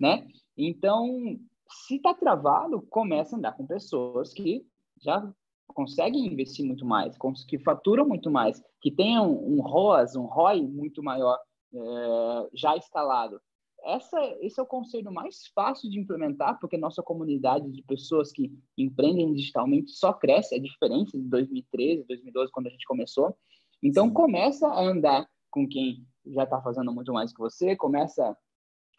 né? 0.00 0.28
Então, 0.56 1.36
se 1.68 1.98
tá 1.98 2.14
travado, 2.14 2.80
começa 2.82 3.34
a 3.34 3.38
andar 3.38 3.56
com 3.56 3.66
pessoas 3.66 4.32
que 4.32 4.64
já 5.00 5.34
conseguem 5.72 6.26
investir 6.26 6.64
muito 6.64 6.84
mais, 6.84 7.16
que 7.46 7.58
faturam 7.58 8.06
muito 8.06 8.30
mais, 8.30 8.62
que 8.80 8.90
tenham 8.90 9.30
um 9.30 9.60
ROAS, 9.60 10.16
um 10.16 10.26
ROI 10.26 10.62
muito 10.62 11.02
maior 11.02 11.38
é, 11.74 12.48
já 12.54 12.76
escalado. 12.76 13.40
essa, 13.84 14.20
esse 14.40 14.60
é 14.60 14.62
o 14.62 14.66
conselho 14.66 15.12
mais 15.12 15.46
fácil 15.54 15.90
de 15.90 15.98
implementar, 15.98 16.58
porque 16.60 16.76
nossa 16.76 17.02
comunidade 17.02 17.70
de 17.70 17.82
pessoas 17.82 18.30
que 18.30 18.52
empreendem 18.76 19.32
digitalmente 19.32 19.92
só 19.92 20.12
cresce, 20.12 20.54
é 20.54 20.58
diferente 20.58 21.18
de 21.18 21.28
2013, 21.28 22.04
2012, 22.06 22.52
quando 22.52 22.66
a 22.68 22.70
gente 22.70 22.86
começou. 22.86 23.36
Então, 23.82 24.06
Sim. 24.08 24.14
começa 24.14 24.68
a 24.68 24.80
andar 24.80 25.28
com 25.50 25.68
quem 25.68 26.06
já 26.26 26.44
está 26.44 26.60
fazendo 26.62 26.92
muito 26.92 27.12
mais 27.12 27.32
que 27.32 27.38
você, 27.38 27.74
começa 27.74 28.36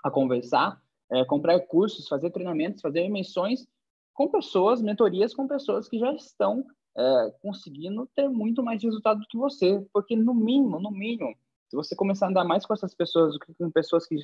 a 0.03 0.11
conversar, 0.11 0.81
é, 1.11 1.23
comprar 1.25 1.59
cursos, 1.61 2.07
fazer 2.07 2.31
treinamentos, 2.31 2.81
fazer 2.81 3.01
emissões 3.01 3.65
com 4.13 4.29
pessoas, 4.29 4.81
mentorias 4.81 5.33
com 5.33 5.47
pessoas 5.47 5.89
que 5.89 5.97
já 5.97 6.13
estão 6.13 6.65
é, 6.97 7.33
conseguindo 7.41 8.07
ter 8.15 8.29
muito 8.29 8.63
mais 8.63 8.81
resultado 8.83 9.19
do 9.19 9.27
que 9.27 9.37
você, 9.37 9.85
porque 9.91 10.15
no 10.15 10.33
mínimo, 10.33 10.79
no 10.79 10.91
mínimo, 10.91 11.35
se 11.69 11.75
você 11.75 11.95
começar 11.95 12.27
a 12.27 12.29
andar 12.29 12.43
mais 12.43 12.65
com 12.65 12.73
essas 12.73 12.93
pessoas 12.93 13.33
do 13.33 13.39
que 13.39 13.53
com 13.55 13.71
pessoas 13.71 14.05
que 14.05 14.15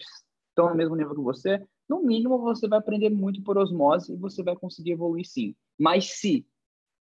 estão 0.50 0.70
no 0.70 0.76
mesmo 0.76 0.96
nível 0.96 1.16
que 1.16 1.22
você, 1.22 1.68
no 1.88 2.04
mínimo 2.04 2.38
você 2.40 2.68
vai 2.68 2.80
aprender 2.80 3.10
muito 3.10 3.42
por 3.44 3.58
osmose 3.58 4.14
e 4.14 4.18
você 4.18 4.44
vai 4.44 4.56
conseguir 4.56 4.92
evoluir 4.92 5.26
sim. 5.26 5.56
Mas 5.78 6.20
se, 6.20 6.46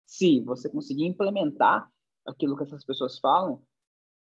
se 0.06 0.40
você 0.42 0.70
conseguir 0.70 1.06
implementar 1.06 1.90
aquilo 2.26 2.56
que 2.56 2.64
essas 2.64 2.86
pessoas 2.86 3.18
falam, 3.18 3.62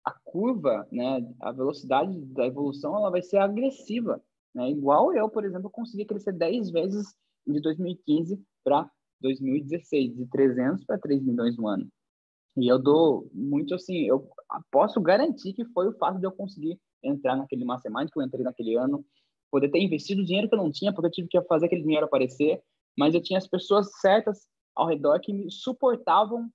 a 0.04 0.12
curva, 0.24 0.88
né, 0.90 1.20
a 1.40 1.52
velocidade 1.52 2.18
da 2.26 2.46
evolução, 2.46 2.96
ela 2.96 3.10
vai 3.10 3.20
ser 3.20 3.36
agressiva. 3.38 4.22
Né? 4.54 4.70
Igual 4.70 5.14
eu, 5.14 5.28
por 5.28 5.44
exemplo, 5.44 5.68
consegui 5.68 6.04
crescer 6.04 6.32
10 6.32 6.70
vezes 6.70 7.14
de 7.46 7.60
2015 7.60 8.42
para 8.64 8.90
2016, 9.20 10.16
de 10.16 10.26
300 10.26 10.84
para 10.84 10.98
3 10.98 11.22
milhões 11.22 11.56
no 11.56 11.66
ano. 11.66 11.88
E 12.56 12.70
eu 12.70 12.78
dou 12.78 13.30
muito 13.32 13.74
assim, 13.74 14.06
eu 14.06 14.28
posso 14.70 15.00
garantir 15.00 15.52
que 15.52 15.64
foi 15.66 15.88
o 15.88 15.96
fato 15.96 16.18
de 16.18 16.26
eu 16.26 16.32
conseguir 16.32 16.78
entrar 17.02 17.36
naquele 17.36 17.64
Mastermind 17.64 18.10
que 18.10 18.18
eu 18.18 18.22
entrei 18.22 18.44
naquele 18.44 18.76
ano, 18.76 19.04
poder 19.50 19.70
ter 19.70 19.80
investido 19.80 20.24
dinheiro 20.24 20.48
que 20.48 20.54
eu 20.54 20.62
não 20.62 20.70
tinha, 20.70 20.92
porque 20.92 21.06
eu 21.06 21.12
tive 21.12 21.28
que 21.28 21.40
fazer 21.42 21.66
aquele 21.66 21.82
dinheiro 21.82 22.06
aparecer, 22.06 22.62
mas 22.96 23.14
eu 23.14 23.22
tinha 23.22 23.38
as 23.38 23.46
pessoas 23.46 23.88
certas 24.00 24.46
ao 24.74 24.86
redor 24.86 25.20
que 25.20 25.32
me 25.32 25.50
suportavam, 25.50 26.48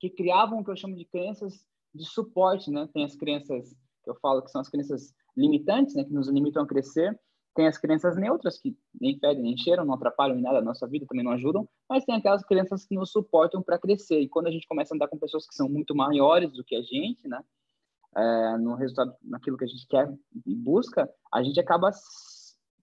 que 0.00 0.10
criavam 0.10 0.60
o 0.60 0.64
que 0.64 0.70
eu 0.70 0.76
chamo 0.76 0.96
de 0.96 1.04
crenças 1.06 1.64
de 1.94 2.04
suporte, 2.04 2.70
né? 2.70 2.88
Tem 2.92 3.04
as 3.04 3.16
crenças 3.16 3.74
que 4.04 4.10
eu 4.10 4.14
falo 4.16 4.42
que 4.42 4.50
são 4.50 4.60
as 4.60 4.68
crenças 4.68 5.14
limitantes, 5.36 5.94
né, 5.94 6.04
que 6.04 6.12
nos 6.12 6.28
limitam 6.28 6.62
a 6.62 6.66
crescer, 6.66 7.18
tem 7.56 7.66
as 7.66 7.78
crenças 7.78 8.16
neutras, 8.16 8.58
que 8.58 8.76
nem 9.00 9.18
fedem, 9.18 9.42
nem 9.42 9.56
cheiram, 9.56 9.84
não 9.84 9.94
atrapalham 9.94 10.38
em 10.38 10.42
nada 10.42 10.58
a 10.58 10.62
nossa 10.62 10.86
vida, 10.86 11.06
também 11.08 11.24
não 11.24 11.32
ajudam, 11.32 11.66
mas 11.88 12.04
tem 12.04 12.14
aquelas 12.14 12.44
crenças 12.44 12.84
que 12.84 12.94
nos 12.94 13.10
suportam 13.10 13.62
para 13.62 13.78
crescer. 13.78 14.20
E 14.20 14.28
quando 14.28 14.46
a 14.46 14.50
gente 14.50 14.68
começa 14.68 14.92
a 14.92 14.96
andar 14.96 15.08
com 15.08 15.18
pessoas 15.18 15.48
que 15.48 15.54
são 15.54 15.68
muito 15.68 15.94
maiores 15.94 16.52
do 16.52 16.62
que 16.62 16.76
a 16.76 16.82
gente, 16.82 17.26
né, 17.26 17.42
é, 18.14 18.58
no 18.58 18.74
resultado, 18.74 19.14
naquilo 19.22 19.56
que 19.56 19.64
a 19.64 19.68
gente 19.68 19.86
quer 19.88 20.12
e 20.46 20.54
busca, 20.54 21.10
a 21.32 21.42
gente 21.42 21.58
acaba 21.58 21.90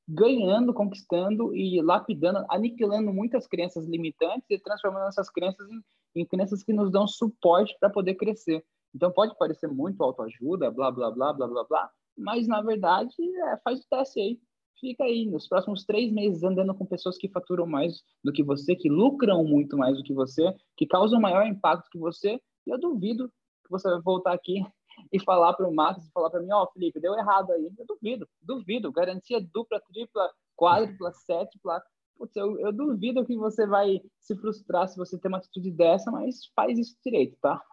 ganhando, 0.08 0.74
conquistando 0.74 1.56
e 1.56 1.82
lapidando, 1.82 2.46
aniquilando 2.50 3.14
muitas 3.14 3.48
crenças 3.48 3.88
limitantes 3.88 4.50
e 4.50 4.60
transformando 4.60 5.08
essas 5.08 5.30
crenças 5.30 5.70
em, 5.70 6.22
em 6.22 6.26
crenças 6.26 6.64
que 6.64 6.74
nos 6.74 6.92
dão 6.92 7.08
suporte 7.08 7.76
para 7.80 7.90
poder 7.90 8.16
crescer. 8.16 8.66
Então 8.94 9.12
pode 9.12 9.38
parecer 9.38 9.68
muito 9.68 10.04
autoajuda, 10.04 10.70
blá, 10.72 10.92
blá, 10.92 11.12
blá, 11.12 11.32
blá, 11.34 11.48
blá, 11.48 11.64
blá, 11.64 11.92
mas 12.18 12.48
na 12.48 12.62
verdade 12.62 13.16
é, 13.20 13.58
faz 13.58 13.80
o 13.80 13.88
teste 13.90 14.20
aí. 14.20 14.40
Fica 14.84 15.06
aí 15.06 15.26
nos 15.26 15.48
próximos 15.48 15.86
três 15.86 16.12
meses 16.12 16.44
andando 16.44 16.76
com 16.76 16.86
pessoas 16.86 17.18
que 17.18 17.30
faturam 17.30 17.66
mais 17.66 18.04
do 18.22 18.34
que 18.34 18.44
você, 18.44 18.76
que 18.76 18.90
lucram 18.90 19.42
muito 19.46 19.78
mais 19.78 19.96
do 19.96 20.04
que 20.04 20.14
você, 20.14 20.54
que 20.76 20.86
causam 20.86 21.22
maior 21.22 21.48
impacto 21.48 21.90
que 21.90 21.98
você. 21.98 22.38
E 22.68 22.70
eu 22.70 22.78
duvido 22.78 23.30
que 23.64 23.72
você 23.72 23.90
vai 23.90 24.02
voltar 24.02 24.34
aqui 24.34 24.56
e 25.10 25.24
falar 25.24 25.54
para 25.54 25.70
o 25.70 25.74
Marcos, 25.74 26.12
falar 26.12 26.30
para 26.30 26.42
mim, 26.42 26.52
ó, 26.52 26.64
oh, 26.64 26.72
Felipe, 26.74 27.00
deu 27.00 27.14
errado 27.14 27.54
aí. 27.54 27.72
Eu 27.78 27.86
duvido, 27.88 28.28
duvido. 28.42 28.92
Garantia 28.92 29.40
dupla, 29.54 29.80
tripla, 29.88 30.30
quádrupla, 30.54 31.14
sétipla. 31.14 31.82
Putz, 32.18 32.36
eu, 32.36 32.60
eu 32.60 32.74
duvido 32.74 33.26
que 33.26 33.38
você 33.38 33.66
vai 33.66 34.02
se 34.20 34.36
frustrar 34.36 34.90
se 34.90 34.98
você 34.98 35.18
ter 35.18 35.30
uma 35.30 35.38
atitude 35.38 35.72
dessa, 35.72 36.12
mas 36.12 36.52
faz 36.54 36.78
isso 36.78 36.98
direito, 37.02 37.38
tá? 37.42 37.64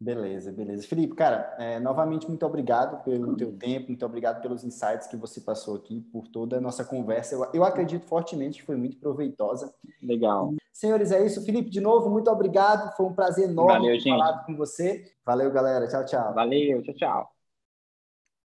Beleza, 0.00 0.50
beleza. 0.50 0.88
Felipe, 0.88 1.14
cara, 1.14 1.54
é, 1.58 1.78
novamente 1.78 2.26
muito 2.26 2.46
obrigado 2.46 3.04
pelo 3.04 3.36
teu 3.36 3.52
tempo, 3.52 3.88
muito 3.88 4.06
obrigado 4.06 4.40
pelos 4.40 4.64
insights 4.64 5.06
que 5.06 5.16
você 5.16 5.42
passou 5.42 5.76
aqui, 5.76 6.00
por 6.10 6.26
toda 6.26 6.56
a 6.56 6.60
nossa 6.60 6.82
conversa. 6.82 7.34
Eu, 7.34 7.46
eu 7.52 7.64
acredito 7.64 8.06
fortemente 8.06 8.60
que 8.60 8.64
foi 8.64 8.76
muito 8.76 8.96
proveitosa. 8.96 9.74
Legal. 10.02 10.54
Senhores, 10.72 11.12
é 11.12 11.24
isso. 11.26 11.44
Felipe, 11.44 11.68
de 11.68 11.82
novo, 11.82 12.08
muito 12.08 12.30
obrigado. 12.30 12.96
Foi 12.96 13.04
um 13.04 13.12
prazer 13.12 13.50
enorme 13.50 13.88
Valeu, 13.88 14.00
falar 14.02 14.44
com 14.46 14.56
você. 14.56 15.04
Valeu, 15.22 15.50
galera. 15.52 15.86
Tchau, 15.86 16.06
tchau. 16.06 16.32
Valeu, 16.32 16.82
tchau, 16.82 16.94
tchau. 16.94 17.39